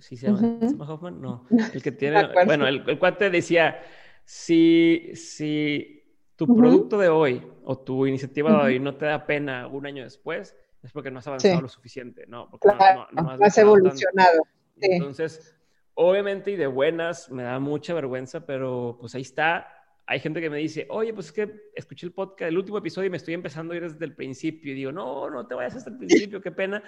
¿Sí 0.00 0.16
se 0.16 0.26
llama, 0.26 0.58
Hoffman? 0.88 1.20
No. 1.20 1.46
El 1.72 1.82
que 1.82 1.92
tiene. 1.92 2.28
bueno, 2.46 2.66
el, 2.66 2.82
el 2.88 2.98
cuate 2.98 3.30
decía: 3.30 3.80
si, 4.24 5.12
si 5.14 5.97
tu 6.38 6.46
producto 6.56 6.98
de 6.98 7.08
hoy 7.08 7.44
o 7.64 7.76
tu 7.76 8.06
iniciativa 8.06 8.50
de 8.50 8.56
hoy 8.56 8.78
no 8.78 8.94
te 8.94 9.06
da 9.06 9.26
pena 9.26 9.66
un 9.66 9.86
año 9.86 10.04
después, 10.04 10.56
es 10.84 10.92
porque 10.92 11.10
no 11.10 11.18
has 11.18 11.26
avanzado 11.26 11.60
lo 11.60 11.68
suficiente, 11.68 12.26
¿no? 12.28 12.48
Porque 12.48 12.68
no, 12.68 13.44
has, 13.44 13.58
evolucionado. 13.58 14.42
Entonces, 14.80 15.56
obviamente 15.94 16.52
y 16.52 16.56
de 16.56 16.68
buenas, 16.68 17.28
me 17.28 17.42
da 17.42 17.58
mucha 17.58 17.92
vergüenza, 17.92 18.46
pero 18.46 18.96
pues 19.00 19.16
ahí 19.16 19.22
está 19.22 19.66
hay 20.10 20.20
gente 20.20 20.40
que 20.40 20.48
me 20.48 20.56
dice, 20.56 20.86
oye, 20.88 21.12
pues 21.12 21.26
es 21.26 21.32
que 21.32 21.70
escuché 21.74 22.06
el 22.06 22.12
podcast, 22.12 22.48
el 22.48 22.56
último 22.56 22.78
episodio 22.78 23.08
y 23.08 23.10
me 23.10 23.18
estoy 23.18 23.34
empezando 23.34 23.74
a 23.74 23.76
ir 23.76 23.82
desde 23.82 24.02
el 24.06 24.14
principio. 24.14 24.72
Y 24.72 24.74
digo, 24.74 24.90
no, 24.90 25.28
no 25.28 25.46
te 25.46 25.54
vayas 25.54 25.76
hasta 25.76 25.90
el 25.90 25.98
principio, 25.98 26.40
qué 26.40 26.50
pena. 26.50 26.82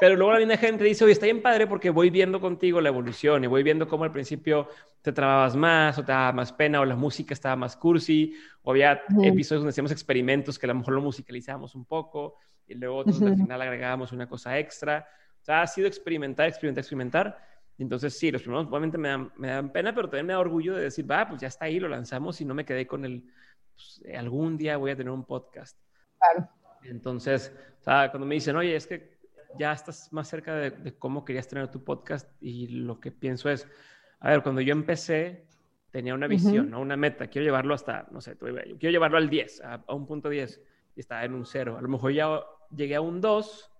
Pero 0.00 0.16
luego 0.16 0.32
la 0.32 0.38
misma 0.38 0.56
gente 0.56 0.82
dice, 0.82 1.04
oye, 1.04 1.12
está 1.12 1.26
bien 1.26 1.42
padre 1.42 1.66
porque 1.66 1.90
voy 1.90 2.08
viendo 2.08 2.40
contigo 2.40 2.80
la 2.80 2.88
evolución 2.88 3.44
y 3.44 3.46
voy 3.46 3.62
viendo 3.62 3.86
cómo 3.86 4.04
al 4.04 4.10
principio 4.10 4.68
te 5.02 5.12
trababas 5.12 5.54
más 5.54 5.98
o 5.98 6.02
te 6.02 6.12
daba 6.12 6.32
más 6.32 6.50
pena 6.50 6.80
o 6.80 6.86
la 6.86 6.96
música 6.96 7.34
estaba 7.34 7.56
más 7.56 7.76
cursi 7.76 8.34
o 8.62 8.70
había 8.70 9.02
episodios 9.22 9.60
donde 9.60 9.68
hacíamos 9.68 9.92
experimentos 9.92 10.58
que 10.58 10.64
a 10.64 10.68
lo 10.68 10.76
mejor 10.76 10.94
lo 10.94 11.02
musicalizábamos 11.02 11.74
un 11.74 11.84
poco 11.84 12.38
y 12.66 12.74
luego 12.74 13.04
al 13.06 13.36
final 13.36 13.60
agregábamos 13.60 14.12
una 14.12 14.26
cosa 14.26 14.58
extra. 14.58 15.06
O 15.42 15.44
sea, 15.44 15.60
ha 15.60 15.66
sido 15.66 15.88
experimentar, 15.88 16.48
experimentar, 16.48 16.80
experimentar 16.80 17.51
entonces, 17.82 18.18
sí, 18.18 18.30
los 18.30 18.42
primeros 18.42 18.66
obviamente 18.66 18.98
me 18.98 19.08
dan, 19.08 19.32
me 19.36 19.48
dan, 19.48 19.70
pena, 19.70 19.94
pero 19.94 20.08
también 20.08 20.26
me 20.26 20.32
da 20.32 20.40
orgullo 20.40 20.74
de 20.74 20.84
decir, 20.84 21.10
va, 21.10 21.28
pues 21.28 21.40
ya 21.40 21.48
está 21.48 21.66
ahí, 21.66 21.78
lo 21.78 21.88
lanzamos 21.88 22.40
y 22.40 22.44
no 22.44 22.54
me 22.54 22.64
quedé 22.64 22.86
con 22.86 23.04
el, 23.04 23.24
pues, 23.74 24.02
eh, 24.06 24.16
algún 24.16 24.56
día 24.56 24.76
voy 24.76 24.92
a 24.92 24.96
tener 24.96 25.12
un 25.12 25.24
podcast. 25.24 25.78
Claro. 26.18 26.48
Entonces, 26.84 27.52
o 27.80 27.82
sea, 27.82 28.10
cuando 28.10 28.26
me 28.26 28.34
dicen, 28.34 28.56
oye, 28.56 28.74
es 28.74 28.86
que 28.86 29.18
ya 29.58 29.72
estás 29.72 30.12
más 30.12 30.28
cerca 30.28 30.54
de, 30.54 30.94
cómo 30.98 31.24
querías 31.24 31.48
tener 31.48 31.68
tu 31.70 31.84
podcast 31.84 32.30
y 32.40 32.68
lo 32.68 33.00
que 33.00 33.10
pienso 33.10 33.50
es, 33.50 33.68
a 34.20 34.30
ver, 34.30 34.42
cuando 34.42 34.60
yo 34.60 34.72
empecé, 34.72 35.46
tenía 35.90 36.14
una 36.14 36.26
visión, 36.26 36.70
¿no? 36.70 36.80
Una 36.80 36.96
meta, 36.96 37.26
quiero 37.26 37.44
llevarlo 37.44 37.74
hasta, 37.74 38.06
no 38.10 38.20
sé, 38.20 38.36
quiero 38.36 38.90
llevarlo 38.90 39.18
al 39.18 39.28
10, 39.28 39.62
a, 39.62 39.84
un 39.94 40.06
punto 40.06 40.28
10, 40.28 40.62
y 40.96 41.00
estaba 41.00 41.24
en 41.24 41.34
un 41.34 41.44
0. 41.44 41.76
A 41.76 41.82
lo 41.82 41.88
mejor 41.88 42.12
ya 42.12 42.40
llegué 42.74 42.94
a 42.94 43.00
un 43.00 43.20
2, 43.20 43.71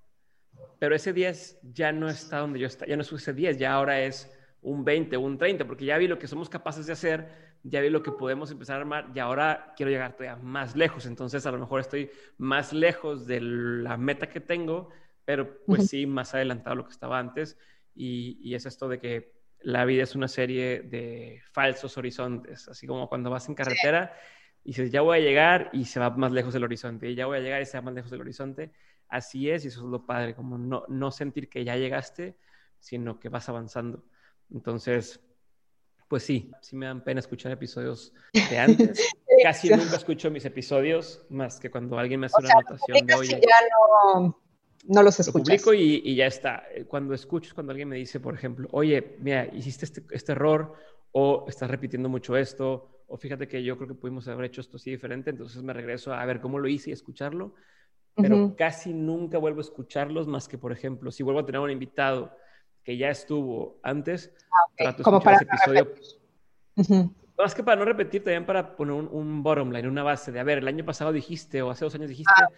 pero 0.79 0.95
ese 0.95 1.13
10 1.13 1.61
ya 1.75 1.93
no 1.93 2.09
está 2.09 2.39
donde 2.39 2.59
yo 2.59 2.67
está, 2.67 2.87
ya 2.87 2.97
no 2.97 3.03
es 3.03 3.13
ese 3.13 3.33
10, 3.33 3.59
ya 3.59 3.73
ahora 3.73 4.01
es 4.01 4.31
un 4.63 4.85
20, 4.85 5.17
un 5.17 5.39
30, 5.39 5.67
porque 5.67 5.85
ya 5.85 5.99
vi 5.99 6.09
lo 6.09 6.19
que 6.19 6.27
somos 6.27 6.49
capaces 6.49 6.87
de 6.87 6.93
hacer, 6.93 7.29
ya 7.63 7.81
vi 7.81 7.91
lo 7.91 8.03
que 8.03 8.13
podemos 8.13 8.51
empezar 8.51 8.77
a 8.77 8.81
armar 8.81 9.11
y 9.15 9.19
ahora 9.19 9.75
quiero 9.77 9.91
llegar 9.91 10.17
todavía 10.17 10.43
más 10.43 10.75
lejos. 10.77 11.07
Entonces, 11.07 11.47
a 11.47 11.53
lo 11.53 11.59
mejor 11.59 11.81
estoy 11.81 12.11
más 12.39 12.73
lejos 12.73 13.27
de 13.27 13.41
la 13.41 13.97
meta 13.97 14.29
que 14.29 14.41
tengo, 14.41 14.91
pero 15.25 15.65
pues 15.67 15.89
sí, 15.89 16.07
más 16.07 16.35
adelantado 16.35 16.77
lo 16.77 16.85
que 16.85 16.93
estaba 16.93 17.19
antes. 17.19 17.57
Y, 17.95 18.39
y, 18.43 18.55
es 18.55 18.67
esto 18.67 18.89
de 18.89 18.99
que 18.99 19.33
la 19.61 19.85
vida 19.85 20.03
es 20.03 20.15
una 20.15 20.29
serie 20.29 20.83
de 20.83 21.41
falsos 21.53 21.97
horizontes, 21.99 22.69
así 22.69 22.87
como 22.87 23.09
cuando 23.09 23.31
vas 23.31 23.49
en 23.49 23.55
carretera 23.55 24.15
y 24.65 24.71
dices, 24.71 24.91
ya 24.91 25.01
voy 25.01 25.19
a 25.19 25.21
llegar 25.21 25.71
y 25.73 25.85
se 25.85 25.99
va 26.01 26.11
más 26.11 26.33
lejos 26.33 26.53
del 26.53 26.65
horizonte, 26.65 27.11
y 27.11 27.15
ya 27.15 27.27
voy 27.27 27.39
a 27.39 27.41
llegar 27.41 27.63
y 27.63 27.67
se 27.67 27.79
va 27.79 27.83
más 27.83 27.95
lejos 27.95 28.11
del 28.11 28.21
horizonte. 28.21 28.73
Así 29.13 29.51
es, 29.51 29.67
y 29.67 29.69
eso 29.69 29.81
es 29.81 29.87
lo 29.87 30.07
padre, 30.07 30.35
como 30.35 30.57
no, 30.57 30.85
no 30.89 31.11
sentir 31.11 31.51
que 31.51 31.63
ya 31.65 31.77
llegaste, 31.77 32.35
sino 32.81 33.21
que 33.21 33.29
vas 33.29 33.47
avanzando. 33.47 34.03
Entonces, 34.51 35.21
pues 36.09 36.23
sí, 36.23 36.51
sí 36.63 36.77
me 36.77 36.87
dan 36.87 37.05
pena 37.05 37.21
escuchar 37.21 37.53
episodios 37.53 38.15
de 38.33 38.59
antes. 38.59 39.07
Casi 39.43 39.69
nunca 39.69 39.97
escucho 39.97 40.31
mis 40.31 40.47
episodios, 40.47 41.27
más 41.29 41.61
que 41.61 41.71
cuando 41.71 41.99
alguien 41.99 42.21
me 42.21 42.27
hace 42.27 42.37
una 42.39 42.53
anotación 42.53 43.07
de. 43.07 43.29
Ya 43.29 43.57
no, 44.15 44.41
no 44.85 45.03
los 45.03 45.21
escucho. 45.21 45.45
publico 45.45 45.75
y, 45.75 46.15
ya 46.15 46.25
está. 46.25 46.65
Cuando 46.89 47.13
escucho, 47.13 47.55
cuando 47.55 47.73
alguien 47.73 47.91
me 47.91 47.97
dice, 47.97 48.19
por 48.19 48.35
ejemplo, 48.35 48.67
oye, 48.73 49.19
mira, 49.21 49.47
hiciste 49.53 49.85
este, 49.85 50.03
este, 50.11 50.33
error, 50.33 50.75
o 51.13 51.45
estás 51.49 51.71
repitiendo 51.71 52.09
mucho 52.09 52.35
esto, 52.35 53.05
o 53.09 53.19
fíjate 53.19 53.47
que 53.47 53.63
yo 53.63 53.77
creo 53.77 53.89
que 53.89 53.95
pudimos 53.95 54.27
haber 54.27 54.47
hecho 54.47 54.63
esto 54.63 54.79
así 54.79 54.91
diferente, 54.91 55.29
entonces 55.29 55.63
me 55.63 55.75
regreso 55.75 56.15
a 56.15 56.25
ver 56.25 56.41
cómo 56.41 56.59
lo 56.59 56.67
hice 56.67 56.89
y 56.89 56.95
escucharlo. 56.95 57.55
Pero 58.15 58.55
casi 58.57 58.93
nunca 58.93 59.39
vuelvo 59.39 59.59
a 59.59 59.63
escucharlos, 59.63 60.27
más 60.27 60.49
que, 60.49 60.59
por 60.59 60.73
ejemplo, 60.73 61.11
si 61.11 61.23
vuelvo 61.23 61.41
a 61.41 61.47
tener 61.47 61.61
un 61.61 61.71
invitado 61.71 62.37
que 62.83 62.97
ya 62.97 63.09
estuvo 63.11 63.79
antes, 63.83 64.35
ah, 64.85 64.97
Como 65.03 65.21
para 65.21 65.37
ese 65.37 65.45
episodio. 65.45 65.93
Más 67.39 67.55
que 67.55 67.63
para 67.63 67.79
no 67.79 67.85
repetir, 67.85 68.23
también 68.23 68.45
para 68.45 68.77
poner 68.77 68.95
un, 68.95 69.43
bottom 69.43 69.71
line, 69.73 69.89
una 69.89 70.03
base 70.03 70.31
de, 70.31 70.41
a 70.41 70.45
ver, 70.45 70.59
el 70.59 70.69
año 70.69 70.85
pasado 70.85 71.13
dijiste 71.13 71.63
o 71.63 71.71
hace 71.71 71.85
dos 71.85 71.95
años 71.95 72.09
dijiste, 72.09 72.33
ah, 72.37 72.49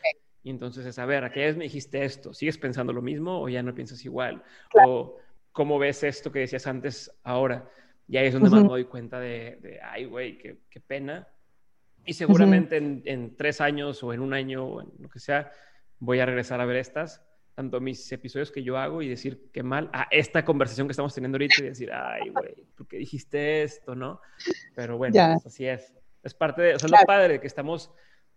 y 0.43 0.51
entonces 0.51 0.85
es, 0.85 0.99
a 0.99 1.07
ver, 1.07 1.25
aquella 1.25 1.47
vez 1.47 1.57
me 1.57 1.65
dijiste 1.65 2.05
esto, 2.05 2.35
¿sigues 2.35 2.59
pensando 2.59 2.93
lo 2.93 3.01
mismo 3.01 3.41
o 3.41 3.49
ya 3.49 3.63
no 3.63 3.75
piensas 3.75 4.05
igual? 4.05 4.43
O 4.87 5.17
cómo 5.53 5.79
ves 5.79 6.03
esto 6.03 6.31
que 6.31 6.41
decías 6.41 6.67
antes 6.67 7.11
ahora. 7.23 7.71
Y 8.07 8.19
ahí 8.19 8.27
es 8.27 8.35
donde 8.35 8.51
más 8.51 8.63
me 8.63 8.69
doy 8.69 8.85
cuenta 8.85 9.19
de, 9.19 9.81
ay, 9.83 10.05
güey, 10.05 10.37
qué, 10.37 10.59
qué, 10.69 10.81
pena. 10.81 11.27
Y 12.07 12.13
seguramente 12.13 12.77
en, 12.77 13.03
en, 13.05 13.37
tres 13.37 13.61
años 13.61 14.03
o 14.03 14.13
en 14.13 14.21
un 14.21 14.35
año 14.35 14.65
o 14.65 14.83
en 14.83 14.89
lo 14.99 15.09
que 15.09 15.21
sea, 15.21 15.51
voy 15.99 16.21
a 16.21 16.27
regresar 16.27 16.61
a 16.61 16.65
ver 16.65 16.77
estas 16.77 17.23
tanto 17.55 17.81
mis 17.81 18.11
episodios 18.11 18.51
que 18.51 18.63
yo 18.63 18.77
hago 18.77 19.01
y 19.01 19.09
decir 19.09 19.51
qué 19.53 19.63
mal 19.63 19.89
a 19.93 20.09
esta 20.11 20.45
conversación 20.45 20.89
que 20.89 20.93
estamos 20.93 21.15
teniendo 21.15 21.37
ahorita 21.37 21.55
y 21.61 21.67
decir, 21.67 21.93
ay, 21.93 22.29
güey, 22.31 22.55
¿por 22.77 22.87
qué 22.89 22.99
dijiste 22.99 23.63
esto, 23.63 23.95
no? 23.95 24.21
Pero 24.75 24.99
bueno, 24.99 25.15
pues 25.15 25.47
así 25.47 25.67
es. 25.67 25.95
Es 26.23 26.35
parte 26.35 26.63
de, 26.63 26.75
o 26.75 26.79
sea, 26.79 26.89
lo 26.89 26.97
padre 27.07 27.41
que 27.41 27.47
estamos, 27.47 27.93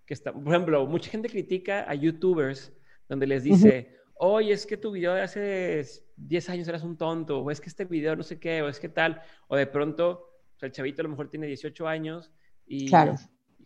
que 0.05 0.13
está, 0.13 0.31
por 0.31 0.47
ejemplo, 0.47 0.85
mucha 0.85 1.09
gente 1.09 1.29
critica 1.29 1.85
a 1.89 1.95
youtubers 1.95 2.71
donde 3.09 3.25
les 3.25 3.43
dice, 3.43 3.95
oye, 4.15 4.53
es 4.53 4.65
que 4.67 4.77
tu 4.77 4.91
video 4.91 5.13
de 5.13 5.21
hace 5.21 5.83
10 6.17 6.49
años 6.49 6.67
eras 6.67 6.83
un 6.83 6.97
tonto, 6.97 7.39
o 7.39 7.49
es 7.49 7.59
que 7.59 7.69
este 7.69 7.85
video 7.85 8.15
no 8.15 8.23
sé 8.23 8.39
qué, 8.39 8.61
o 8.61 8.67
es 8.67 8.79
que 8.79 8.89
tal, 8.89 9.21
o 9.47 9.55
de 9.55 9.65
pronto, 9.65 10.29
o 10.55 10.59
sea, 10.59 10.67
el 10.67 10.73
chavito 10.73 11.01
a 11.01 11.03
lo 11.03 11.09
mejor 11.09 11.29
tiene 11.29 11.47
18 11.47 11.87
años 11.87 12.31
y, 12.67 12.85
y 12.85 12.91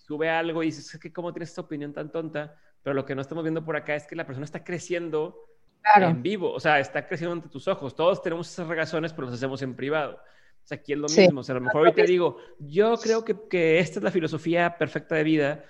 sube 0.05 0.29
algo 0.29 0.63
y 0.63 0.67
dices, 0.67 0.93
es 0.93 0.99
que 0.99 1.11
cómo 1.11 1.33
tienes 1.33 1.49
esta 1.49 1.61
opinión 1.61 1.93
tan 1.93 2.11
tonta, 2.11 2.55
pero 2.83 2.93
lo 2.93 3.05
que 3.05 3.15
no 3.15 3.21
estamos 3.21 3.43
viendo 3.43 3.63
por 3.63 3.75
acá 3.75 3.95
es 3.95 4.07
que 4.07 4.15
la 4.15 4.25
persona 4.25 4.45
está 4.45 4.63
creciendo 4.63 5.47
en 5.95 6.21
vivo, 6.21 6.51
o 6.51 6.59
sea, 6.59 6.79
está 6.79 7.07
creciendo 7.07 7.33
ante 7.33 7.49
tus 7.49 7.67
ojos. 7.67 7.95
Todos 7.95 8.21
tenemos 8.21 8.51
esas 8.51 8.67
regazones, 8.67 9.13
pero 9.13 9.27
las 9.27 9.35
hacemos 9.35 9.61
en 9.61 9.75
privado. 9.75 10.19
O 10.63 10.67
sea, 10.67 10.77
aquí 10.77 10.93
es 10.93 10.99
lo 10.99 11.07
mismo. 11.07 11.41
O 11.41 11.43
sea, 11.43 11.55
a 11.55 11.59
lo 11.59 11.65
mejor 11.65 11.87
hoy 11.87 11.93
te 11.93 12.03
digo, 12.03 12.37
yo 12.59 12.97
creo 12.97 13.25
que, 13.25 13.35
que 13.49 13.79
esta 13.79 13.99
es 13.99 14.03
la 14.03 14.11
filosofía 14.11 14.77
perfecta 14.77 15.15
de 15.15 15.23
vida. 15.23 15.65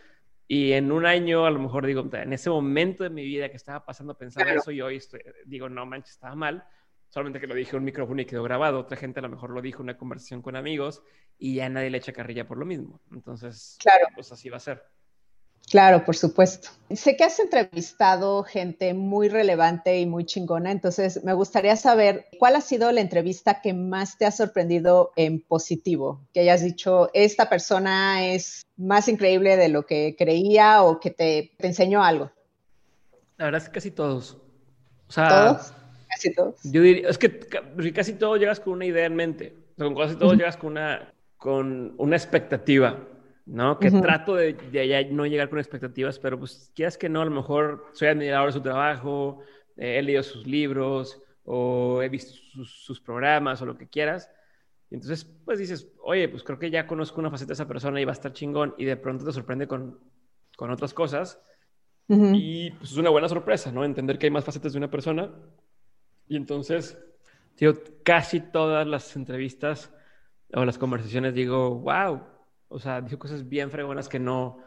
Y 0.48 0.74
en 0.74 0.92
un 0.92 1.06
año, 1.06 1.46
a 1.46 1.52
lo 1.52 1.60
mejor 1.60 1.86
digo, 1.86 2.10
en 2.12 2.34
ese 2.34 2.50
momento 2.50 3.04
de 3.04 3.10
mi 3.10 3.24
vida 3.24 3.50
que 3.50 3.56
estaba 3.56 3.86
pasando, 3.86 4.18
pensaba 4.18 4.52
eso 4.52 4.72
y 4.72 4.82
hoy 4.82 4.98
estoy, 4.98 5.22
digo, 5.46 5.70
no 5.70 5.86
manches, 5.86 6.12
estaba 6.12 6.36
mal. 6.36 6.66
Solamente 7.12 7.42
que 7.42 7.48
lo 7.48 7.56
dije 7.56 7.72
en 7.72 7.80
un 7.80 7.84
micrófono 7.84 8.22
y 8.22 8.26
quedó 8.26 8.42
grabado. 8.42 8.80
Otra 8.80 8.96
gente 8.96 9.20
a 9.20 9.24
lo 9.24 9.28
mejor 9.30 9.50
lo 9.50 9.62
dijo 9.62 9.80
en 9.80 9.90
una 9.90 9.98
conversación 9.98 10.42
con 10.42 10.56
amigos 10.56 11.04
y 11.38 11.56
ya 11.56 11.68
nadie 11.68 11.90
le 11.90 11.98
echa 11.98 12.14
carrilla 12.14 12.48
por 12.48 12.58
lo 12.58 12.66
mismo. 12.66 13.02
Entonces, 13.12 13.78
claro. 13.80 14.08
pues 14.16 14.32
así 14.32 14.50
va 14.50 14.58
a 14.58 14.62
ser. 14.62 14.82
Claro, 15.70 16.06
por 16.06 16.16
supuesto. 16.16 16.70
Sé 16.90 17.18
que 17.18 17.26
has 17.26 17.38
entrevistado 17.40 18.44
gente 18.44 18.94
muy 18.94 19.28
relevante 19.28 20.00
y 20.00 20.06
muy 20.06 20.26
chingona, 20.26 20.72
entonces 20.72 21.24
me 21.24 21.34
gustaría 21.34 21.76
saber 21.76 22.28
cuál 22.40 22.56
ha 22.56 22.62
sido 22.62 22.92
la 22.92 23.02
entrevista 23.02 23.62
que 23.62 23.74
más 23.74 24.18
te 24.18 24.26
ha 24.26 24.32
sorprendido 24.32 25.12
en 25.18 25.42
positivo, 25.42 26.28
que 26.34 26.42
hayas 26.42 26.64
dicho, 26.64 27.10
esta 27.14 27.50
persona 27.50 28.26
es 28.26 28.64
más 28.78 29.08
increíble 29.08 29.58
de 29.58 29.70
lo 29.70 29.86
que 29.86 30.16
creía 30.18 30.84
o 30.84 31.00
que 31.00 31.12
te, 31.12 31.52
enseñó 31.60 32.04
algo. 32.04 32.32
La 33.38 33.46
verdad 33.46 33.62
es 33.62 33.68
que 33.68 33.74
casi 33.74 33.92
todos. 33.92 34.38
¿Todos? 35.14 35.74
Casi 36.12 36.34
todos. 36.34 36.60
Yo 36.64 36.82
diría, 36.82 37.10
es 37.10 37.18
que 37.18 37.40
casi 37.94 38.14
todos 38.14 38.40
llegas 38.40 38.60
con 38.60 38.74
una 38.74 38.86
idea 38.86 39.06
en 39.06 39.16
mente, 39.16 39.56
con 39.78 39.96
casi 39.96 40.16
todos 40.16 40.38
llegas 40.38 40.58
con 40.58 40.72
una, 40.72 41.14
con 41.38 41.94
una 41.98 42.16
expectativa. 42.16 43.08
¿no? 43.46 43.80
Que 43.80 43.92
trato 43.92 44.36
de, 44.36 44.54
de, 44.54 45.10
no 45.12 45.26
llegar 45.26 45.50
con 45.50 45.60
expectativas, 45.60 46.20
pero 46.20 46.40
pues 46.40 46.72
quieras 46.76 46.98
que 46.98 47.10
no, 47.10 47.22
a 47.22 47.26
lo 47.26 47.32
mejor 47.32 47.86
soy 47.94 48.08
admirador 48.08 48.48
de 48.48 48.54
su 48.54 48.62
trabajo, 48.62 49.40
eh, 49.78 49.98
he 49.98 50.02
leído 50.02 50.24
sus 50.24 50.46
libros 50.46 51.22
o 51.44 52.02
he 52.02 52.10
visto 52.10 52.34
sus, 52.64 53.02
programas 53.02 53.62
o 53.62 53.66
lo 53.66 53.78
que 53.78 53.88
quieras. 53.88 54.30
Y 54.90 54.96
entonces, 54.96 55.26
pues 55.46 55.60
dices, 55.60 55.88
oye, 56.04 56.30
pues 56.30 56.44
creo 56.44 56.60
que 56.60 56.70
ya 56.70 56.86
conozco 56.86 57.20
una 57.20 57.32
faceta 57.32 57.50
de 57.50 57.54
esa 57.54 57.68
persona 57.68 58.00
y 58.00 58.06
va 58.06 58.12
a 58.12 58.14
estar 58.14 58.34
chingón 58.34 58.76
y 58.78 58.86
de 58.86 58.98
pronto 58.98 59.26
te 59.26 59.32
sorprende 59.32 59.68
con, 59.68 60.00
con 60.56 60.72
otras 60.72 60.94
cosas. 60.94 61.40
Y 62.08 62.72
pues 62.72 62.92
es 62.92 62.98
una 62.98 63.10
buena 63.10 63.30
sorpresa, 63.30 63.72
¿no? 63.72 63.86
Entender 63.86 64.20
que 64.20 64.26
hay 64.26 64.32
más 64.32 64.44
facetas 64.44 64.74
de 64.74 64.78
una 64.78 64.92
persona. 64.92 65.32
Y 66.32 66.38
entonces, 66.38 66.98
digo, 67.58 67.74
casi 68.04 68.40
todas 68.40 68.88
las 68.88 69.18
entrevistas 69.18 69.94
o 70.54 70.64
las 70.64 70.78
conversaciones 70.78 71.34
digo, 71.34 71.76
wow, 71.80 72.22
o 72.70 72.80
sea, 72.80 73.02
dijo 73.02 73.20
cosas 73.20 73.50
bien 73.50 73.70
fregonas 73.70 74.08
que 74.08 74.18
no, 74.18 74.60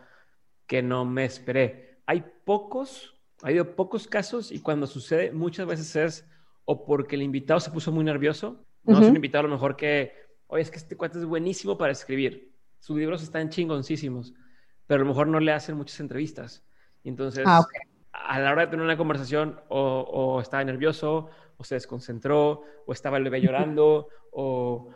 que 0.66 0.82
no 0.82 1.06
me 1.06 1.24
esperé. 1.24 2.02
Hay 2.04 2.22
pocos, 2.44 3.18
ha 3.42 3.46
habido 3.46 3.76
pocos 3.76 4.06
casos 4.06 4.52
y 4.52 4.60
cuando 4.60 4.86
sucede 4.86 5.32
muchas 5.32 5.66
veces 5.66 5.96
es 5.96 6.30
o 6.66 6.84
porque 6.84 7.16
el 7.16 7.22
invitado 7.22 7.60
se 7.60 7.70
puso 7.70 7.90
muy 7.90 8.04
nervioso, 8.04 8.62
no 8.82 9.00
es 9.00 9.08
un 9.08 9.16
invitado 9.16 9.46
a 9.46 9.48
lo 9.48 9.54
mejor 9.54 9.74
que, 9.74 10.12
oye, 10.48 10.60
es 10.60 10.70
que 10.70 10.76
este 10.76 10.98
cuate 10.98 11.18
es 11.18 11.24
buenísimo 11.24 11.78
para 11.78 11.92
escribir, 11.92 12.52
sus 12.78 12.98
libros 12.98 13.22
están 13.22 13.48
chingoncísimos, 13.48 14.34
pero 14.86 15.00
a 15.00 15.04
lo 15.04 15.08
mejor 15.08 15.28
no 15.28 15.40
le 15.40 15.52
hacen 15.52 15.78
muchas 15.78 15.98
entrevistas. 16.00 16.62
Y 17.02 17.08
entonces, 17.08 17.44
ah, 17.46 17.66
a 18.14 18.38
la 18.40 18.52
hora 18.52 18.62
de 18.62 18.70
tener 18.70 18.84
una 18.84 18.96
conversación, 18.96 19.60
o, 19.68 20.00
o, 20.00 20.40
estaba 20.40 20.64
nervioso, 20.64 21.30
o 21.56 21.64
se 21.64 21.76
desconcentró, 21.76 22.62
o 22.86 22.92
estaba 22.92 23.16
el 23.18 23.24
bebé 23.24 23.40
llorando, 23.40 24.08
o 24.32 24.90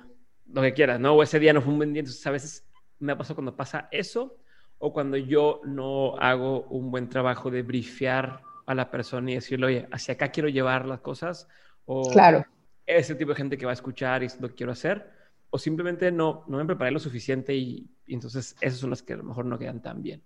lo 0.47 0.63
que 0.63 0.73
quieras, 0.73 0.99
¿no? 1.01 1.15
O 1.15 1.23
ese 1.23 1.39
día 1.39 1.53
no 1.53 1.63
fue 1.63 1.73
un 1.73 1.79
buen 1.79 1.93
día. 1.93 2.01
Entonces, 2.01 2.27
a 2.27 2.31
veces 2.31 2.69
me 2.99 3.15
pasa 3.17 3.35
cuando 3.35 3.57
pasa 3.57 3.89
eso 3.91 4.39
o 4.79 4.93
cuando 4.93 5.17
yo 5.17 5.61
no 5.65 6.17
hago 6.19 6.63
un 6.65 6.91
buen 6.91 7.09
trabajo 7.09 7.51
de 7.51 7.63
briefear 7.63 8.41
a 8.67 8.75
la 8.75 8.91
persona 8.91 9.31
y 9.31 9.35
decirle, 9.35 9.67
oye, 9.67 9.89
hacia 9.91 10.15
acá 10.15 10.31
quiero 10.31 10.49
llevar 10.49 10.87
las 10.87 11.01
cosas. 11.01 11.49
O 11.85 12.11
claro. 12.11 12.45
ese 12.87 13.15
tipo 13.15 13.31
de 13.31 13.37
gente 13.37 13.59
que 13.59 13.65
va 13.65 13.73
a 13.73 13.75
escuchar 13.75 14.23
y 14.23 14.27
es 14.27 14.41
lo 14.41 14.49
que 14.49 14.55
quiero 14.55 14.73
hacer. 14.73 15.11
O 15.51 15.59
simplemente 15.59 16.13
no, 16.13 16.45
no 16.47 16.59
me 16.59 16.67
preparé 16.67 16.91
lo 16.91 16.99
suficiente 16.99 17.55
y, 17.55 17.91
entonces 18.07 18.57
esas 18.61 18.79
son 18.79 18.91
las 18.91 19.03
que 19.03 19.15
a 19.15 19.17
lo 19.17 19.25
mejor 19.25 19.47
no 19.47 19.59
quedan 19.59 19.83
tan 19.83 20.03
bien. 20.03 20.23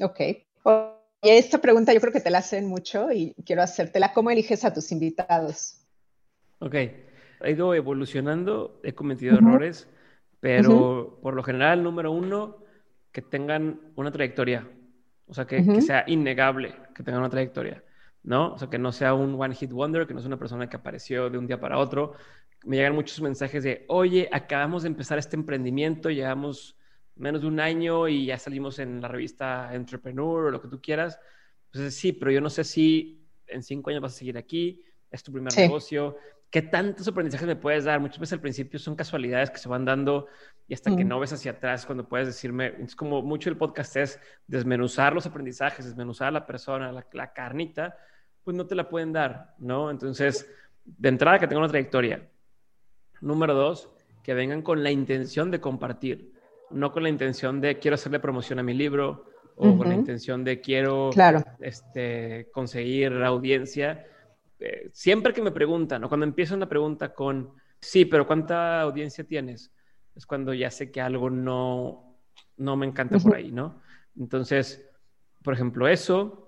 Ok. 0.00 0.20
Y 1.22 1.30
esta 1.30 1.58
pregunta 1.58 1.94
yo 1.94 2.00
creo 2.00 2.12
que 2.12 2.20
te 2.20 2.30
la 2.30 2.38
hacen 2.38 2.66
mucho 2.66 3.12
y 3.12 3.34
quiero 3.46 3.62
hacértela. 3.62 4.12
¿Cómo 4.12 4.30
eliges 4.30 4.64
a 4.64 4.74
tus 4.74 4.90
invitados? 4.92 5.86
Ok. 6.58 6.74
He 6.74 7.50
ido 7.50 7.74
evolucionando, 7.74 8.80
he 8.82 8.92
cometido 8.92 9.36
errores 9.36 9.88
pero 10.42 11.20
por 11.22 11.34
lo 11.34 11.44
general, 11.44 11.84
número 11.84 12.10
uno, 12.10 12.64
que 13.12 13.22
tengan 13.22 13.80
una 13.94 14.10
trayectoria. 14.10 14.68
O 15.28 15.34
sea, 15.34 15.46
que, 15.46 15.80
sea 15.80 16.02
innegable 16.08 16.74
que 16.96 17.04
tengan 17.04 17.20
una 17.20 17.30
trayectoria, 17.30 17.84
¿no? 18.24 18.54
O 18.54 18.58
sea, 18.58 18.68
que 18.68 18.76
no 18.76 18.90
sea 18.90 19.14
un 19.14 19.40
one 19.40 19.54
hit 19.54 19.70
wonder, 19.70 20.04
que 20.04 20.14
no 20.14 20.20
sea 20.20 20.26
una 20.26 20.40
persona 20.40 20.68
que 20.68 20.76
apareció 20.76 21.30
de 21.30 21.38
un 21.38 21.46
día 21.46 21.60
para 21.60 21.78
otro. 21.78 22.14
Me 22.64 22.74
llegan 22.74 22.96
muchos 22.96 23.20
mensajes 23.20 23.62
de, 23.62 23.84
oye, 23.86 24.28
acabamos 24.32 24.82
de 24.82 24.88
empezar 24.88 25.16
este 25.16 25.36
emprendimiento, 25.36 26.10
llevamos 26.10 26.76
menos 27.16 27.42
de 27.42 27.46
un 27.46 27.60
año 27.60 28.08
y 28.08 28.26
ya 28.26 28.38
salimos 28.38 28.78
en 28.78 29.00
la 29.00 29.08
revista 29.08 29.74
Entrepreneur 29.74 30.46
o 30.46 30.50
lo 30.50 30.60
que 30.60 30.68
tú 30.68 30.80
quieras. 30.80 31.18
Pues 31.72 31.94
sí, 31.94 32.12
pero 32.12 32.30
yo 32.30 32.40
no 32.40 32.50
sé 32.50 32.64
si 32.64 33.26
en 33.46 33.62
cinco 33.62 33.90
años 33.90 34.02
vas 34.02 34.14
a 34.14 34.18
seguir 34.18 34.38
aquí, 34.38 34.82
es 35.10 35.22
tu 35.22 35.32
primer 35.32 35.56
negocio, 35.56 36.16
¿qué 36.50 36.62
tantos 36.62 37.08
aprendizajes 37.08 37.46
me 37.46 37.56
puedes 37.56 37.84
dar? 37.84 37.98
Muchas 37.98 38.18
veces 38.18 38.34
al 38.34 38.40
principio 38.40 38.78
son 38.78 38.94
casualidades 38.94 39.50
que 39.50 39.58
se 39.58 39.68
van 39.68 39.84
dando 39.84 40.26
y 40.68 40.74
hasta 40.74 40.94
que 40.94 41.04
no 41.04 41.18
ves 41.18 41.32
hacia 41.32 41.52
atrás 41.52 41.84
cuando 41.86 42.08
puedes 42.08 42.26
decirme, 42.26 42.74
es 42.78 42.94
como 42.94 43.22
mucho 43.22 43.50
el 43.50 43.56
podcast 43.56 43.96
es 43.96 44.20
desmenuzar 44.46 45.12
los 45.12 45.26
aprendizajes, 45.26 45.84
desmenuzar 45.84 46.28
a 46.28 46.30
la 46.30 46.46
persona, 46.46 46.92
la, 46.92 47.32
carnita, 47.32 47.96
pues 48.44 48.56
no 48.56 48.66
te 48.66 48.74
la 48.74 48.88
pueden 48.88 49.12
dar, 49.12 49.54
¿no? 49.58 49.90
Entonces, 49.90 50.48
de 50.84 51.08
entrada 51.08 51.38
que 51.38 51.46
tenga 51.46 51.60
una 51.60 51.68
trayectoria. 51.68 52.28
Número 53.20 53.54
dos, 53.54 53.90
que 54.22 54.34
vengan 54.34 54.62
con 54.62 54.82
la 54.82 54.90
intención 54.90 55.50
de 55.50 55.60
compartir, 55.60 56.32
no 56.72 56.92
con 56.92 57.02
la 57.02 57.08
intención 57.08 57.60
de 57.60 57.78
quiero 57.78 57.94
hacerle 57.94 58.20
promoción 58.20 58.58
a 58.58 58.62
mi 58.62 58.74
libro 58.74 59.26
o 59.56 59.76
con 59.76 59.88
la 59.88 59.94
intención 59.94 60.44
de 60.44 60.60
quiero 60.60 61.10
este, 61.60 62.48
conseguir 62.52 63.12
audiencia 63.22 64.06
eh, 64.64 64.90
siempre 64.92 65.32
que 65.32 65.42
me 65.42 65.50
preguntan 65.50 66.04
o 66.04 66.08
cuando 66.08 66.24
empiezo 66.24 66.54
una 66.54 66.68
pregunta 66.68 67.12
con, 67.12 67.52
sí, 67.80 68.04
pero 68.04 68.28
¿cuánta 68.28 68.80
audiencia 68.80 69.24
tienes? 69.24 69.72
Es 70.14 70.24
cuando 70.24 70.54
ya 70.54 70.70
sé 70.70 70.92
que 70.92 71.00
algo 71.00 71.30
no, 71.30 72.16
no 72.58 72.76
me 72.76 72.86
encanta 72.86 73.18
por 73.18 73.34
ahí, 73.34 73.50
¿no? 73.50 73.82
Entonces, 74.16 74.88
por 75.42 75.54
ejemplo, 75.54 75.88
eso. 75.88 76.46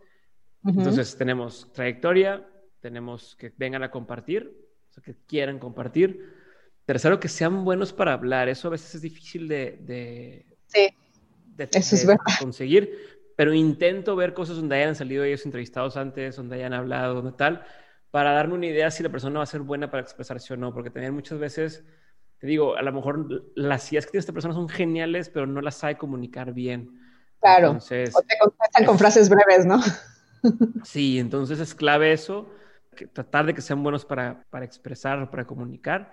Entonces 0.64 1.16
tenemos 1.16 1.72
trayectoria, 1.72 2.46
tenemos 2.78 3.34
que 3.34 3.52
vengan 3.56 3.82
a 3.82 3.90
compartir, 3.90 4.56
o 4.90 4.92
sea, 4.92 5.02
que 5.02 5.16
quieran 5.26 5.58
compartir. 5.58 6.32
Tercero, 6.86 7.18
que 7.18 7.28
sean 7.28 7.64
buenos 7.64 7.92
para 7.92 8.12
hablar. 8.12 8.48
Eso 8.48 8.68
a 8.68 8.72
veces 8.72 8.96
es 8.96 9.02
difícil 9.02 9.48
de, 9.48 9.78
de, 9.80 10.46
sí. 10.66 10.94
Eso 11.58 11.96
es 11.96 12.06
conseguir, 12.38 12.98
pero 13.36 13.54
intento 13.54 14.16
ver 14.16 14.34
cosas 14.34 14.56
donde 14.56 14.76
hayan 14.76 14.94
salido 14.94 15.24
ellos 15.24 15.44
entrevistados 15.44 15.96
antes, 15.96 16.36
donde 16.36 16.56
hayan 16.56 16.72
hablado, 16.72 17.14
donde 17.14 17.32
tal, 17.32 17.64
para 18.10 18.32
darme 18.32 18.54
una 18.54 18.66
idea 18.66 18.90
si 18.90 19.02
la 19.02 19.08
persona 19.08 19.38
va 19.38 19.44
a 19.44 19.46
ser 19.46 19.60
buena 19.60 19.90
para 19.90 20.02
expresarse 20.02 20.54
o 20.54 20.56
no, 20.56 20.72
porque 20.74 20.90
también 20.90 21.14
muchas 21.14 21.38
veces, 21.38 21.84
te 22.38 22.46
digo, 22.46 22.76
a 22.76 22.82
lo 22.82 22.92
mejor 22.92 23.52
las 23.54 23.90
ideas 23.92 24.06
que 24.06 24.12
tiene 24.12 24.20
esta 24.20 24.32
persona 24.32 24.54
son 24.54 24.68
geniales, 24.68 25.30
pero 25.30 25.46
no 25.46 25.60
las 25.60 25.76
sabe 25.76 25.96
comunicar 25.96 26.52
bien. 26.52 27.00
Claro, 27.40 27.68
entonces, 27.68 28.14
o 28.16 28.22
te 28.22 28.36
contestan 28.38 28.84
con 28.84 28.98
frases 28.98 29.28
breves, 29.28 29.66
¿no? 29.66 29.80
sí, 30.84 31.18
entonces 31.18 31.60
es 31.60 31.74
clave 31.74 32.12
eso, 32.12 32.50
tratar 33.12 33.46
de 33.46 33.54
que 33.54 33.60
sean 33.60 33.82
buenos 33.82 34.04
para, 34.04 34.44
para 34.50 34.64
expresar, 34.64 35.30
para 35.30 35.46
comunicar. 35.46 36.12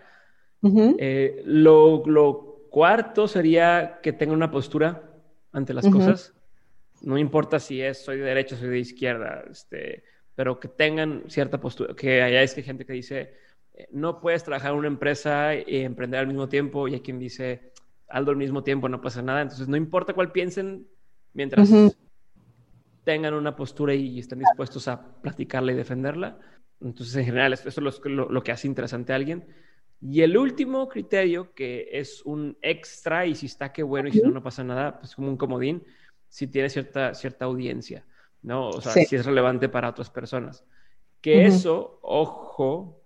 Eh, 0.64 1.41
lo, 1.45 2.03
lo, 2.05 2.68
cuarto 2.70 3.28
sería 3.28 3.99
que 4.01 4.14
tengan 4.14 4.38
una 4.38 4.51
postura 4.51 5.03
ante 5.51 5.74
las 5.74 5.88
cosas. 5.88 6.34
No 7.01 7.18
importa 7.18 7.59
si 7.59 7.82
es 7.82 8.03
soy 8.03 8.18
de 8.18 8.24
derecha, 8.24 8.55
soy 8.55 8.70
de 8.70 8.80
izquierda, 8.80 9.43
este, 9.49 10.03
pero 10.36 10.59
que 10.59 10.68
tengan 10.68 11.24
cierta 11.28 11.59
postura, 11.59 11.95
que 11.95 12.22
haya 12.22 12.41
es 12.43 12.53
que 12.53 12.64
gente 12.64 12.86
que 12.86 12.93
dice, 12.93 13.34
eh, 13.74 13.88
no 13.91 14.22
puedes 14.22 14.43
trabajar 14.43 14.72
en 14.72 14.78
una 14.78 14.88
empresa 14.88 15.55
y 15.55 15.82
emprender 15.82 16.20
al 16.20 16.28
mismo 16.28 16.47
tiempo, 16.47 16.88
y 16.88 16.93
hay 16.93 17.01
quien 17.01 17.20
dice, 17.20 17.72
algo 18.07 18.32
al 18.32 18.38
mismo 18.38 18.64
tiempo, 18.64 18.88
no 18.89 19.01
pasa 19.01 19.22
nada. 19.22 19.41
Entonces, 19.41 19.68
no 19.68 19.78
importa 19.78 20.14
cuál 20.14 20.32
piensen, 20.32 20.88
mientras 21.34 21.70
tengan 23.03 23.34
una 23.34 23.55
postura 23.55 23.93
y 23.93 24.20
estén 24.20 24.39
dispuestos 24.39 24.88
a 24.88 25.22
practicarla 25.22 25.72
y 25.72 25.76
defenderla. 25.76 26.38
Entonces, 26.82 27.16
en 27.16 27.26
general, 27.26 27.53
eso 27.53 27.68
es 27.68 27.78
lo, 27.78 28.30
lo, 28.30 28.43
que 28.43 28.51
hace 28.51 28.68
interesante 28.68 29.14
a 29.14 29.16
alguien. 29.16 29.45
Y 30.01 30.21
el 30.21 30.35
último 30.35 30.89
criterio, 30.89 31.53
que 31.53 31.89
es 31.91 32.21
un 32.23 32.57
extra, 32.61 33.25
y 33.25 33.35
si 33.35 33.45
está, 33.45 33.71
qué 33.71 33.83
bueno, 33.83 34.09
y 34.09 34.13
si 34.13 34.21
no, 34.21 34.31
no 34.31 34.41
pasa 34.41 34.63
nada, 34.63 34.99
pues 34.99 35.15
como 35.15 35.29
un 35.29 35.37
comodín, 35.37 35.83
si 36.27 36.47
tiene 36.47 36.69
cierta, 36.69 37.13
cierta 37.13 37.45
audiencia. 37.45 38.05
¿no? 38.41 38.69
O 38.69 38.81
sea, 38.81 38.93
si 38.93 39.15
es 39.15 39.25
relevante 39.25 39.69
para 39.69 39.89
otras 39.89 40.09
personas. 40.09 40.65
Que 41.21 41.45
eso, 41.45 41.99
ojo, 42.01 42.99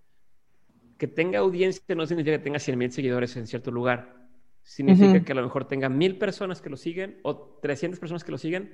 que 0.98 1.08
tenga 1.08 1.40
audiencia 1.40 1.96
no 1.96 2.06
significa 2.06 2.38
que 2.38 2.44
tenga 2.44 2.60
100 2.60 2.78
mil 2.78 2.92
seguidores 2.92 3.36
en 3.36 3.48
cierto 3.48 3.72
lugar. 3.72 4.16
Significa 4.64 5.24
que 5.24 5.32
a 5.34 5.36
lo 5.36 5.44
mejor 5.44 5.68
tenga 5.68 5.90
mil 5.90 6.18
personas 6.18 6.62
que 6.62 6.70
lo 6.70 6.78
siguen 6.78 7.20
o 7.24 7.60
300 7.62 8.00
personas 8.00 8.24
que 8.24 8.32
lo 8.32 8.38
siguen, 8.38 8.74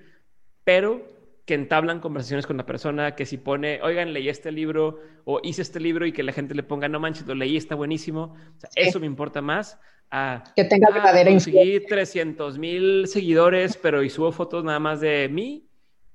pero 0.64 1.21
que 1.46 1.54
entablan 1.54 2.00
conversaciones 2.00 2.46
con 2.46 2.58
la 2.58 2.66
persona, 2.66 3.16
que 3.16 3.26
si 3.26 3.38
pone, 3.38 3.82
oigan, 3.82 4.14
leí 4.14 4.30
este 4.30 4.52
libro 4.52 5.00
o 5.26 5.40
hice 5.44 5.62
este 5.62 5.80
libro 5.80 6.06
y 6.06 6.12
que 6.12 6.24
la 6.24 6.32
gente 6.32 6.56
le 6.56 6.64
ponga, 6.64 6.88
no 6.88 7.00
manches, 7.00 7.26
lo 7.26 7.36
leí, 7.36 7.58
está 7.58 7.76
buenísimo. 7.76 8.36
Eso 8.76 9.00
me 9.00 9.08
importa 9.08 9.42
más 9.42 9.80
a 10.12 10.44
que 10.56 10.66
tenga 10.66 10.90
ah, 10.90 10.94
verdadera 10.94 11.32
conseguí 11.32 11.86
300 11.86 12.58
mil 12.58 13.08
seguidores, 13.08 13.78
pero 13.78 14.04
y 14.04 14.10
subo 14.10 14.32
fotos 14.32 14.64
nada 14.64 14.80
más 14.80 15.00
de 15.00 15.30
mí 15.30 15.66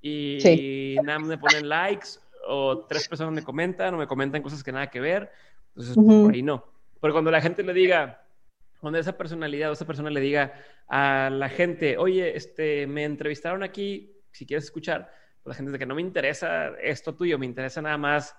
y, 0.02 0.96
nada 1.02 1.18
más 1.18 1.28
me 1.28 1.38
ponen 1.38 1.68
likes 1.68 2.08
o 2.46 2.84
tres 2.86 3.08
personas 3.08 3.34
me 3.34 3.42
comentan 3.42 3.94
o 3.94 3.98
me 3.98 4.06
comentan 4.06 4.42
cosas 4.42 4.62
que 4.62 4.70
nada 4.70 4.88
que 4.88 5.00
ver. 5.00 5.30
Entonces, 5.68 5.96
por 5.96 6.32
ahí 6.32 6.42
no. 6.42 6.64
Pero 7.00 7.12
cuando 7.12 7.30
la 7.30 7.40
gente 7.40 7.62
le 7.62 7.72
diga, 7.72 8.22
cuando 8.80 8.98
esa 8.98 9.16
personalidad 9.16 9.70
o 9.70 9.72
esa 9.72 9.86
persona 9.86 10.10
le 10.10 10.20
diga 10.20 10.54
a 10.88 11.28
la 11.32 11.48
gente, 11.48 11.98
oye, 11.98 12.36
este, 12.36 12.86
me 12.86 13.04
entrevistaron 13.04 13.62
aquí, 13.62 14.15
si 14.36 14.46
quieres 14.46 14.64
escuchar, 14.64 15.10
pues 15.42 15.52
la 15.52 15.54
gente 15.54 15.70
dice 15.70 15.78
que 15.78 15.86
no 15.86 15.94
me 15.94 16.02
interesa 16.02 16.68
esto 16.80 17.14
tuyo, 17.14 17.38
me 17.38 17.46
interesa 17.46 17.82
nada 17.82 17.98
más 17.98 18.36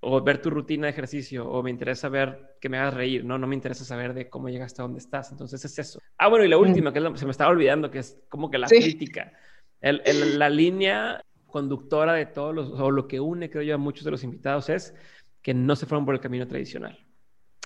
o 0.00 0.22
ver 0.22 0.42
tu 0.42 0.50
rutina 0.50 0.86
de 0.86 0.92
ejercicio 0.92 1.48
o 1.48 1.62
me 1.62 1.70
interesa 1.70 2.08
ver 2.08 2.56
que 2.60 2.68
me 2.68 2.78
hagas 2.78 2.94
reír, 2.94 3.24
no, 3.24 3.38
no 3.38 3.46
me 3.46 3.54
interesa 3.54 3.84
saber 3.84 4.14
de 4.14 4.28
cómo 4.28 4.48
llegaste 4.48 4.82
a 4.82 4.84
donde 4.84 4.98
estás. 4.98 5.30
Entonces 5.32 5.64
es 5.64 5.78
eso. 5.78 6.00
Ah, 6.18 6.28
bueno, 6.28 6.44
y 6.44 6.48
la 6.48 6.58
última, 6.58 6.92
que 6.92 7.00
se 7.16 7.24
me 7.24 7.30
estaba 7.30 7.50
olvidando, 7.50 7.90
que 7.90 8.00
es 8.00 8.22
como 8.28 8.50
que 8.50 8.58
la 8.58 8.68
crítica 8.68 9.32
la 9.80 10.48
línea 10.48 11.22
conductora 11.46 12.14
de 12.14 12.26
todos 12.26 12.54
los, 12.54 12.70
o 12.70 12.90
lo 12.90 13.06
que 13.06 13.20
une, 13.20 13.50
creo 13.50 13.62
yo, 13.62 13.74
a 13.74 13.78
muchos 13.78 14.04
de 14.04 14.10
los 14.10 14.24
invitados 14.24 14.68
es 14.68 14.94
que 15.42 15.54
no 15.54 15.76
se 15.76 15.86
fueron 15.86 16.04
por 16.04 16.14
el 16.14 16.20
camino 16.20 16.46
tradicional. 16.46 16.98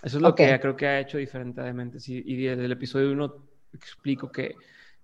Eso 0.02 0.18
es 0.18 0.22
lo 0.22 0.34
que 0.34 0.58
creo 0.60 0.76
que 0.76 0.86
ha 0.86 1.00
hecho 1.00 1.18
diferente 1.18 1.60
de 1.60 1.72
Mentes. 1.72 2.08
Y, 2.08 2.46
desde 2.46 2.64
el 2.64 2.72
episodio 2.72 3.12
1 3.12 3.48
explico 3.74 4.30
que, 4.30 4.54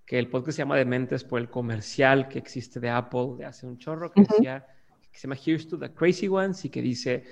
que, 0.06 0.18
el 0.18 0.28
podcast 0.28 0.56
se 0.56 0.62
llama 0.62 0.76
Dementes 0.76 1.24
por 1.24 1.40
el 1.40 1.50
comercial 1.50 2.28
que 2.28 2.38
existe 2.38 2.80
de 2.80 2.90
Apple 2.90 3.34
de 3.38 3.44
hace 3.44 3.66
un 3.66 3.78
chorro, 3.78 4.10
que 4.10 4.22
decía, 4.22 4.66
que 5.10 5.18
se 5.18 5.26
llama 5.26 5.40
Here's 5.44 5.68
to 5.68 5.78
the 5.78 5.92
Crazy 5.92 6.28
Ones 6.28 6.64
y 6.64 6.70
que 6.70 6.80
dice, 6.80 7.24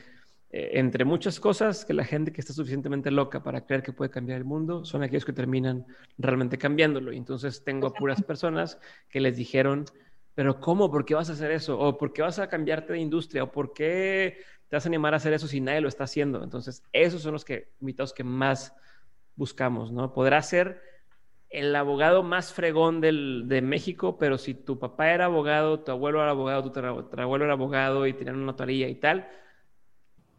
eh, 0.50 0.78
entre 0.78 1.04
muchas 1.04 1.40
cosas, 1.40 1.84
que 1.84 1.92
la 1.92 2.04
gente 2.04 2.32
que 2.32 2.40
está 2.40 2.52
suficientemente 2.52 3.10
loca 3.10 3.42
para 3.42 3.66
creer 3.66 3.82
que 3.82 3.92
puede 3.92 4.10
cambiar 4.10 4.38
el 4.38 4.44
mundo 4.44 4.84
son 4.84 5.02
aquellos 5.02 5.24
que 5.24 5.32
terminan 5.32 5.84
realmente 6.16 6.58
cambiándolo. 6.58 7.12
Y 7.12 7.16
entonces 7.16 7.64
tengo 7.64 7.92
puras 7.92 8.22
personas 8.22 8.78
que 9.08 9.18
les 9.20 9.36
dijeron, 9.36 9.84
pero 10.34 10.60
¿cómo? 10.60 10.90
¿Por 10.90 11.04
qué 11.04 11.14
vas 11.14 11.28
a 11.28 11.32
hacer 11.32 11.50
eso? 11.50 11.78
¿O 11.78 11.98
por 11.98 12.12
qué 12.12 12.22
vas 12.22 12.38
a 12.38 12.48
cambiarte 12.48 12.92
de 12.92 13.00
industria? 13.00 13.42
¿O 13.42 13.50
por 13.50 13.72
qué 13.72 14.38
te 14.68 14.76
vas 14.76 14.86
a 14.86 14.88
animar 14.88 15.12
a 15.14 15.16
hacer 15.16 15.32
eso 15.32 15.48
si 15.48 15.60
nadie 15.60 15.80
lo 15.80 15.88
está 15.88 16.04
haciendo? 16.04 16.42
Entonces, 16.42 16.82
esos 16.92 17.22
son 17.22 17.32
los 17.32 17.44
que, 17.44 17.72
invitados 17.80 18.12
que 18.12 18.24
más 18.24 18.74
buscamos, 19.36 19.90
¿no? 19.90 20.12
Podrá 20.12 20.40
ser 20.40 20.80
el 21.54 21.74
abogado 21.76 22.24
más 22.24 22.52
fregón 22.52 23.00
del, 23.00 23.44
de 23.46 23.62
México, 23.62 24.18
pero 24.18 24.38
si 24.38 24.54
tu 24.54 24.80
papá 24.80 25.12
era 25.12 25.26
abogado, 25.26 25.78
tu 25.78 25.92
abuelo 25.92 26.20
era 26.20 26.30
abogado, 26.30 26.72
tu, 26.72 26.80
abuelo 26.80 27.44
era 27.44 27.54
abogado 27.54 28.08
y 28.08 28.12
tenían 28.12 28.36
una 28.36 28.46
notaría 28.46 28.88
y 28.88 28.96
tal, 28.96 29.28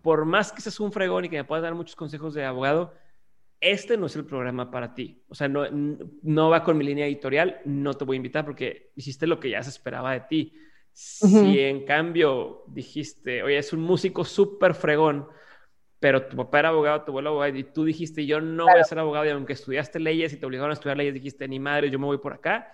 por 0.02 0.26
más 0.26 0.52
que 0.52 0.62
seas 0.62 0.78
un 0.82 0.92
fregón 0.92 1.24
y 1.24 1.30
que 1.30 1.38
me 1.38 1.46
puedas 1.46 1.64
dar 1.64 1.74
muchos 1.74 1.96
consejos 1.96 2.34
de 2.34 2.44
abogado, 2.44 2.94
este 3.62 3.96
no 3.96 4.08
es 4.08 4.16
el 4.18 4.26
programa 4.26 4.70
para 4.70 4.94
ti. 4.94 5.24
O 5.30 5.36
sea, 5.36 5.48
no, 5.48 5.64
no 5.72 6.50
va 6.50 6.66
con 6.66 6.78
mi 6.78 6.84
línea 6.84 7.08
editorial, 7.08 7.62
no 7.64 7.94
te 7.94 8.04
voy 8.04 8.16
a 8.16 8.18
invitar 8.18 8.44
porque 8.44 8.92
hiciste 8.98 9.26
lo 9.26 9.40
que 9.40 9.52
ya 9.52 9.64
se 9.64 9.70
esperaba 9.70 10.12
de 10.12 10.20
ti. 10.20 10.54
Si 10.92 11.60
en 11.62 11.86
cambio 11.86 12.66
dijiste, 12.68 13.42
oye, 13.42 13.58
es 13.58 13.72
un 13.72 13.80
músico 13.80 14.26
súper 14.26 14.74
fregón, 14.74 15.28
pero 16.00 16.28
tu 16.28 16.38
papá 16.38 16.60
era 16.60 16.70
abogado, 16.70 17.04
tu 17.04 17.12
abuelo 17.12 17.30
abogado, 17.32 17.56
y 17.56 17.64
tú 17.64 17.86
dijiste, 17.86 18.26
yo 18.26 18.42
no 18.42 18.66
voy 18.66 18.80
a 18.80 18.84
ser 18.84 19.00
abogado, 19.00 19.26
y 19.26 19.30
aunque 19.30 19.54
estudiaste 19.54 20.00
leyes 20.00 20.34
y 20.34 20.38
te 20.38 20.46
obligaron 20.46 20.72
a 20.72 20.74
estudiar 20.74 20.98
leyes, 20.98 21.14
dijiste, 21.14 21.48
ni 21.48 21.60
madre, 21.60 21.90
yo 21.90 22.00
me 22.00 22.06
voy 22.06 22.18
por 22.18 22.34
acá, 22.34 22.74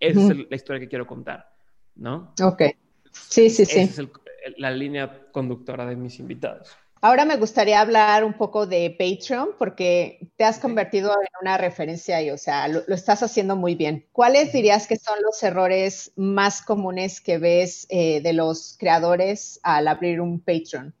esa 0.00 0.32
es 0.32 0.50
la 0.50 0.56
historia 0.56 0.80
que 0.80 0.88
quiero 0.88 1.06
contar, 1.06 1.50
¿no? 1.94 2.34
Ok. 2.42 2.62
Sí, 3.10 3.50
sí, 3.50 3.64
sí. 3.64 3.80
Es 3.80 3.98
el, 3.98 4.10
la 4.56 4.70
línea 4.70 5.26
conductora 5.32 5.86
de 5.86 5.96
mis 5.96 6.18
invitados. 6.18 6.76
Ahora 7.00 7.24
me 7.24 7.36
gustaría 7.36 7.80
hablar 7.80 8.24
un 8.24 8.32
poco 8.32 8.66
de 8.66 8.90
Patreon 8.98 9.50
porque 9.56 10.32
te 10.36 10.44
has 10.44 10.58
convertido 10.58 11.12
en 11.12 11.28
una 11.40 11.56
referencia 11.56 12.20
y, 12.22 12.30
o 12.30 12.38
sea, 12.38 12.66
lo, 12.66 12.80
estás 12.88 13.22
haciendo 13.22 13.54
muy 13.54 13.76
bien. 13.76 14.06
¿Cuáles 14.10 14.52
dirías 14.52 14.88
que 14.88 14.96
son 14.96 15.14
los 15.22 15.40
errores 15.44 16.12
más 16.16 16.60
comunes 16.60 17.20
que 17.20 17.38
ves 17.38 17.86
eh, 17.88 18.20
de 18.20 18.32
los 18.32 18.76
creadores 18.80 19.60
al 19.62 19.86
abrir 19.86 20.20
un 20.20 20.40
Patreon? 20.40 20.92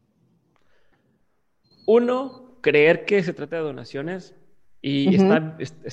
Uno, 1.88 2.58
creer 2.60 3.04
que 3.04 3.22
se 3.22 3.32
trata 3.32 3.56
de 3.56 3.62
donaciones. 3.62 4.34
Y 4.80 5.16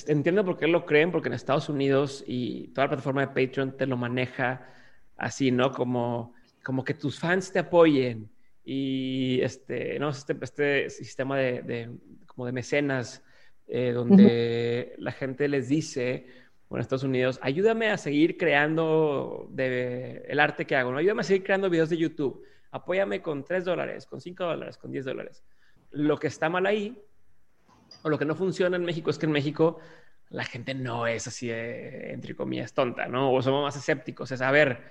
entiendo 0.06 0.44
por 0.44 0.58
qué 0.58 0.68
lo 0.68 0.86
creen, 0.86 1.10
porque 1.10 1.28
en 1.28 1.34
Estados 1.34 1.68
Unidos 1.68 2.22
y 2.26 2.68
toda 2.68 2.84
la 2.84 2.90
plataforma 2.90 3.26
de 3.26 3.28
Patreon 3.28 3.76
te 3.76 3.86
lo 3.86 3.96
maneja 3.96 4.68
así, 5.16 5.50
¿no? 5.50 5.72
Como 5.72 6.36
como 6.66 6.82
que 6.82 6.94
tus 6.94 7.20
fans 7.20 7.52
te 7.52 7.60
apoyen 7.60 8.28
y 8.64 9.40
este, 9.40 10.00
¿no? 10.00 10.08
este, 10.08 10.36
este 10.42 10.90
sistema 10.90 11.38
de, 11.38 11.92
como 12.26 12.44
de 12.44 12.50
mecenas 12.50 13.22
eh, 13.68 13.92
donde 13.92 14.96
la 14.98 15.12
gente 15.12 15.46
les 15.46 15.68
dice, 15.68 16.26
bueno, 16.68 16.80
en 16.80 16.82
Estados 16.82 17.04
Unidos, 17.04 17.38
ayúdame 17.40 17.90
a 17.90 17.96
seguir 17.96 18.36
creando 18.36 19.46
de, 19.52 20.24
el 20.26 20.40
arte 20.40 20.66
que 20.66 20.74
hago, 20.74 20.90
¿no? 20.90 20.98
ayúdame 20.98 21.20
a 21.20 21.24
seguir 21.24 21.44
creando 21.44 21.70
videos 21.70 21.88
de 21.88 21.98
YouTube, 21.98 22.42
apóyame 22.72 23.22
con 23.22 23.44
3 23.44 23.64
dólares, 23.64 24.04
con 24.04 24.20
5 24.20 24.42
dólares, 24.42 24.76
con 24.76 24.90
10 24.90 25.04
dólares. 25.04 25.44
Lo 25.90 26.18
que 26.18 26.26
está 26.26 26.48
mal 26.48 26.66
ahí, 26.66 27.00
o 28.02 28.08
lo 28.08 28.18
que 28.18 28.24
no 28.24 28.34
funciona 28.34 28.76
en 28.76 28.84
México, 28.84 29.10
es 29.10 29.18
que 29.18 29.26
en 29.26 29.32
México 29.32 29.78
la 30.28 30.44
gente 30.44 30.74
no 30.74 31.06
es 31.06 31.26
así, 31.26 31.50
entre 31.50 32.34
comillas, 32.34 32.74
tonta, 32.74 33.06
¿no? 33.06 33.32
O 33.32 33.42
somos 33.42 33.62
más 33.62 33.76
escépticos. 33.76 34.32
Es, 34.32 34.40
a 34.40 34.50
ver, 34.50 34.82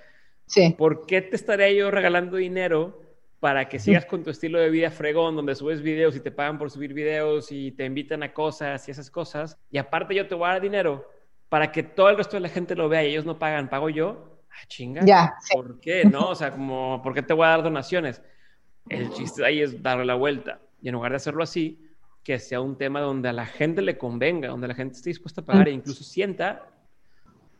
¿por 0.78 1.06
qué 1.06 1.22
te 1.22 1.36
estaré 1.36 1.76
yo 1.76 1.90
regalando 1.90 2.36
dinero 2.36 3.02
para 3.40 3.68
que 3.68 3.78
sigas 3.78 4.06
con 4.06 4.24
tu 4.24 4.30
estilo 4.30 4.58
de 4.58 4.70
vida 4.70 4.90
fregón, 4.90 5.36
donde 5.36 5.54
subes 5.54 5.82
videos 5.82 6.16
y 6.16 6.20
te 6.20 6.30
pagan 6.30 6.58
por 6.58 6.70
subir 6.70 6.94
videos 6.94 7.52
y 7.52 7.70
te 7.72 7.84
invitan 7.84 8.22
a 8.22 8.32
cosas 8.32 8.88
y 8.88 8.90
esas 8.90 9.10
cosas? 9.10 9.58
Y 9.70 9.78
aparte 9.78 10.14
yo 10.14 10.26
te 10.26 10.34
voy 10.34 10.48
a 10.48 10.52
dar 10.52 10.62
dinero 10.62 11.08
para 11.48 11.70
que 11.70 11.82
todo 11.82 12.08
el 12.08 12.16
resto 12.16 12.36
de 12.36 12.40
la 12.40 12.48
gente 12.48 12.74
lo 12.74 12.88
vea 12.88 13.04
y 13.04 13.10
ellos 13.10 13.24
no 13.24 13.38
pagan, 13.38 13.68
¿pago 13.68 13.90
yo? 13.90 14.40
Ah, 14.50 14.66
chinga. 14.68 15.04
Ya. 15.04 15.34
¿Por 15.52 15.78
qué? 15.80 16.04
¿No? 16.04 16.30
O 16.30 16.34
sea, 16.34 16.50
como, 16.50 17.02
¿por 17.02 17.12
qué 17.12 17.22
te 17.22 17.34
voy 17.34 17.44
a 17.44 17.50
dar 17.50 17.62
donaciones? 17.62 18.22
El 18.88 19.10
chiste 19.10 19.44
ahí 19.44 19.60
es 19.60 19.82
darle 19.82 20.06
la 20.06 20.14
vuelta. 20.14 20.60
Y 20.80 20.88
en 20.88 20.94
lugar 20.94 21.12
de 21.12 21.16
hacerlo 21.16 21.42
así, 21.42 21.86
que 22.22 22.38
sea 22.38 22.60
un 22.60 22.76
tema 22.76 23.00
donde 23.00 23.28
a 23.28 23.32
la 23.32 23.46
gente 23.46 23.82
le 23.82 23.96
convenga, 23.96 24.48
donde 24.48 24.66
la 24.66 24.74
gente 24.74 24.96
esté 24.96 25.10
dispuesta 25.10 25.42
a 25.42 25.44
pagar 25.44 25.68
e 25.68 25.72
incluso 25.72 26.02
sienta 26.02 26.68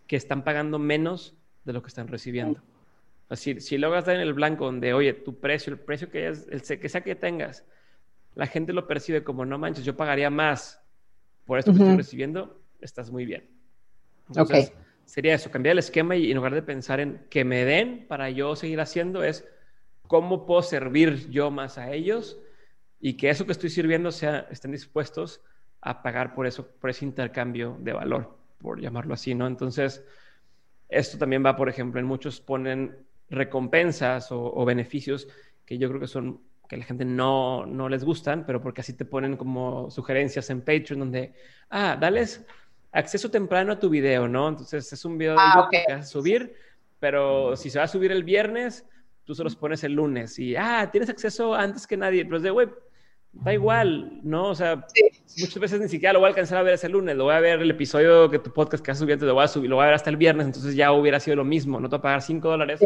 que 0.07 0.17
están 0.17 0.43
pagando 0.43 0.79
menos 0.79 1.37
de 1.65 1.73
lo 1.73 1.83
que 1.83 1.89
están 1.89 2.09
recibiendo. 2.09 2.61
Así, 3.29 3.61
si 3.61 3.79
logras 3.79 4.07
dar 4.07 4.17
en 4.17 4.23
el 4.23 4.35
blanco 4.35 4.65
donde, 4.65 4.93
oye, 4.93 5.13
tu 5.13 5.39
precio, 5.39 5.73
el 5.73 5.79
precio 5.79 6.11
que, 6.11 6.29
es, 6.29 6.49
el 6.49 6.63
que 6.81 6.89
sea 6.89 7.03
que 7.03 7.15
tengas, 7.15 7.65
la 8.35 8.47
gente 8.47 8.73
lo 8.73 8.87
percibe 8.87 9.25
como, 9.25 9.45
no 9.45 9.59
manches, 9.59 9.85
yo 9.85 9.97
pagaría 9.97 10.31
más 10.31 10.83
por 11.45 11.59
esto 11.59 11.73
que 11.73 11.79
estoy 11.79 11.97
recibiendo, 11.97 12.61
estás 12.81 13.11
muy 13.11 13.25
bien. 13.25 13.49
Entonces, 14.29 14.73
sería 15.05 15.35
eso, 15.35 15.51
cambiar 15.51 15.75
el 15.75 15.79
esquema 15.79 16.17
y 16.17 16.31
en 16.31 16.37
lugar 16.37 16.55
de 16.55 16.63
pensar 16.63 16.99
en 16.99 17.25
que 17.31 17.45
me 17.45 17.65
den 17.65 18.07
para 18.09 18.31
yo 18.31 18.57
seguir 18.57 18.81
haciendo, 18.81 19.23
es 19.23 19.49
cómo 20.09 20.45
puedo 20.45 20.63
servir 20.63 21.31
yo 21.31 21.51
más 21.53 21.79
a 21.79 21.93
ellos 21.93 22.39
y 23.01 23.15
que 23.15 23.31
eso 23.31 23.47
que 23.47 23.53
estoy 23.53 23.71
sirviendo 23.71 24.11
sea, 24.11 24.47
estén 24.51 24.73
dispuestos 24.73 25.41
a 25.81 26.03
pagar 26.03 26.35
por 26.35 26.47
eso, 26.47 26.67
por 26.81 26.91
ese 26.91 27.05
intercambio 27.05 27.77
de 27.81 27.93
valor, 27.93 28.37
por 28.59 28.81
llamarlo 28.81 29.15
así, 29.15 29.35
¿no? 29.35 29.47
Entonces, 29.47 30.05
esto 30.89 31.19
también 31.19 31.45
va, 31.45 31.57
por 31.57 31.69
ejemplo, 31.69 32.01
en 32.01 32.07
muchos 32.07 32.41
ponen 32.41 32.97
recompensas 33.29 34.29
o, 34.31 34.65
beneficios 34.65 35.29
que 35.65 35.79
yo 35.79 35.89
creo 35.89 36.01
que 36.01 36.07
son 36.07 36.41
que 36.69 36.77
la 36.77 36.85
gente 36.85 37.05
no, 37.05 37.65
no 37.65 37.89
les 37.89 38.03
gustan, 38.03 38.45
pero 38.45 38.61
porque 38.61 38.81
así 38.81 38.93
te 38.93 39.05
ponen 39.05 39.37
como 39.37 39.89
sugerencias 39.89 40.51
en 40.51 40.63
Patreon 40.63 40.99
donde, 40.99 41.33
ah, 41.71 41.97
dales 42.01 42.45
acceso 42.91 43.31
temprano 43.31 43.73
a 43.73 43.79
tu 43.79 43.89
video, 43.89 44.27
¿no? 44.27 44.49
Entonces 44.49 44.93
es 44.93 45.05
un 45.05 45.17
video 45.17 45.35
de 45.35 45.41
ah, 45.41 45.69
que 45.71 45.85
vas 45.89 46.07
a 46.07 46.09
subir, 46.09 46.57
pero 46.99 47.55
si 47.55 47.71
se 47.71 47.79
va 47.79 47.85
a 47.85 47.89
subir 47.89 48.11
el 48.11 48.25
viernes, 48.25 48.85
tú 49.25 49.35
se 49.35 49.45
los 49.45 49.55
pones 49.55 49.85
el 49.85 49.93
lunes 49.93 50.39
y, 50.41 50.57
ah, 50.57 50.89
tienes 50.91 51.09
acceso 51.09 51.55
antes 51.55 51.87
que 51.87 51.97
nadie, 51.97 52.25
pero 52.25 52.39
es 52.39 52.43
de, 52.43 52.51
güey, 52.51 52.69
da 53.43 53.53
igual, 53.53 54.21
¿no? 54.23 54.49
O 54.49 54.55
sea, 54.55 54.87
muchas 55.39 55.59
veces 55.59 55.81
ni 55.81 55.89
siquiera 55.89 56.13
lo 56.13 56.21
voy 56.21 56.27
a 56.27 56.31
alcanzar 56.31 56.59
a 56.59 56.63
ver 56.63 56.75
ese 56.75 56.89
lunes, 56.89 57.17
lo 57.17 57.25
voy 57.25 57.35
a 57.35 57.41
ver 57.41 57.61
el 57.61 57.71
episodio 57.71 58.31
que 58.31 58.39
tu 58.39 58.53
podcast 58.53 58.85
que 58.85 58.91
has 58.91 58.99
subido, 58.99 59.27
lo 59.27 59.35
voy 59.35 59.45
a 59.45 59.49
subir, 59.49 59.71
lo 59.71 59.77
voy 59.77 59.85
a 59.85 59.87
ver 59.87 59.95
hasta 59.95 60.11
el 60.11 60.17
viernes, 60.17 60.47
entonces 60.47 60.75
ya 60.75 60.93
hubiera 60.93 61.21
sido 61.21 61.37
lo 61.37 61.45
mismo, 61.45 61.81
no 61.81 61.89
te 61.89 61.97
voy 61.97 62.01
a 62.01 62.03
pagar 62.03 62.23
5 62.23 62.49
dólares 62.49 62.81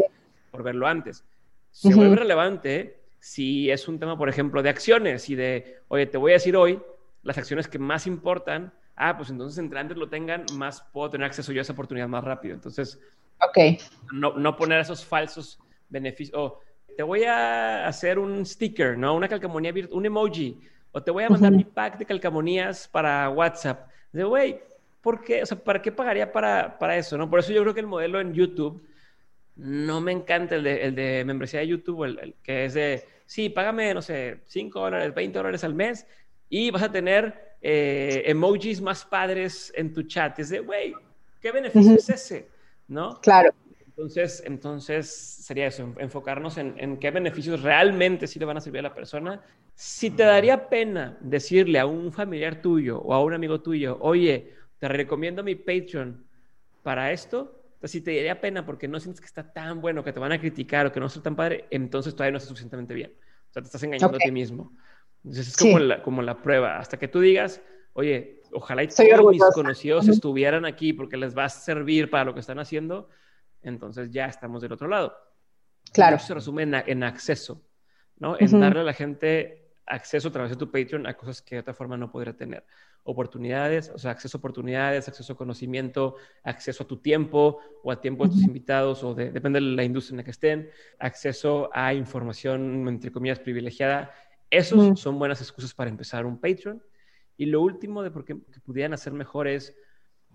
por 0.51 0.63
verlo 0.63 0.87
antes. 0.87 1.23
Se 1.71 1.93
vuelve 1.93 2.17
relevante 2.17 3.01
si 3.19 3.69
es 3.69 3.87
un 3.87 3.99
tema, 3.99 4.17
por 4.17 4.29
ejemplo, 4.29 4.61
de 4.61 4.69
acciones 4.69 5.29
y 5.29 5.35
de, 5.35 5.77
oye, 5.87 6.05
te 6.05 6.17
voy 6.17 6.31
a 6.31 6.35
decir 6.35 6.55
hoy 6.55 6.81
las 7.23 7.37
acciones 7.37 7.67
que 7.67 7.79
más 7.79 8.07
importan, 8.07 8.73
ah, 8.95 9.15
pues 9.15 9.29
entonces 9.29 9.57
entre 9.59 9.79
antes 9.79 9.95
lo 9.95 10.09
tengan, 10.09 10.45
más 10.53 10.81
puedo 10.91 11.09
tener 11.11 11.27
acceso 11.27 11.51
yo 11.51 11.61
a 11.61 11.63
esa 11.63 11.73
oportunidad 11.73 12.07
más 12.07 12.23
rápido. 12.23 12.55
Entonces, 12.55 12.99
okay. 13.47 13.77
no, 14.11 14.33
no 14.33 14.55
poner 14.57 14.79
esos 14.79 15.05
falsos 15.05 15.59
beneficios 15.89 16.53
te 16.95 17.03
voy 17.03 17.23
a 17.23 17.87
hacer 17.87 18.19
un 18.19 18.45
sticker, 18.45 18.97
¿no? 18.97 19.15
Una 19.15 19.27
calcamonía 19.27 19.71
virtual, 19.71 19.97
un 19.97 20.05
emoji, 20.05 20.59
o 20.91 21.01
te 21.01 21.11
voy 21.11 21.23
a 21.23 21.29
mandar 21.29 21.51
mi 21.51 21.63
pack 21.63 21.97
de 21.97 22.05
calcamonías 22.05 22.87
para 22.87 23.29
WhatsApp. 23.29 23.89
De, 24.11 24.23
güey, 24.23 24.59
¿por 25.01 25.23
qué? 25.23 25.43
O 25.43 25.45
sea, 25.45 25.57
¿para 25.57 25.81
qué 25.81 25.91
pagaría 25.91 26.31
para, 26.31 26.77
para, 26.77 26.97
eso, 26.97 27.17
no? 27.17 27.29
Por 27.29 27.39
eso 27.39 27.53
yo 27.53 27.61
creo 27.61 27.73
que 27.73 27.79
el 27.79 27.87
modelo 27.87 28.19
en 28.19 28.33
YouTube 28.33 28.85
no 29.55 30.01
me 30.01 30.11
encanta 30.11 30.55
el 30.55 30.63
de, 30.63 30.83
el 30.83 30.95
de 30.95 31.23
membresía 31.25 31.61
de 31.61 31.67
YouTube, 31.67 32.03
el, 32.03 32.35
que 32.43 32.65
es 32.65 32.73
de, 32.73 33.05
sí, 33.25 33.49
págame, 33.49 33.93
no 33.93 34.01
sé, 34.01 34.41
5 34.47 34.79
dólares, 34.79 35.13
20 35.13 35.37
dólares 35.37 35.63
al 35.63 35.73
mes 35.73 36.05
y 36.49 36.69
vas 36.69 36.83
a 36.83 36.91
tener 36.91 37.55
eh, 37.61 38.23
emojis 38.25 38.81
más 38.81 39.05
padres 39.05 39.71
en 39.75 39.93
tu 39.93 40.03
chat. 40.03 40.37
Es 40.39 40.49
de, 40.49 40.59
güey, 40.59 40.93
¿qué 41.41 41.51
beneficio 41.51 41.95
es 41.95 42.09
ese? 42.09 42.47
¿No? 42.87 43.19
Claro. 43.21 43.51
Entonces, 44.01 44.41
entonces 44.47 45.11
sería 45.11 45.67
eso, 45.67 45.93
enfocarnos 45.99 46.57
en, 46.57 46.97
qué 46.97 47.11
beneficios 47.11 47.61
realmente 47.61 48.25
sí 48.25 48.39
le 48.39 48.45
van 48.45 48.57
a 48.57 48.61
servir 48.61 48.79
a 48.79 48.89
la 48.89 48.95
persona. 48.95 49.43
Si 49.75 50.09
te 50.09 50.23
daría 50.23 50.69
pena 50.69 51.19
decirle 51.21 51.77
a 51.77 51.85
un 51.85 52.11
familiar 52.11 52.63
tuyo 52.63 52.99
o 52.99 53.13
a 53.13 53.23
un 53.23 53.35
amigo 53.35 53.61
tuyo, 53.61 53.99
oye, 54.01 54.55
te 54.79 54.87
recomiendo 54.87 55.43
mi 55.43 55.53
Patreon 55.53 56.25
para 56.81 57.11
esto, 57.11 57.63
si 57.83 58.01
te 58.01 58.15
daría 58.15 58.41
pena 58.41 58.65
porque 58.65 58.87
no 58.87 58.99
sientes 58.99 59.21
que 59.21 59.27
está 59.27 59.53
tan 59.53 59.81
bueno, 59.81 60.03
que 60.03 60.13
te 60.13 60.19
van 60.19 60.31
a 60.31 60.39
criticar 60.39 60.87
o 60.87 60.91
que 60.91 60.99
no 60.99 61.05
está 61.05 61.21
tan 61.21 61.35
padre, 61.35 61.65
entonces 61.69 62.15
todavía 62.15 62.31
no 62.31 62.37
está 62.39 62.47
suficientemente 62.47 62.95
bien. 62.95 63.13
O 63.51 63.53
sea, 63.53 63.61
te 63.61 63.67
estás 63.67 63.83
engañando 63.83 64.17
a 64.17 64.19
ti 64.19 64.31
mismo. 64.31 64.75
Entonces 65.23 65.49
es 65.49 65.57
como, 65.57 65.77
la, 65.77 66.01
como 66.01 66.23
la 66.23 66.41
prueba. 66.41 66.79
Hasta 66.79 66.97
que 66.97 67.07
tú 67.07 67.19
digas, 67.19 67.61
oye, 67.93 68.41
ojalá 68.51 68.81
y 68.81 68.87
todos 68.87 69.31
mis 69.31 69.43
conocidos 69.53 70.07
estuvieran 70.07 70.65
aquí 70.65 70.91
porque 70.91 71.17
les 71.17 71.37
va 71.37 71.45
a 71.45 71.49
servir 71.49 72.09
para 72.09 72.25
lo 72.25 72.33
que 72.33 72.39
están 72.39 72.57
haciendo 72.57 73.07
entonces 73.63 74.11
ya 74.11 74.25
estamos 74.25 74.61
del 74.61 74.73
otro 74.73 74.87
lado. 74.87 75.15
Claro. 75.93 76.15
Eso 76.15 76.27
se 76.27 76.33
resume 76.35 76.63
en, 76.63 77.03
acceso, 77.03 77.63
¿no? 78.17 78.35
En 78.39 78.59
darle 78.59 78.81
a 78.81 78.83
la 78.83 78.93
gente 78.93 79.61
acceso 79.85 80.29
a 80.29 80.31
través 80.31 80.51
de 80.51 80.57
tu 80.57 80.71
Patreon 80.71 81.05
a 81.05 81.15
cosas 81.15 81.41
que 81.41 81.55
de 81.55 81.61
otra 81.61 81.73
forma 81.73 81.97
no 81.97 82.11
podría 82.11 82.35
tener. 82.35 82.65
Oportunidades, 83.03 83.89
o 83.89 83.97
sea, 83.97 84.11
acceso 84.11 84.37
a 84.37 84.39
oportunidades, 84.39 85.07
acceso 85.07 85.33
a 85.33 85.37
conocimiento, 85.37 86.15
acceso 86.43 86.83
a 86.83 86.87
tu 86.87 86.97
tiempo 86.97 87.59
o 87.83 87.91
al 87.91 87.99
tiempo 87.99 88.25
de 88.25 88.31
tus 88.31 88.43
invitados 88.43 89.03
o 89.03 89.13
de, 89.15 89.31
depende 89.31 89.59
de 89.59 89.65
la 89.65 89.83
industria 89.83 90.13
en 90.13 90.17
la 90.17 90.23
que 90.23 90.31
estén, 90.31 90.69
acceso 90.99 91.69
a 91.73 91.93
información, 91.93 92.87
entre 92.87 93.11
comillas, 93.11 93.39
privilegiada. 93.39 94.13
Esos 94.49 94.99
son 94.99 95.17
buenas 95.17 95.41
excusas 95.41 95.73
para 95.73 95.89
empezar 95.89 96.25
un 96.25 96.39
Patreon. 96.39 96.81
Y 97.37 97.47
lo 97.47 97.61
último 97.61 98.03
de 98.03 98.11
por 98.11 98.23
qué 98.23 98.37
que 98.51 98.59
pudieran 98.59 98.93
hacer 98.93 99.13
mejor 99.13 99.47
es 99.47 99.75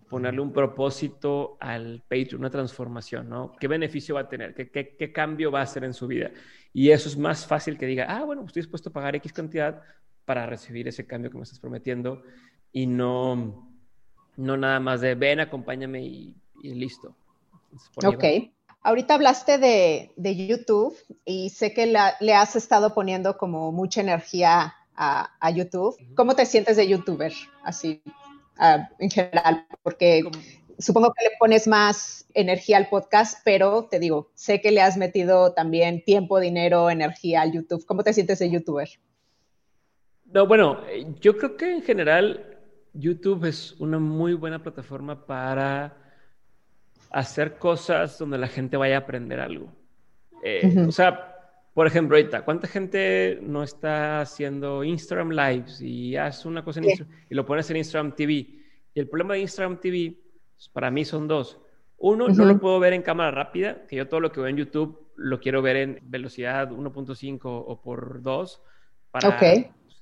ponerle 0.09 0.41
un 0.41 0.53
propósito 0.53 1.57
al 1.61 2.03
Patreon, 2.09 2.41
una 2.41 2.51
transformación, 2.51 3.29
¿no? 3.29 3.53
¿Qué 3.59 3.67
beneficio 3.67 4.15
va 4.15 4.23
a 4.23 4.29
tener? 4.29 4.55
¿Qué, 4.55 4.71
qué, 4.71 5.13
cambio 5.13 5.51
va 5.51 5.61
a 5.61 5.65
hacer 5.65 5.85
en 5.85 5.95
su 5.95 6.07
vida? 6.07 6.31
Y 6.73 6.91
eso 6.91 7.09
es 7.09 7.17
más 7.17 7.47
fácil 7.47 7.77
que 7.77 7.87
diga, 7.87 8.07
ah, 8.09 8.25
bueno, 8.25 8.45
estoy 8.45 8.63
dispuesto 8.63 8.91
a 8.91 8.93
pagar 8.93 9.17
X 9.17 9.33
cantidad 9.33 9.83
para 10.25 10.47
recibir 10.47 10.87
ese 10.89 11.07
cambio 11.07 11.31
que 11.31 11.37
me 11.37 11.43
estás 11.43 11.59
prometiendo 11.59 12.23
y 12.73 12.87
no, 12.87 13.69
no 14.37 14.57
nada 14.57 14.79
más 14.81 15.01
de 15.01 15.15
ven, 15.15 15.41
acompáñame 15.41 16.03
y, 16.05 16.35
listo. 16.63 17.17
ok. 18.05 18.25
Ahorita 18.83 19.15
hablaste 19.15 19.59
de, 19.59 20.13
de, 20.17 20.47
YouTube 20.47 20.97
y 21.25 21.51
sé 21.51 21.73
que 21.73 21.87
le 21.87 22.35
has 22.35 22.55
estado 22.55 22.95
poniendo 22.95 23.37
como 23.37 23.73
mucha 23.73 24.01
energía 24.01 24.77
a, 24.95 25.31
a 25.41 25.51
YouTube. 25.51 25.97
¿Cómo 26.15 26.37
te 26.37 26.47
sientes 26.47 26.77
de 26.77 26.87
YouTuber? 26.87 27.33
Así, 27.65 28.01
en 28.99 29.11
general, 29.11 29.67
porque 29.83 30.23
supongo 30.79 31.13
que 31.15 31.25
le 31.25 31.31
pones 31.39 31.67
más 31.67 32.27
energía 32.35 32.77
al 32.77 32.89
podcast, 32.89 33.41
pero 33.45 33.85
te 33.91 33.99
digo, 33.99 34.31
sé 34.35 34.61
que 34.61 34.71
le 34.71 34.81
has 34.81 34.97
metido 34.97 35.53
también 35.53 36.05
tiempo, 36.05 36.41
dinero, 36.41 36.91
energía 36.91 37.43
al 37.43 37.53
YouTube. 37.53 37.85
¿Cómo 37.87 38.03
te 38.03 38.13
sientes 38.13 38.39
de 38.39 38.51
youtuber? 38.51 38.89
No, 40.27 40.47
bueno, 40.47 40.81
yo 41.21 41.37
creo 41.37 41.57
que 41.57 41.73
en 41.73 41.83
general 41.83 42.59
YouTube 42.93 43.45
es 43.45 43.73
una 43.79 43.99
muy 43.99 44.35
buena 44.35 44.63
plataforma 44.63 45.27
para 45.27 45.97
hacer 47.11 47.59
cosas 47.59 48.19
donde 48.19 48.39
la 48.39 48.49
gente 48.49 48.77
vaya 48.77 48.97
a 48.97 49.01
aprender 49.01 49.41
algo. 49.41 49.73
Eh, 50.43 50.85
o 50.87 50.93
sea, 50.93 51.36
por 51.77 51.87
ejemplo, 51.87 52.16
ahorita, 52.16 52.43
¿cuánta 52.43 52.66
gente 52.66 53.39
no 53.43 53.62
está 53.62 54.22
haciendo 54.22 54.83
Instagram 54.83 55.33
Lives 55.33 55.83
y 55.83 56.16
hace 56.16 56.49
una 56.49 56.64
cosa 56.64 56.81
en 56.81 56.87
Instagram 56.87 57.18
y 57.29 57.35
lo 57.35 57.45
pones 57.45 57.68
en 57.68 57.77
Instagram 57.77 58.16
TV? 58.16 58.33
Y 58.33 58.64
el 58.95 59.07
problema 59.07 59.35
de 59.35 59.41
Instagram 59.41 59.79
TV, 59.79 60.16
pues, 60.55 60.70
para 60.70 60.91
mí 60.91 61.05
son 61.05 61.29
dos. 61.29 61.61
Uno, 61.99 62.29
no 62.29 62.47
lo 62.47 62.59
puedo 62.59 62.81
ver 62.81 62.95
en 62.95 63.03
cámara 63.03 63.31
rápida, 63.31 63.87
que 63.87 63.97
yo 63.97 64.09
todo 64.09 64.20
lo 64.20 64.33
que 64.33 64.41
veo 64.41 64.49
en 64.49 64.57
YouTube 64.57 65.12
lo 65.16 65.39
quiero 65.39 65.61
ver 65.61 65.77
en 65.77 65.99
velocidad 66.05 66.70
1.5 66.70 67.41
o 67.45 67.83
por 67.83 68.22
2 68.22 68.62
para 69.11 69.39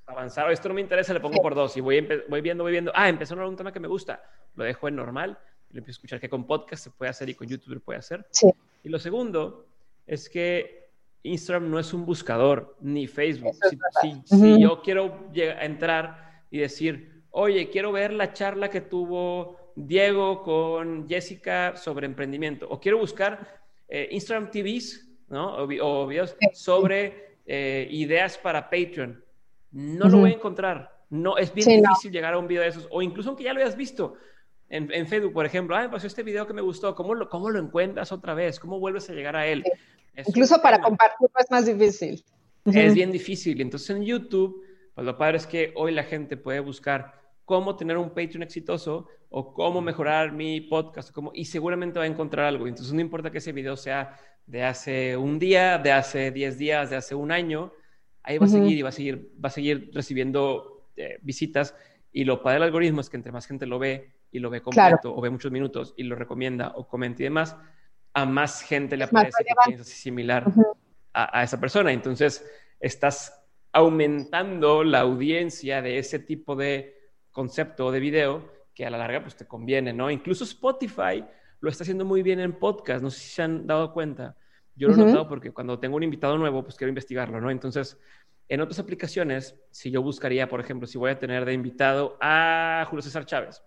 avanzar. 0.06 0.52
Esto 0.52 0.68
no 0.68 0.76
me 0.76 0.80
interesa, 0.80 1.12
le 1.12 1.18
pongo 1.18 1.42
por 1.42 1.56
2 1.56 1.76
y 1.76 1.80
voy, 1.80 2.06
voy 2.28 2.40
viendo, 2.40 2.62
voy 2.62 2.70
viendo. 2.70 2.92
Ah, 2.94 3.08
empezó 3.08 3.34
a 3.34 3.48
un 3.48 3.56
tema 3.56 3.72
que 3.72 3.80
me 3.80 3.88
gusta, 3.88 4.22
lo 4.54 4.62
dejo 4.62 4.86
en 4.86 4.94
normal 4.94 5.36
lo 5.70 5.80
empiezo 5.80 5.96
a 5.96 5.98
escuchar 5.98 6.20
que 6.20 6.28
con 6.28 6.46
podcast 6.46 6.84
se 6.84 6.90
puede 6.90 7.10
hacer 7.10 7.28
y 7.28 7.34
con 7.34 7.48
YouTube 7.48 7.74
se 7.74 7.80
puede 7.80 7.98
hacer. 7.98 8.24
Sí. 8.30 8.48
Y 8.84 8.88
lo 8.88 9.00
segundo 9.00 9.66
es 10.06 10.28
que 10.28 10.83
Instagram 11.24 11.70
no 11.70 11.78
es 11.78 11.92
un 11.92 12.04
buscador, 12.04 12.76
ni 12.80 13.06
Facebook. 13.06 13.56
Si, 14.00 14.60
yo 14.60 14.82
quiero 14.82 15.30
entrar 15.34 16.44
y 16.50 16.58
decir, 16.58 17.24
oye, 17.30 17.70
quiero 17.70 17.92
ver 17.92 18.12
la 18.12 18.32
charla 18.32 18.68
que 18.68 18.82
tuvo 18.82 19.72
Diego 19.74 20.42
con 20.42 21.08
Jessica 21.08 21.76
sobre 21.76 22.06
emprendimiento, 22.06 22.68
o 22.68 22.78
quiero 22.78 22.98
buscar 22.98 23.64
eh, 23.88 24.08
Instagram 24.12 24.50
TVs, 24.50 25.08
¿no? 25.28 25.56
O, 25.56 26.06
videos 26.06 26.36
sobre 26.52 27.38
eh, 27.46 27.88
ideas 27.90 28.38
para 28.38 28.68
Patreon. 28.68 29.24
No 29.72 30.08
lo 30.08 30.18
voy 30.18 30.30
a 30.30 30.34
encontrar. 30.34 30.94
No, 31.10 31.36
es 31.36 31.52
bien 31.52 31.82
difícil 31.82 32.12
llegar 32.12 32.34
a 32.34 32.38
un 32.38 32.46
video 32.46 32.62
de 32.62 32.68
esos. 32.68 32.86
O 32.90 33.02
incluso 33.02 33.30
aunque 33.30 33.44
ya 33.44 33.52
lo 33.52 33.60
hayas 33.60 33.76
visto 33.76 34.14
en, 34.68 34.92
en 34.92 35.06
Facebook, 35.06 35.32
por 35.32 35.46
ejemplo. 35.46 35.74
Ah, 35.74 35.88
pues 35.90 36.04
este 36.04 36.22
video 36.22 36.46
que 36.46 36.52
me 36.52 36.62
gustó. 36.62 36.94
¿Cómo 36.94 37.14
lo, 37.14 37.28
cómo 37.28 37.50
lo 37.50 37.58
encuentras 37.58 38.12
otra 38.12 38.34
vez? 38.34 38.60
¿Cómo 38.60 38.78
vuelves 38.78 39.08
a 39.10 39.14
llegar 39.14 39.36
a 39.36 39.46
él? 39.46 39.64
Incluso 40.16 40.60
para 40.60 40.80
compartirlo 40.80 41.30
es 41.38 41.50
más 41.50 41.66
difícil. 41.66 42.24
Es 42.64 42.94
bien 42.94 43.12
difícil. 43.12 43.60
Entonces 43.60 43.90
en 43.90 44.04
YouTube, 44.04 44.62
pues 44.94 45.04
lo 45.04 45.18
padre 45.18 45.36
es 45.38 45.46
que 45.46 45.72
hoy 45.76 45.92
la 45.92 46.04
gente 46.04 46.36
puede 46.36 46.60
buscar 46.60 47.20
cómo 47.44 47.76
tener 47.76 47.98
un 47.98 48.10
Patreon 48.10 48.42
exitoso 48.42 49.06
o 49.28 49.52
cómo 49.52 49.80
mejorar 49.80 50.32
mi 50.32 50.60
podcast 50.62 51.10
cómo, 51.10 51.30
y 51.34 51.44
seguramente 51.44 51.98
va 51.98 52.04
a 52.04 52.08
encontrar 52.08 52.46
algo. 52.46 52.66
Entonces 52.66 52.94
no 52.94 53.00
importa 53.00 53.30
que 53.30 53.38
ese 53.38 53.52
video 53.52 53.76
sea 53.76 54.16
de 54.46 54.62
hace 54.62 55.16
un 55.16 55.38
día, 55.38 55.78
de 55.78 55.92
hace 55.92 56.30
10 56.30 56.58
días, 56.58 56.90
de 56.90 56.96
hace 56.96 57.14
un 57.14 57.32
año, 57.32 57.72
ahí 58.22 58.38
va 58.38 58.46
a 58.46 58.48
seguir 58.48 58.78
y 58.78 58.82
va 58.82 58.88
a 58.90 58.92
seguir, 58.92 59.32
va 59.42 59.48
a 59.48 59.52
seguir 59.52 59.90
recibiendo 59.92 60.88
eh, 60.96 61.18
visitas. 61.22 61.74
Y 62.12 62.24
lo 62.24 62.42
padre 62.42 62.56
del 62.56 62.64
algoritmo 62.64 63.00
es 63.00 63.10
que 63.10 63.16
entre 63.16 63.32
más 63.32 63.46
gente 63.46 63.66
lo 63.66 63.78
ve 63.78 64.14
y 64.30 64.38
lo 64.38 64.50
ve 64.50 64.62
completo 64.62 65.14
o 65.14 65.20
ve 65.20 65.30
muchos 65.30 65.52
minutos 65.52 65.94
y 65.96 66.04
lo 66.04 66.16
recomienda 66.16 66.72
o 66.76 66.86
comenta 66.86 67.22
y 67.22 67.24
demás, 67.24 67.56
a 68.14 68.24
más 68.24 68.62
gente 68.62 68.96
le 68.96 69.04
aparece 69.04 69.44
que 69.44 69.54
piensa 69.66 69.84
similar 69.84 70.50
a, 71.12 71.40
a 71.40 71.42
esa 71.42 71.60
persona. 71.60 71.92
Entonces 71.92 72.48
estás 72.80 73.44
aumentando 73.72 74.84
la 74.84 75.00
audiencia 75.00 75.82
de 75.82 75.98
ese 75.98 76.20
tipo 76.20 76.54
de 76.56 77.10
concepto 77.32 77.90
de 77.90 78.00
video 78.00 78.52
que 78.72 78.86
a 78.86 78.90
la 78.90 78.98
larga 78.98 79.22
pues 79.22 79.36
te 79.36 79.46
conviene, 79.46 79.92
¿no? 79.92 80.10
Incluso 80.10 80.44
Spotify 80.44 81.24
lo 81.60 81.70
está 81.70 81.82
haciendo 81.82 82.04
muy 82.04 82.22
bien 82.22 82.40
en 82.40 82.52
podcast, 82.52 83.02
no 83.02 83.10
sé 83.10 83.20
si 83.20 83.30
se 83.30 83.42
han 83.42 83.66
dado 83.66 83.92
cuenta. 83.92 84.36
Yo 84.76 84.88
lo 84.88 84.94
he 84.94 84.98
notado 84.98 85.28
porque 85.28 85.52
cuando 85.52 85.78
tengo 85.78 85.96
un 85.96 86.02
invitado 86.02 86.36
nuevo, 86.36 86.62
pues 86.62 86.76
quiero 86.76 86.88
investigarlo, 86.88 87.40
¿no? 87.40 87.50
Entonces, 87.50 87.98
en 88.48 88.60
otras 88.60 88.78
aplicaciones, 88.78 89.58
si 89.70 89.90
yo 89.90 90.02
buscaría, 90.02 90.48
por 90.48 90.60
ejemplo, 90.60 90.86
si 90.86 90.98
voy 90.98 91.10
a 91.10 91.18
tener 91.18 91.44
de 91.44 91.52
invitado 91.52 92.18
a 92.20 92.84
Julio 92.90 93.02
César 93.02 93.24
Chávez, 93.24 93.62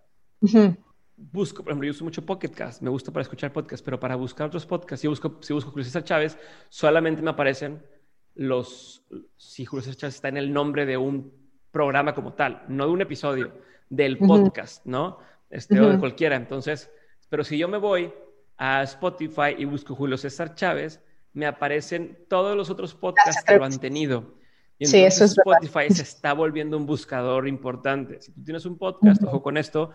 busco, 1.18 1.62
por 1.62 1.72
ejemplo, 1.72 1.86
yo 1.86 1.90
uso 1.90 2.04
mucho 2.04 2.24
Pocket 2.24 2.50
Cast, 2.50 2.80
me 2.80 2.90
gusta 2.90 3.12
para 3.12 3.22
escuchar 3.22 3.52
podcast, 3.52 3.84
pero 3.84 3.98
para 3.98 4.16
buscar 4.16 4.46
otros 4.46 4.64
podcasts, 4.64 5.00
si 5.02 5.08
busco, 5.08 5.38
si 5.40 5.52
busco 5.52 5.70
Julio 5.70 5.84
César 5.84 6.04
Chávez, 6.04 6.38
solamente 6.68 7.22
me 7.22 7.30
aparecen 7.30 7.84
los, 8.34 9.04
si 9.36 9.64
Julio 9.64 9.82
César 9.82 9.96
Chávez 9.96 10.14
está 10.14 10.28
en 10.28 10.36
el 10.36 10.52
nombre 10.52 10.86
de 10.86 10.96
un 10.96 11.32
programa 11.70 12.14
como 12.14 12.32
tal, 12.32 12.62
no 12.68 12.86
de 12.86 12.92
un 12.92 13.02
episodio, 13.02 13.52
del 13.90 14.18
podcast, 14.18 14.84
¿no? 14.86 15.18
Este, 15.50 15.80
o 15.80 15.88
de 15.88 15.98
cualquiera. 15.98 16.36
Entonces, 16.36 16.90
pero 17.28 17.42
si 17.42 17.58
yo 17.58 17.68
me 17.68 17.78
voy 17.78 18.12
a 18.56 18.82
Spotify 18.82 19.54
y 19.56 19.64
busco 19.64 19.94
Julio 19.94 20.16
César 20.16 20.54
Chávez, 20.54 21.00
me 21.32 21.46
aparecen 21.46 22.26
todos 22.28 22.56
los 22.56 22.70
otros 22.70 22.94
podcasts 22.94 23.42
que 23.44 23.56
lo 23.56 23.64
han 23.64 23.78
tenido. 23.78 24.34
Y 24.78 24.86
sí, 24.86 24.98
eso 24.98 25.24
es 25.24 25.36
Spotify 25.36 25.92
se 25.92 26.02
está 26.02 26.32
volviendo 26.32 26.76
un 26.76 26.86
buscador 26.86 27.48
importante. 27.48 28.20
Si 28.22 28.32
tú 28.32 28.44
tienes 28.44 28.64
un 28.64 28.78
podcast, 28.78 29.22
ojo 29.24 29.42
con 29.42 29.56
esto, 29.56 29.90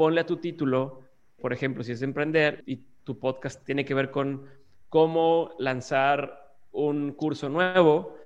ponle 0.00 0.22
a 0.22 0.24
tu 0.24 0.38
título, 0.38 1.02
por 1.42 1.52
ejemplo, 1.52 1.84
si 1.84 1.92
es 1.92 2.00
de 2.00 2.06
emprender 2.06 2.62
y 2.64 2.76
tu 3.04 3.18
podcast 3.18 3.62
tiene 3.66 3.84
que 3.84 3.92
ver 3.92 4.10
con 4.10 4.46
cómo 4.88 5.50
lanzar 5.58 6.54
un 6.72 7.12
curso 7.12 7.50
nuevo, 7.50 8.16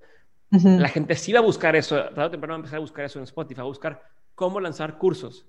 la 0.51 0.89
gente 0.89 1.17
sí 1.17 1.33
va 1.33 1.41
a 1.41 1.43
buscar 1.43 1.75
eso, 1.75 1.97
tarde 1.97 2.27
o 2.27 2.31
temprano 2.31 2.53
va 2.53 2.57
a 2.59 2.61
empezar 2.61 2.77
a 2.77 2.81
buscar 2.81 3.05
eso 3.05 3.19
en 3.19 3.25
Spotify, 3.25 3.63
a 3.63 3.65
buscar 3.65 4.01
cómo 4.37 4.61
lanzar 4.61 4.99
cursos. 4.99 5.47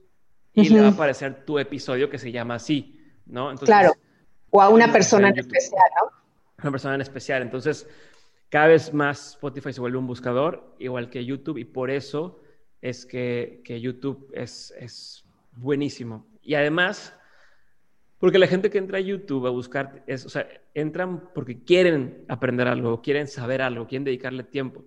Y 0.52 0.68
le 0.70 0.82
va 0.82 0.88
a 0.88 0.90
aparecer 0.90 1.46
tu 1.46 1.60
episodio 1.60 2.10
que 2.10 2.18
se 2.18 2.32
llama 2.32 2.56
así, 2.56 3.00
¿no? 3.28 3.54
claro. 3.58 3.92
O 4.50 4.64
a 4.64 4.70
una 4.70 4.92
persona 4.92 5.30
en 5.30 5.38
especial, 5.38 5.84
¿no? 6.02 6.10
Una 6.64 6.72
persona 6.72 6.96
en 6.96 7.02
especial. 7.02 7.44
Entonces, 7.44 7.88
cada 8.50 8.66
vez 8.66 8.92
más 8.92 9.34
Spotify 9.34 9.74
se 9.74 9.80
vuelve 9.80 10.00
un 10.00 10.08
buscador, 10.08 10.76
igual 10.80 11.12
que 11.12 11.24
YouTube, 11.24 11.60
y 11.60 11.66
por 11.66 11.92
eso 11.92 12.42
es 12.82 13.06
que, 13.06 13.62
que 13.64 13.80
YouTube 13.80 14.32
es, 14.34 14.74
es 14.80 15.25
buenísimo. 15.56 16.28
Y 16.41 16.56
además, 16.56 17.18
porque 18.20 18.39
la 18.39 18.47
gente 18.47 18.70
que 18.70 18.78
entra 18.78 18.97
a 18.97 19.01
YouTube 19.01 19.47
a 19.47 19.49
buscar, 19.49 20.03
es, 20.08 20.26
o 20.26 20.30
sea, 20.30 20.47
entran 20.74 21.30
porque 21.34 21.64
quieren 21.64 22.26
aprender 22.28 22.68
algo, 22.68 23.01
quieren 23.01 23.28
saber 23.28 23.62
algo, 23.62 23.88
quieren 23.88 24.03
dedicarle 24.03 24.43
tiempo. 24.43 24.86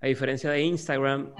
A 0.00 0.06
diferencia 0.06 0.50
de 0.50 0.62
Instagram, 0.62 1.32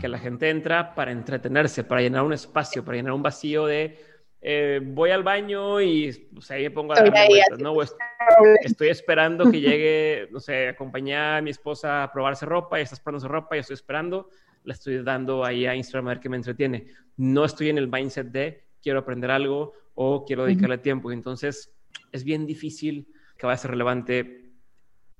que 0.00 0.08
la 0.08 0.18
gente 0.18 0.50
entra 0.50 0.94
para 0.94 1.12
entretenerse, 1.12 1.84
para 1.84 2.00
llenar 2.00 2.24
un 2.24 2.32
espacio, 2.32 2.84
para 2.84 2.96
llenar 2.96 3.12
un 3.12 3.22
vacío 3.22 3.66
de 3.66 3.98
eh, 4.46 4.78
voy 4.82 5.08
al 5.08 5.22
baño 5.22 5.80
y 5.80 6.28
o 6.36 6.40
sea, 6.42 6.58
ahí 6.58 6.64
me 6.64 6.70
pongo 6.70 6.92
a 6.92 6.96
darme 6.96 7.28
vueltas, 7.28 7.58
¿no? 7.58 7.74
estoy 8.60 8.88
esperando 8.88 9.50
que 9.50 9.58
llegue, 9.58 10.28
no 10.30 10.38
sé, 10.38 10.68
acompañar 10.68 11.38
a 11.38 11.40
mi 11.40 11.48
esposa 11.48 12.02
a 12.02 12.12
probarse 12.12 12.44
ropa 12.44 12.78
y 12.78 12.82
está 12.82 12.96
probándose 12.96 13.26
ropa 13.26 13.56
y 13.56 13.60
estoy 13.60 13.72
esperando, 13.72 14.28
la 14.64 14.74
estoy 14.74 15.02
dando 15.02 15.46
ahí 15.46 15.64
a 15.64 15.74
Instagram 15.74 16.08
a 16.08 16.10
ver 16.10 16.20
qué 16.20 16.28
me 16.28 16.36
entretiene. 16.36 16.88
No 17.16 17.46
estoy 17.46 17.70
en 17.70 17.78
el 17.78 17.88
mindset 17.88 18.26
de 18.26 18.66
quiero 18.82 18.98
aprender 18.98 19.30
algo 19.30 19.72
o 19.94 20.26
quiero 20.26 20.44
dedicarle 20.44 20.76
tiempo. 20.76 21.10
Entonces, 21.10 21.72
es 22.12 22.22
bien 22.22 22.44
difícil 22.44 23.08
que 23.38 23.46
vaya 23.46 23.54
a 23.54 23.58
ser 23.58 23.70
relevante 23.70 24.44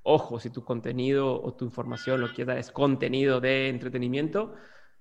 ojo, 0.02 0.38
si 0.38 0.50
tu 0.50 0.64
contenido 0.64 1.42
o 1.42 1.54
tu 1.54 1.64
información 1.64 2.20
lo 2.20 2.30
que 2.30 2.44
da 2.44 2.58
es 2.58 2.70
contenido 2.70 3.40
de 3.40 3.70
entretenimiento, 3.70 4.54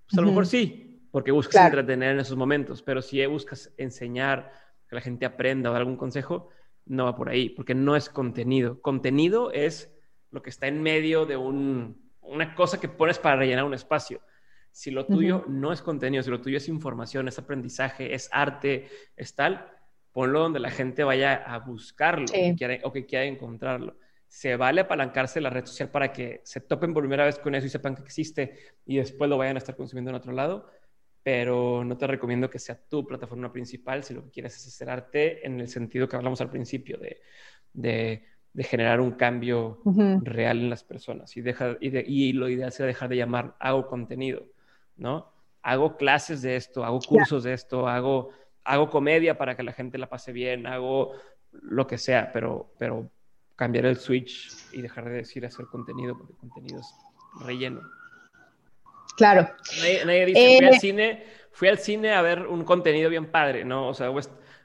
pues 0.07 0.17
a 0.17 0.21
lo 0.21 0.27
mejor 0.27 0.47
sí, 0.47 0.92
porque 1.13 1.31
buscas 1.31 1.65
entretener 1.65 2.13
en 2.13 2.21
esos 2.21 2.35
momentos, 2.35 2.81
pero 2.81 2.99
si 3.03 3.23
buscas 3.27 3.71
enseñar, 3.77 4.51
que 4.89 4.95
la 4.95 5.01
gente 5.01 5.27
aprenda 5.27 5.69
o 5.69 5.73
dar 5.73 5.83
algún 5.83 5.95
consejo, 5.95 6.49
no 6.87 7.05
va 7.05 7.15
por 7.15 7.29
ahí, 7.29 7.49
porque 7.49 7.75
no 7.75 7.95
es 7.95 8.09
contenido. 8.09 8.81
Contenido 8.81 9.51
es 9.51 9.93
lo 10.31 10.41
que 10.41 10.49
está 10.49 10.65
en 10.65 10.81
medio 10.81 11.27
de 11.27 11.37
una 11.37 12.55
cosa 12.55 12.79
que 12.79 12.89
pones 12.89 13.19
para 13.19 13.35
rellenar 13.35 13.63
un 13.63 13.75
espacio. 13.75 14.21
Si 14.71 14.89
lo 14.89 15.05
tuyo 15.05 15.45
no 15.47 15.71
es 15.71 15.83
contenido, 15.83 16.23
si 16.23 16.31
lo 16.31 16.41
tuyo 16.41 16.57
es 16.57 16.67
información, 16.67 17.27
es 17.27 17.37
aprendizaje, 17.37 18.15
es 18.15 18.27
arte, 18.31 18.89
es 19.15 19.35
tal, 19.35 19.69
ponlo 20.13 20.39
donde 20.39 20.59
la 20.59 20.71
gente 20.71 21.03
vaya 21.03 21.35
a 21.35 21.59
buscarlo 21.59 22.25
o 22.83 22.91
que 22.91 23.05
quiera 23.05 23.25
encontrarlo 23.25 23.95
se 24.33 24.55
vale 24.55 24.81
apalancarse 24.81 25.39
la 25.39 25.51
red 25.51 25.63
social 25.67 25.91
para 25.91 26.11
que 26.11 26.41
se 26.43 26.59
topen 26.59 26.91
por 26.91 27.03
primera 27.03 27.23
vez 27.23 27.37
con 27.37 27.53
eso 27.53 27.67
y 27.67 27.69
sepan 27.69 27.93
que 27.93 28.01
existe 28.01 28.57
y 28.83 28.97
después 28.97 29.29
lo 29.29 29.37
vayan 29.37 29.57
a 29.57 29.59
estar 29.59 29.75
consumiendo 29.75 30.09
en 30.09 30.15
otro 30.15 30.31
lado, 30.31 30.71
pero 31.23 31.85
no 31.85 31.97
te 31.97 32.05
recomiendo 32.05 32.49
que 32.49 32.59
sea 32.59 32.77
tu 32.77 33.07
plataforma 33.07 33.51
principal 33.51 34.03
si 34.03 34.13
lo 34.13 34.23
que 34.25 34.31
quieres 34.31 34.57
es 34.57 34.67
hacer 34.67 34.89
arte 34.89 35.45
en 35.45 35.59
el 35.61 35.69
sentido 35.69 36.07
que 36.07 36.17
hablamos 36.17 36.41
al 36.41 36.49
principio 36.49 36.97
de, 36.97 37.21
de, 37.73 38.23
generar 38.63 38.99
un 38.99 39.11
cambio 39.11 39.79
real 40.21 40.59
en 40.59 40.69
las 40.69 40.83
personas 40.83 41.35
y, 41.37 41.41
deja, 41.41 41.77
y, 41.79 41.97
y, 41.97 42.33
lo 42.33 42.49
ideal 42.49 42.71
sería 42.71 42.87
dejar 42.87 43.09
de 43.09 43.17
llamar 43.17 43.55
hago 43.59 43.87
contenido, 43.87 44.45
¿no? 44.97 45.31
Hago 45.63 45.95
clases 45.95 46.41
de 46.41 46.57
esto, 46.57 46.83
hago 46.83 46.99
cursos 46.99 47.43
de 47.45 47.53
esto, 47.53 47.87
hago, 47.87 48.29
hago 48.65 48.89
comedia 48.89 49.37
para 49.37 49.55
que 49.55 49.63
la 49.63 49.71
gente 49.71 49.97
la 49.97 50.09
pase 50.09 50.33
bien, 50.33 50.67
hago 50.67 51.13
lo 51.51 51.87
que 51.87 51.97
sea, 51.97 52.31
pero, 52.33 52.73
pero 52.77 53.09
cambiar 53.55 53.85
el 53.85 53.95
switch 53.95 54.51
y 54.73 54.81
dejar 54.81 55.05
de 55.05 55.15
decir 55.17 55.45
hacer 55.45 55.65
contenido, 55.67 56.17
porque 56.17 56.33
contenido 56.33 56.81
es 56.81 56.93
relleno. 57.45 57.81
Claro. 59.17 59.49
Nadie, 60.05 60.25
dice, 60.25 60.57
fui 60.57 60.67
al 60.67 60.73
eh, 60.73 60.79
cine, 60.79 61.23
fui 61.51 61.67
al 61.67 61.77
cine 61.77 62.13
a 62.13 62.21
ver 62.21 62.47
un 62.47 62.63
contenido 62.63 63.09
bien 63.09 63.27
padre, 63.27 63.63
¿no? 63.63 63.87
O 63.87 63.93
sea, 63.93 64.11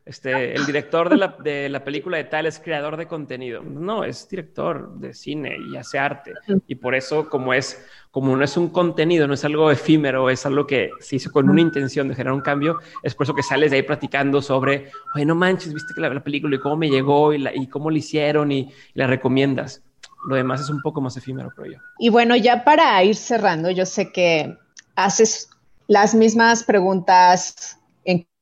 este, 0.09 0.55
el 0.55 0.65
director 0.65 1.11
de 1.11 1.17
la, 1.19 1.37
de 1.39 1.69
la, 1.69 1.85
película 1.85 2.17
de 2.17 2.25
tal 2.25 2.47
es 2.47 2.59
creador 2.59 2.97
de 2.97 3.07
contenido. 3.07 3.63
No, 3.63 4.05
es 4.05 4.27
director 4.27 4.95
de 4.95 5.13
cine 5.13 5.59
y 5.71 5.77
hace 5.77 5.99
arte. 5.99 6.33
Y 6.67 6.77
por 6.77 6.95
eso, 6.95 7.29
como 7.29 7.53
es, 7.53 7.87
como 8.11 8.35
no 8.35 8.43
es 8.43 8.57
un 8.57 8.71
contenido, 8.71 9.27
no 9.29 9.35
es 9.35 9.45
algo 9.45 9.71
efímero, 9.71 10.31
es 10.31 10.47
algo 10.47 10.67
que 10.67 10.91
se 11.01 11.17
hizo 11.17 11.31
con 11.31 11.51
una 11.51 11.61
intención 11.61 12.09
de 12.09 12.15
generar 12.15 12.33
un 12.33 12.41
cambio, 12.41 12.79
es 13.03 13.15
por 13.15 13.25
eso 13.25 13.35
que 13.35 13.43
sales 13.43 13.71
de 13.71 13.77
ahí 13.77 13.83
platicando 13.83 14.41
sobre, 14.41 14.91
oye, 15.15 15.27
no 15.27 15.35
manches, 15.35 15.75
viste 15.75 15.93
que 15.93 16.01
la, 16.01 16.25
película 16.25 16.57
y 16.57 16.59
cómo 16.59 16.77
me 16.79 16.89
llegó 16.89 17.35
y, 17.35 17.47
y 17.55 17.67
cómo 17.67 17.91
lo 17.91 17.97
hicieron 17.99 18.51
y, 18.51 18.73
la 18.95 19.07
recomiendas. 19.07 19.85
Lo 20.27 20.37
demás 20.37 20.61
es 20.61 20.71
un 20.71 20.83
poco 20.83 21.01
más 21.01 21.17
efímero, 21.17 21.51
creo 21.51 21.73
yo. 21.73 21.79
Y 21.99 22.09
bueno, 22.09 22.35
ya 22.37 22.65
para 22.65 23.03
ir 23.05 23.17
cerrando, 23.17 23.71
yo 23.71 23.87
sé 23.87 24.13
que 24.13 24.57
haces 24.97 25.49
las 25.87 26.15
mismas 26.15 26.65
preguntas 26.65 27.79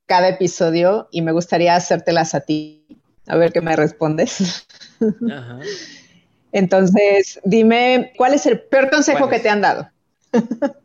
cada 0.06 0.28
episodio 0.28 1.08
y 1.10 1.20
me 1.22 1.32
gustaría 1.32 1.74
hacértelas 1.74 2.34
a 2.34 2.40
ti, 2.40 2.86
a 3.26 3.36
ver 3.36 3.52
qué 3.52 3.60
me 3.60 3.76
respondes. 3.76 4.66
Entonces, 6.52 7.40
dime, 7.44 8.12
¿cuál 8.16 8.34
es 8.34 8.46
el 8.46 8.60
peor 8.60 8.88
consejo 8.88 9.28
que 9.28 9.40
te 9.40 9.48
han 9.48 9.60
dado? 9.60 9.90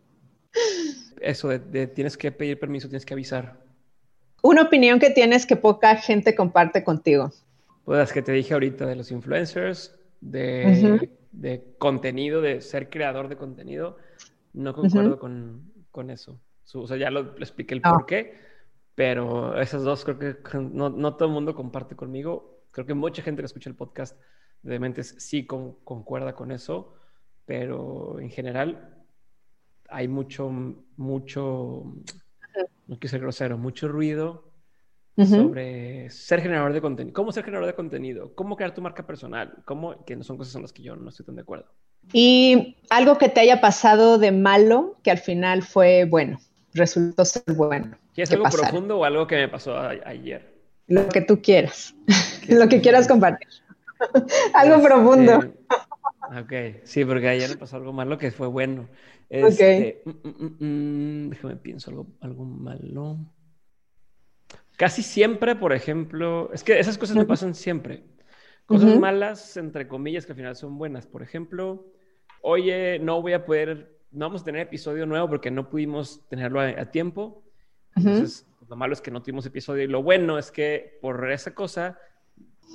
Eso 1.22 1.50
de, 1.50 1.88
tienes 1.88 2.18
que 2.18 2.32
pedir 2.32 2.60
permiso, 2.60 2.90
tienes 2.90 3.06
que 3.06 3.14
avisar. 3.14 3.58
Una 4.42 4.64
opinión 4.64 5.00
que 5.00 5.12
tienes 5.12 5.46
que 5.46 5.56
poca 5.56 5.96
gente 5.96 6.34
comparte 6.34 6.84
contigo. 6.84 7.32
Pues 7.86 8.00
las 8.00 8.12
que 8.12 8.24
te 8.24 8.32
dije 8.32 8.54
ahorita 8.54 8.88
de 8.88 8.96
los 8.96 9.12
influencers, 9.12 9.94
de, 10.22 11.76
contenido, 11.78 12.42
de 12.42 12.62
ser 12.62 12.90
creador 12.90 13.28
de 13.28 13.36
contenido, 13.36 13.98
no 14.54 14.74
concuerdo 14.74 15.20
con, 15.20 16.10
eso. 16.10 16.40
o 16.74 16.88
sea, 16.88 16.98
ya 16.98 17.12
lo, 17.12 17.36
expliqué 17.38 17.74
el 17.74 17.82
por 17.82 18.06
qué 18.06 18.52
pero 18.96 19.60
esas 19.60 19.84
dos 19.84 20.04
creo 20.04 20.20
que 20.20 20.38
no, 20.58 20.90
no 20.90 21.16
todo 21.16 21.28
el 21.30 21.34
mundo 21.34 21.56
comparte 21.56 21.96
conmigo. 21.96 22.62
Creo 22.72 22.86
que 22.86 22.94
mucha 22.94 23.22
gente 23.22 23.42
que 23.42 23.46
escucha 23.48 23.70
el 23.70 23.76
podcast 23.76 24.20
de 24.62 24.74
Dementes 24.74 25.16
sí 25.18 25.46
concuerda 25.46 26.36
con 26.36 26.52
eso, 26.52 26.94
pero 27.46 28.20
en 28.20 28.30
general 28.30 29.04
hay 29.90 30.08
mucho, 30.08 30.50
mucho, 30.98 31.96
no 32.88 33.00
quiero 33.00 33.10
ser 33.10 33.22
grosero, 33.22 33.58
mucho 33.58 33.88
ruido 33.88 34.51
sobre 35.26 36.10
ser 36.10 36.42
generador 36.42 36.74
de 36.74 36.82
contenido. 36.82 37.14
¿Cómo 37.14 37.32
ser 37.32 37.44
generador 37.44 37.68
de 37.68 37.76
contenido? 37.76 38.34
¿Cómo 38.36 38.56
crear 38.56 38.74
tu 38.74 38.82
marca 38.82 39.06
personal? 39.06 39.62
¿Cómo? 39.66 40.04
Que 40.06 40.16
no 40.16 40.24
son 40.24 40.38
cosas 40.38 40.56
en 40.56 40.62
las 40.62 40.74
que 40.74 40.84
yo 40.84 40.96
no 40.96 41.10
estoy 41.10 41.26
tan 41.26 41.36
de 41.36 41.42
acuerdo. 41.42 41.66
Y 42.14 42.78
algo 42.90 43.18
que 43.18 43.30
te 43.30 43.40
haya 43.40 43.62
pasado 43.62 44.18
de 44.18 44.32
malo 44.32 44.98
que 45.04 45.12
al 45.12 45.20
final 45.20 45.64
fue 45.64 46.06
bueno, 46.06 46.40
resultó 46.74 47.26
ser 47.26 47.44
bueno. 47.56 47.98
¿Quieres 48.14 48.32
algo 48.32 48.46
profundo 48.46 49.00
o 49.00 49.06
algo 49.06 49.28
que 49.28 49.36
me 49.36 49.48
pasó 49.48 49.78
ayer? 49.78 50.54
Lo 50.88 51.08
que 51.08 51.22
tú 51.22 51.42
quieras, 51.42 51.96
lo 52.50 52.68
que 52.68 52.82
quieras 52.82 53.08
compartir. 53.08 53.48
algo 54.54 54.76
este, 54.76 54.88
profundo. 54.88 55.54
ok, 56.42 56.84
sí, 56.84 57.06
porque 57.06 57.30
ayer 57.30 57.50
me 57.50 57.58
pasó 57.58 57.78
algo 57.78 57.94
malo 57.94 58.18
que 58.18 58.32
fue 58.32 58.48
bueno. 58.48 58.88
Este, 59.30 60.02
mm, 60.04 60.10
mm, 60.10 60.56
mm, 60.60 61.30
déjame 61.30 61.56
pienso 61.56 61.92
algo, 61.92 62.08
algo 62.20 62.44
malo. 62.44 63.18
Casi 64.82 65.04
siempre, 65.04 65.56
por 65.56 65.74
ejemplo, 65.74 66.50
es 66.54 66.64
que 66.64 66.80
esas 66.80 66.98
cosas 66.98 67.16
me 67.16 67.26
pasan 67.26 67.54
siempre. 67.54 68.04
Cosas 68.66 68.98
malas, 69.00 69.56
entre 69.56 69.88
comillas, 69.88 70.26
que 70.26 70.32
al 70.32 70.38
final 70.38 70.56
son 70.56 70.80
buenas. 70.80 71.06
Por 71.06 71.22
ejemplo, 71.22 71.86
oye, 72.42 72.98
no 72.98 73.22
voy 73.22 73.34
a 73.34 73.46
poder, 73.46 74.00
no 74.10 74.26
vamos 74.26 74.42
a 74.42 74.46
tener 74.46 74.62
episodio 74.62 75.06
nuevo 75.06 75.30
porque 75.30 75.52
no 75.52 75.70
pudimos 75.70 76.28
tenerlo 76.30 76.62
a, 76.62 76.86
tiempo. 76.86 77.44
Entonces, 77.96 78.48
lo 78.68 78.76
malo 78.76 78.94
es 78.94 79.02
que 79.02 79.12
no 79.12 79.22
tuvimos 79.22 79.46
episodio 79.46 79.84
y 79.84 79.88
lo 79.88 80.02
bueno 80.02 80.40
es 80.40 80.50
que 80.50 80.98
por 81.00 81.32
esa 81.32 81.54
cosa, 81.54 82.00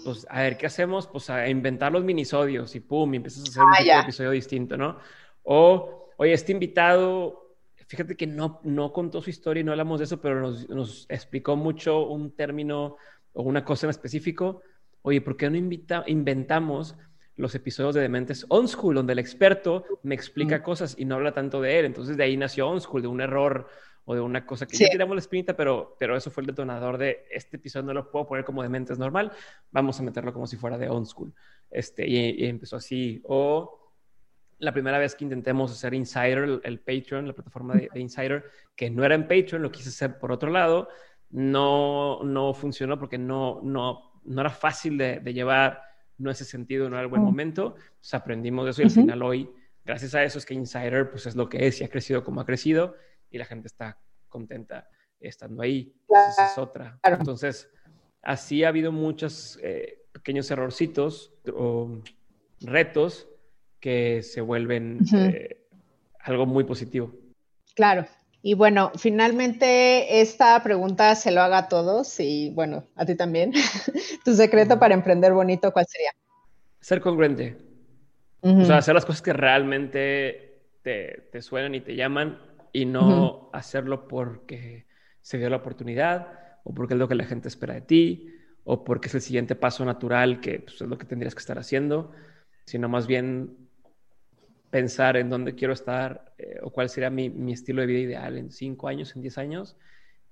pues 0.05 0.29
a 0.31 0.43
ver, 0.43 0.59
¿qué 0.59 0.67
hacemos? 0.67 1.09
Pues 1.09 1.29
a 1.29 1.49
inventar 1.49 1.91
los 1.91 2.05
minisodios 2.05 2.77
y 2.77 2.79
pum, 2.79 3.15
y 3.15 3.17
empiezas 3.17 3.41
a 3.41 3.51
hacer 3.51 3.63
un 3.65 3.91
ah, 3.91 4.03
episodio 4.03 4.31
distinto, 4.31 4.77
¿no? 4.77 4.97
O, 5.43 6.13
oye, 6.19 6.35
este 6.35 6.53
invitado 6.53 7.46
fíjate 7.87 8.17
que 8.17 8.27
no, 8.27 8.61
no 8.65 8.93
contó 8.93 9.23
su 9.23 9.31
historia 9.31 9.61
y 9.61 9.65
no 9.65 9.73
hablamos 9.73 10.01
de 10.01 10.05
eso, 10.05 10.21
pero 10.21 10.41
nos, 10.41 10.69
nos 10.69 11.07
explicó 11.09 11.57
mucho 11.57 12.07
un 12.07 12.33
término 12.33 12.97
o 13.33 13.43
una 13.43 13.65
cosa 13.65 13.87
en 13.87 13.91
específico. 13.91 14.63
Oye, 15.03 15.21
¿por 15.21 15.37
qué 15.37 15.49
no 15.49 15.57
invita, 15.57 16.05
inventamos 16.07 16.97
los 17.37 17.55
episodios 17.55 17.95
de 17.95 18.01
Dementes 18.01 18.47
On 18.49 18.67
School, 18.67 18.95
donde 18.95 19.13
el 19.13 19.19
experto 19.19 19.85
me 20.03 20.15
explica 20.15 20.63
cosas 20.63 20.97
y 20.99 21.05
no 21.05 21.17
habla 21.17 21.33
tanto 21.33 21.61
de 21.61 21.79
él? 21.79 21.85
Entonces 21.85 22.17
de 22.17 22.25
ahí 22.25 22.37
nació 22.37 22.69
On 22.69 22.81
School, 22.81 23.03
de 23.03 23.09
un 23.09 23.21
error 23.21 23.69
o 24.05 24.15
de 24.15 24.21
una 24.21 24.47
cosa 24.47 24.67
que 24.67 24.77
ya 24.77 24.89
tiramos 24.89 25.17
la 25.17 25.21
espinita, 25.21 25.57
pero, 25.57 25.97
pero 25.99 26.17
eso 26.17 26.31
fue 26.31 26.43
el 26.43 26.47
detonador 26.47 26.97
de 26.97 27.27
este 27.31 27.57
episodio 27.57 27.87
no 27.87 27.93
lo 27.93 28.11
puedo 28.11 28.27
poner 28.27 28.45
como 28.45 28.63
Dementes 28.63 28.99
normal, 28.99 29.33
vamos 29.71 29.99
a 29.99 30.03
meterlo 30.03 30.33
como 30.33 30.47
si 30.47 30.57
fuera 30.57 30.79
de 30.79 30.89
On 30.89 31.05
School. 31.05 31.35
Este, 31.71 32.07
y, 32.07 32.45
y 32.45 32.47
empezó 32.47 32.77
así. 32.77 33.21
O 33.25 33.86
la 34.59 34.73
primera 34.73 34.99
vez 34.99 35.15
que 35.15 35.25
intentemos 35.25 35.71
hacer 35.71 35.95
Insider, 35.95 36.61
el, 36.63 36.81
Patreon, 36.81 37.27
la 37.27 37.35
plataforma 37.35 37.75
de, 37.75 37.91
Insider, 38.01 38.45
que 38.75 38.91
no 38.91 39.05
era 39.05 39.15
en 39.15 39.29
Patreon, 39.29 39.63
lo 39.63 39.71
quise 39.71 39.91
hacer 39.91 40.19
por 40.19 40.33
otro 40.33 40.51
lado, 40.51 40.89
no, 41.31 42.23
no 42.23 42.55
funcionó 42.55 42.99
porque 42.99 43.19
no, 43.19 43.61
no, 43.63 44.21
no 44.25 44.41
era 44.41 44.51
fácil 44.51 44.97
de, 44.97 45.21
llevar, 45.33 45.83
no 46.19 46.31
ese 46.31 46.45
sentido, 46.45 46.89
no 46.89 46.97
era 46.97 47.03
el 47.03 47.09
buen 47.09 47.23
momento. 47.23 47.75
Entonces 47.77 48.15
aprendimos 48.15 48.65
de 48.65 48.71
eso 48.71 48.83
y 48.83 48.85
al 48.87 48.91
final 48.91 49.23
hoy, 49.23 49.51
gracias 49.85 50.15
a 50.15 50.25
eso, 50.25 50.39
es 50.39 50.47
que 50.47 50.55
Insider 50.55 51.11
pues 51.11 51.27
es 51.27 51.37
lo 51.37 51.49
que 51.49 51.67
es 51.67 51.81
y 51.81 51.85
ha 51.85 51.89
crecido 51.89 52.25
como 52.25 52.41
ha 52.41 52.47
crecido 52.47 52.97
y 53.31 53.39
la 53.39 53.45
gente 53.45 53.67
está 53.67 54.01
contenta 54.29 54.89
estando 55.21 55.63
ahí. 55.63 55.95
Entonces 56.09 56.53
es 56.53 56.59
otra. 56.59 56.99
Entonces, 57.03 57.71
así 58.23 58.65
ha 58.65 58.69
habido 58.69 58.93
muchos 58.93 59.59
eh, 59.63 60.07
pequeños 60.13 60.51
errorcitos 60.51 61.35
o 61.53 62.01
retos 62.61 63.29
que 63.81 64.23
se 64.23 64.41
vuelven 64.41 64.99
eh, 65.15 65.59
algo 66.21 66.47
muy 66.47 66.65
positivo. 66.65 67.13
Claro. 67.75 68.07
Y 68.43 68.55
bueno, 68.55 68.93
finalmente 68.97 70.21
esta 70.21 70.63
pregunta 70.63 71.15
se 71.17 71.33
lo 71.33 71.41
haga 71.41 71.59
a 71.59 71.69
todos 71.69 72.21
y 72.21 72.51
bueno, 72.51 72.85
a 72.95 73.05
ti 73.05 73.17
también. 73.17 73.53
tu 74.25 74.35
secreto 74.35 74.79
para 74.79 74.95
emprender 74.95 75.33
bonito, 75.33 75.73
¿cuál 75.73 75.87
sería? 75.89 76.11
Ser 76.81 77.01
congruente. 77.01 77.57
O 78.43 78.65
sea, 78.65 78.79
hacer 78.79 78.95
las 78.95 79.05
cosas 79.05 79.23
que 79.23 79.33
realmente 79.33 80.61
te, 80.83 81.29
te 81.33 81.43
suenan 81.43 81.75
y 81.75 81.81
te 81.81 81.97
llaman 81.97 82.39
y 82.73 82.85
no 82.85 83.51
hacerlo 83.53 84.07
porque 84.07 84.87
se 85.21 85.39
dio 85.39 85.51
la 85.51 85.57
oportunidad 85.57 86.29
o 86.63 86.73
porque 86.73 86.95
es 86.95 87.01
lo 87.01 87.09
que 87.09 87.17
la 87.17 87.25
gente 87.25 87.49
espera 87.49 87.75
de 87.75 87.81
ti 87.81 88.33
o 88.63 88.85
porque 88.85 89.09
es 89.09 89.15
el 89.15 89.23
siguiente 89.23 89.57
paso 89.57 89.85
natural 89.85 90.41
que 90.41 90.61
pues, 90.61 90.81
es 90.81 90.89
lo 90.89 90.99
que 90.99 91.07
tendrías 91.07 91.35
que 91.35 91.41
estar 91.41 91.59
haciendo, 91.59 92.13
sino 92.67 92.89
más 92.89 93.09
bien 93.09 93.66
pensar 94.77 95.17
en 95.17 95.31
dónde 95.31 95.55
quiero 95.55 95.73
estar 95.73 96.35
eh, 96.37 96.59
o 96.63 96.69
cuál 96.71 96.91
sería 96.91 97.09
mi, 97.09 97.31
mi, 97.31 97.55
estilo 97.55 97.81
de 97.81 97.87
vida 97.87 98.01
ideal 98.01 98.37
en 98.37 98.51
cinco 98.51 98.89
años, 98.89 99.17
en 99.17 99.23
diez 99.23 99.39
años 99.39 99.75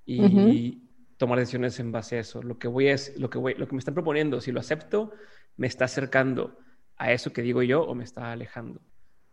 y 0.05 0.83
tomar 1.17 1.39
decisiones 1.39 1.81
en 1.81 1.93
base 1.93 2.17
a 2.17 2.21
eso. 2.21 2.43
Lo 2.43 2.59
que 2.59 2.69
voy 2.69 2.89
es, 2.89 3.19
lo 3.19 3.31
que 3.31 3.39
voy, 3.39 3.55
lo 3.55 3.67
que 3.67 3.73
me 3.73 3.79
están 3.79 3.95
proponiendo, 3.95 4.43
si 4.43 4.53
lo 4.53 4.61
acepto, 4.61 5.13
me 5.57 5.67
está 5.67 5.87
acercando 5.87 6.59
a 6.99 7.11
eso 7.11 7.33
que 7.33 7.41
digo 7.41 7.63
yo 7.63 7.83
o 7.85 7.95
me 7.95 8.05
está 8.05 8.33
alejando. 8.33 8.83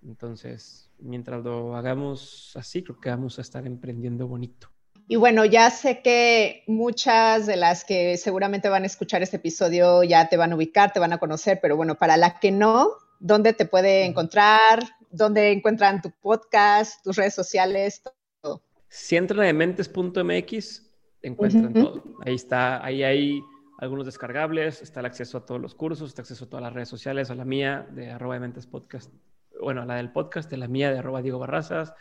Entonces, 0.02 0.90
mientras 1.00 1.44
lo 1.44 1.76
hagamos 1.76 2.54
así, 2.56 2.84
creo 2.84 3.02
que 3.02 3.10
vamos 3.10 3.38
a 3.38 3.42
estar 3.42 3.68
emprendiendo 3.68 4.28
bonito. 4.28 4.70
Y 5.10 5.18
bueno, 5.18 5.44
ya 5.44 5.70
sé 5.72 6.02
que 6.02 6.64
muchas 6.68 7.46
de 7.46 7.58
las 7.58 7.84
que 7.84 8.16
seguramente 8.16 8.70
van 8.70 8.84
a 8.84 8.86
escuchar 8.86 9.22
este 9.22 9.36
episodio 9.36 10.04
ya 10.04 10.30
te 10.30 10.38
van 10.38 10.54
a 10.54 10.56
ubicar, 10.56 10.94
te 10.94 11.02
van 11.02 11.12
a 11.12 11.18
conocer, 11.18 11.60
pero 11.62 11.76
bueno, 11.76 11.96
para 11.96 12.16
la 12.16 12.40
que 12.40 12.52
no, 12.52 12.92
¿dónde 13.20 13.54
te 13.54 13.66
puede 13.66 14.06
encontrar? 14.06 14.80
¿Dónde 15.12 15.52
encuentran 15.52 16.02
tu 16.02 16.12
podcast, 16.12 17.04
tus 17.04 17.16
redes 17.16 17.34
sociales? 17.34 18.02
Todo. 18.42 18.64
Si 18.88 19.16
entran 19.16 19.42
a 19.42 19.44
dementes.mx, 19.44 20.92
encuentran 21.22 21.74
todo. 21.74 22.04
Ahí 22.26 22.36
está, 22.36 22.84
ahí 22.84 23.04
hay 23.04 23.42
algunos 23.80 24.06
descargables, 24.06 24.82
está 24.82 25.00
el 25.00 25.08
acceso 25.08 25.40
a 25.40 25.46
todos 25.46 25.60
los 25.60 25.76
cursos, 25.76 26.10
está 26.10 26.22
el 26.22 26.24
acceso 26.24 26.46
a 26.46 26.50
todas 26.50 26.64
las 26.64 26.74
redes 26.74 26.90
sociales, 26.90 27.30
a 27.32 27.36
la 27.36 27.46
mía 27.46 27.88
de 27.92 28.12
arroba 28.12 28.36
dementes 28.36 28.68
podcast, 28.68 29.12
bueno, 29.60 29.82
a 29.82 29.86
la 29.86 29.96
del 29.96 30.12
podcast, 30.12 30.50
de 30.50 30.58
la 30.58 30.68
mía 30.68 30.92
de 30.92 31.00
arroba 31.00 31.22
Diego 31.22 31.40
Barrazas, 31.40 31.94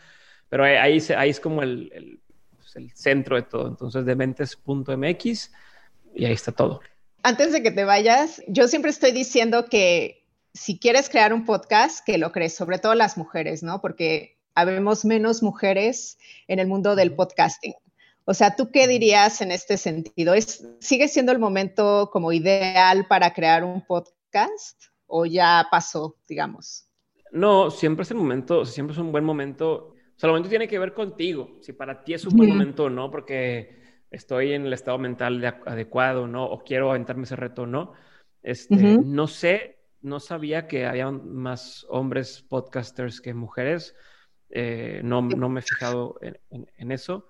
pero 0.47 0.63
ahí, 0.63 1.01
ahí, 1.15 1.29
es 1.29 1.39
como 1.39 1.63
el, 1.63 2.21
pues, 2.55 2.75
el, 2.75 2.91
centro 2.91 3.35
de 3.35 3.43
todo. 3.43 3.67
Entonces, 3.67 4.05
dementes.mx 4.05 5.51
y 6.13 6.25
ahí 6.25 6.33
está 6.33 6.51
todo. 6.51 6.81
Antes 7.23 7.51
de 7.51 7.63
que 7.63 7.71
te 7.71 7.83
vayas, 7.83 8.43
yo 8.47 8.67
siempre 8.67 8.91
estoy 8.91 9.11
diciendo 9.11 9.65
que 9.65 10.20
si 10.53 10.79
quieres 10.79 11.09
crear 11.09 11.33
un 11.33 11.45
podcast, 11.45 12.05
que 12.05 12.17
lo 12.17 12.31
crees, 12.31 12.55
sobre 12.55 12.79
todo 12.79 12.95
las 12.95 13.17
mujeres, 13.17 13.63
¿no? 13.63 13.81
Porque 13.81 14.37
habemos 14.55 15.05
menos 15.05 15.41
mujeres 15.43 16.17
en 16.47 16.59
el 16.59 16.67
mundo 16.67 16.95
del 16.95 17.15
podcasting. 17.15 17.73
O 18.25 18.33
sea, 18.33 18.55
¿tú 18.55 18.69
qué 18.71 18.87
dirías 18.87 19.41
en 19.41 19.51
este 19.51 19.77
sentido? 19.77 20.33
¿Es, 20.33 20.67
¿Sigue 20.79 21.07
siendo 21.07 21.31
el 21.31 21.39
momento 21.39 22.09
como 22.11 22.31
ideal 22.31 23.07
para 23.07 23.33
crear 23.33 23.63
un 23.63 23.85
podcast 23.85 24.83
o 25.07 25.25
ya 25.25 25.67
pasó, 25.71 26.17
digamos? 26.27 26.87
No, 27.31 27.71
siempre 27.71 28.03
es 28.03 28.11
el 28.11 28.17
momento, 28.17 28.65
siempre 28.65 28.93
es 28.93 28.99
un 28.99 29.11
buen 29.11 29.23
momento. 29.23 29.95
O 30.15 30.19
sea, 30.19 30.27
el 30.27 30.31
momento 30.31 30.49
tiene 30.49 30.67
que 30.67 30.77
ver 30.77 30.93
contigo, 30.93 31.57
si 31.61 31.73
para 31.73 32.03
ti 32.03 32.13
es 32.13 32.25
un 32.25 32.37
buen 32.37 32.49
momento 32.49 32.85
o 32.85 32.89
no, 32.89 33.09
porque 33.09 33.81
estoy 34.11 34.53
en 34.53 34.65
el 34.65 34.73
estado 34.73 34.97
mental 34.97 35.43
adecuado, 35.65 36.27
¿no? 36.27 36.45
O 36.45 36.63
quiero 36.63 36.91
aventarme 36.91 37.23
ese 37.23 37.37
reto, 37.37 37.65
¿no? 37.65 37.93
Este, 38.43 38.75
No 38.75 39.27
sé 39.27 39.80
no 40.01 40.19
sabía 40.19 40.67
que 40.67 40.85
había 40.85 41.09
más 41.11 41.85
hombres 41.89 42.41
podcasters 42.41 43.21
que 43.21 43.33
mujeres. 43.33 43.95
Eh, 44.49 45.01
no, 45.03 45.21
no, 45.21 45.49
me 45.49 45.61
he 45.61 45.63
fijado 45.63 46.19
en, 46.21 46.91
eso, 46.91 47.27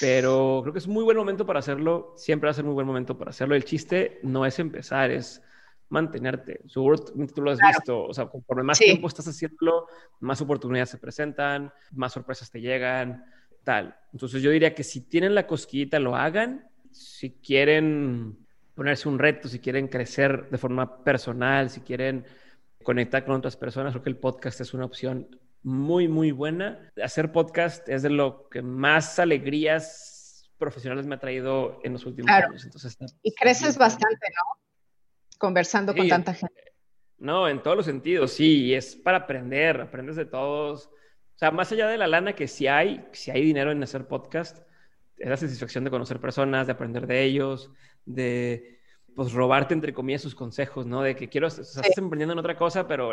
pero 0.00 0.60
creo 0.62 0.72
que 0.72 0.80
es 0.80 0.88
muy 0.88 1.04
buen 1.04 1.16
momento 1.16 1.46
para 1.46 1.60
hacerlo. 1.60 2.14
Siempre 2.16 2.48
va 2.48 2.50
a 2.52 2.54
ser 2.54 2.64
muy 2.64 2.74
buen 2.74 2.86
momento 2.86 3.16
para 3.16 3.30
hacerlo. 3.30 3.54
El 3.54 3.64
chiste 3.64 4.18
no 4.22 4.44
es 4.46 4.58
empezar, 4.58 5.10
es 5.10 5.42
mantenerte. 5.88 6.60
Seguro 6.66 6.98
tú 6.98 7.42
lo 7.42 7.52
has 7.52 7.58
visto. 7.58 8.04
O 8.04 8.14
sea, 8.14 8.26
conforme 8.26 8.62
más 8.62 8.78
tiempo 8.78 9.06
estás 9.08 9.28
haciéndolo, 9.28 9.86
más 10.20 10.40
oportunidades 10.40 10.90
se 10.90 10.98
presentan, 10.98 11.72
más 11.92 12.12
sorpresas 12.12 12.50
te 12.50 12.60
llegan, 12.60 13.24
tal. 13.62 13.96
Entonces 14.12 14.42
yo 14.42 14.50
diría 14.50 14.74
que 14.74 14.84
si 14.84 15.02
tienen 15.02 15.34
la 15.34 15.46
cosquillita, 15.46 15.98
lo 15.98 16.16
hagan. 16.16 16.68
Si 16.90 17.32
quieren 17.32 18.45
ponerse 18.76 19.08
un 19.08 19.18
reto, 19.18 19.48
si 19.48 19.58
quieren 19.58 19.88
crecer 19.88 20.48
de 20.50 20.58
forma 20.58 21.02
personal, 21.02 21.70
si 21.70 21.80
quieren 21.80 22.24
conectar 22.84 23.24
con 23.24 23.34
otras 23.34 23.56
personas, 23.56 23.92
creo 23.92 24.04
que 24.04 24.10
el 24.10 24.18
podcast 24.18 24.60
es 24.60 24.74
una 24.74 24.84
opción 24.84 25.26
muy, 25.62 26.06
muy 26.06 26.30
buena. 26.30 26.92
Hacer 27.02 27.32
podcast 27.32 27.88
es 27.88 28.02
de 28.02 28.10
lo 28.10 28.48
que 28.50 28.62
más 28.62 29.18
alegrías 29.18 30.48
profesionales 30.58 31.06
me 31.06 31.16
ha 31.16 31.18
traído 31.18 31.80
en 31.82 31.94
los 31.94 32.04
últimos 32.06 32.30
años. 32.30 32.64
Entonces, 32.64 32.96
y 33.22 33.34
creces 33.34 33.76
bastante, 33.78 34.26
¿no? 34.28 34.62
Conversando 35.38 35.94
con 35.94 36.06
tanta 36.08 36.34
gente. 36.34 36.72
No, 37.18 37.48
en 37.48 37.62
todos 37.62 37.78
los 37.78 37.86
sentidos, 37.86 38.32
sí, 38.32 38.74
es 38.74 38.94
para 38.94 39.18
aprender, 39.18 39.80
aprendes 39.80 40.16
de 40.16 40.26
todos. 40.26 40.86
O 40.86 41.38
sea, 41.38 41.50
más 41.50 41.72
allá 41.72 41.88
de 41.88 41.96
la 41.96 42.06
lana 42.06 42.34
que 42.34 42.46
si 42.46 42.66
hay, 42.66 43.06
si 43.12 43.30
hay 43.30 43.42
dinero 43.42 43.72
en 43.72 43.82
hacer 43.82 44.06
podcast, 44.06 44.58
es 45.16 45.28
la 45.28 45.36
satisfacción 45.36 45.82
de 45.82 45.90
conocer 45.90 46.20
personas, 46.20 46.66
de 46.66 46.74
aprender 46.74 47.06
de 47.06 47.22
ellos, 47.22 47.70
de 48.06 48.80
pues 49.14 49.32
robarte 49.32 49.74
entre 49.74 49.94
comillas 49.94 50.22
sus 50.22 50.34
consejos, 50.34 50.86
¿no? 50.86 51.02
De 51.02 51.16
que 51.16 51.28
quiero, 51.28 51.46
o 51.46 51.50
sea, 51.50 51.62
estás 51.62 51.98
emprendiendo 51.98 52.32
en 52.32 52.38
otra 52.38 52.56
cosa, 52.56 52.86
pero 52.86 53.12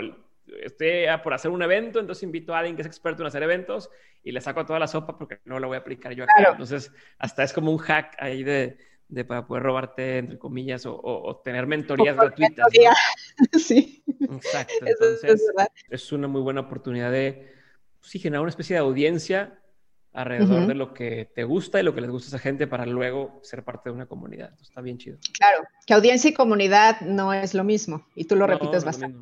estoy 0.61 1.05
por 1.23 1.33
hacer 1.33 1.49
un 1.49 1.61
evento, 1.61 1.99
entonces 1.99 2.23
invito 2.23 2.53
a 2.53 2.59
alguien 2.59 2.75
que 2.75 2.81
es 2.81 2.87
experto 2.87 3.23
en 3.23 3.27
hacer 3.27 3.43
eventos 3.43 3.89
y 4.21 4.31
le 4.31 4.41
saco 4.41 4.65
toda 4.65 4.79
la 4.79 4.87
sopa 4.87 5.17
porque 5.17 5.39
no 5.45 5.59
la 5.59 5.67
voy 5.67 5.75
a 5.75 5.79
aplicar 5.79 6.13
yo 6.13 6.25
acá. 6.25 6.51
Entonces, 6.51 6.91
hasta 7.17 7.43
es 7.43 7.53
como 7.53 7.71
un 7.71 7.77
hack 7.77 8.15
ahí 8.19 8.43
de, 8.43 8.77
de 9.07 9.25
para 9.25 9.45
poder 9.45 9.63
robarte, 9.63 10.17
entre 10.17 10.37
comillas, 10.37 10.83
o, 10.85 11.41
tener 11.43 11.67
mentorías 11.67 12.15
gratuitas. 12.15 12.67
Sí. 13.53 14.03
Exacto. 14.19 14.85
Entonces, 14.85 15.41
es, 15.89 16.11
una 16.11 16.27
muy 16.27 16.41
buena 16.41 16.61
oportunidad 16.61 17.11
de 17.11 17.51
pues, 17.99 18.11
sí, 18.11 18.19
generar 18.19 18.41
una 18.41 18.49
especie 18.49 18.75
de 18.75 18.81
audiencia 18.81 19.59
alrededor 20.13 20.67
de 20.67 20.75
lo 20.75 20.93
que 20.93 21.25
te 21.33 21.43
gusta 21.43 21.79
y 21.79 21.83
lo 21.83 21.95
que 21.95 22.01
les 22.01 22.09
gusta 22.09 22.27
a 22.27 22.29
esa 22.29 22.39
gente 22.39 22.67
para 22.67 22.85
luego 22.85 23.39
ser 23.41 23.63
parte 23.63 23.89
de 23.89 23.95
una 23.95 24.05
comunidad. 24.05 24.53
está 24.61 24.81
bien 24.81 24.97
chido. 24.97 25.17
Claro, 25.37 25.63
que 25.85 25.93
audiencia 25.93 26.29
y 26.29 26.33
comunidad 26.33 27.01
no 27.01 27.33
es 27.33 27.53
lo 27.53 27.63
mismo 27.63 28.07
y 28.15 28.25
tú 28.25 28.35
lo 28.35 28.45
repites 28.45 28.85
bastante. 28.85 29.19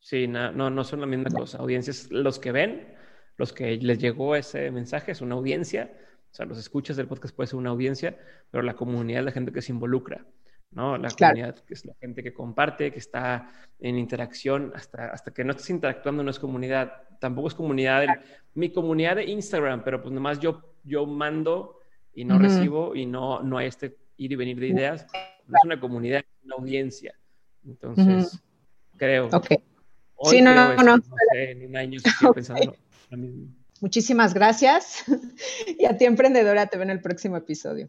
Sí, 0.00 0.26
no, 0.26 0.50
no, 0.50 0.84
son 0.84 1.00
la 1.00 1.06
misma 1.06 1.30
cosa. 1.30 1.58
Audiencias, 1.58 2.10
los 2.10 2.38
que 2.38 2.50
ven, 2.50 2.96
los 3.36 3.52
que 3.52 3.76
les 3.76 3.98
llegó 3.98 4.34
ese 4.34 4.70
mensaje 4.70 5.12
es 5.12 5.20
una 5.20 5.34
audiencia. 5.34 5.92
O 6.32 6.34
sea, 6.34 6.46
los 6.46 6.58
escuchas 6.58 6.96
del 6.96 7.06
podcast 7.06 7.36
puede 7.36 7.46
ser 7.46 7.58
una 7.58 7.70
audiencia, 7.70 8.18
pero 8.50 8.62
la 8.62 8.74
comunidad 8.74 9.20
es 9.20 9.26
la 9.26 9.32
gente 9.32 9.52
que 9.52 9.62
se 9.62 9.70
involucra, 9.70 10.26
¿no? 10.72 10.96
La 10.96 11.10
comunidad 11.10 11.56
que 11.64 11.74
es 11.74 11.84
la 11.84 11.94
gente 12.00 12.22
que 12.22 12.32
comparte, 12.32 12.92
que 12.92 12.98
está 12.98 13.50
en 13.78 13.98
interacción, 13.98 14.72
hasta, 14.74 15.06
hasta 15.06 15.32
que 15.32 15.44
no 15.44 15.52
estés 15.52 15.70
interactuando 15.70 16.22
no 16.22 16.30
es 16.30 16.38
comunidad. 16.38 16.92
Tampoco 17.20 17.48
es 17.48 17.54
comunidad, 17.54 18.06
mi 18.54 18.70
comunidad 18.72 19.16
de 19.16 19.24
Instagram, 19.24 19.84
pero 19.84 20.02
pues 20.02 20.12
nomás 20.12 20.40
yo, 20.40 20.74
yo 20.84 21.06
mando 21.06 21.78
y 22.14 22.24
no 22.24 22.38
recibo 22.38 22.94
y 22.94 23.06
no, 23.06 23.42
no 23.42 23.58
hay 23.58 23.68
este 23.68 23.96
ir 24.16 24.32
y 24.32 24.36
venir 24.36 24.58
de 24.58 24.68
ideas. 24.68 25.06
No 25.46 25.56
es 25.56 25.64
una 25.64 25.80
comunidad, 25.80 26.20
es 26.20 26.44
una 26.44 26.56
audiencia. 26.56 27.14
Entonces, 27.64 28.42
creo. 28.96 29.28
Ok. 29.32 29.48
sí, 30.24 30.40
no, 30.40 30.54
no, 30.54 30.74
no. 30.76 30.96
no 30.96 31.02
sé, 31.32 31.50
en 31.52 31.66
un 31.66 31.76
año 31.76 31.98
estoy 32.02 32.32
pensando 32.34 32.76
lo 33.10 33.16
mismo. 33.16 33.48
Muchísimas 33.80 34.32
gracias. 34.32 35.04
y 35.78 35.84
a 35.86 35.96
ti, 35.96 36.04
emprendedora, 36.04 36.66
te 36.66 36.76
veo 36.76 36.84
en 36.84 36.90
el 36.90 37.00
próximo 37.00 37.36
episodio. 37.36 37.88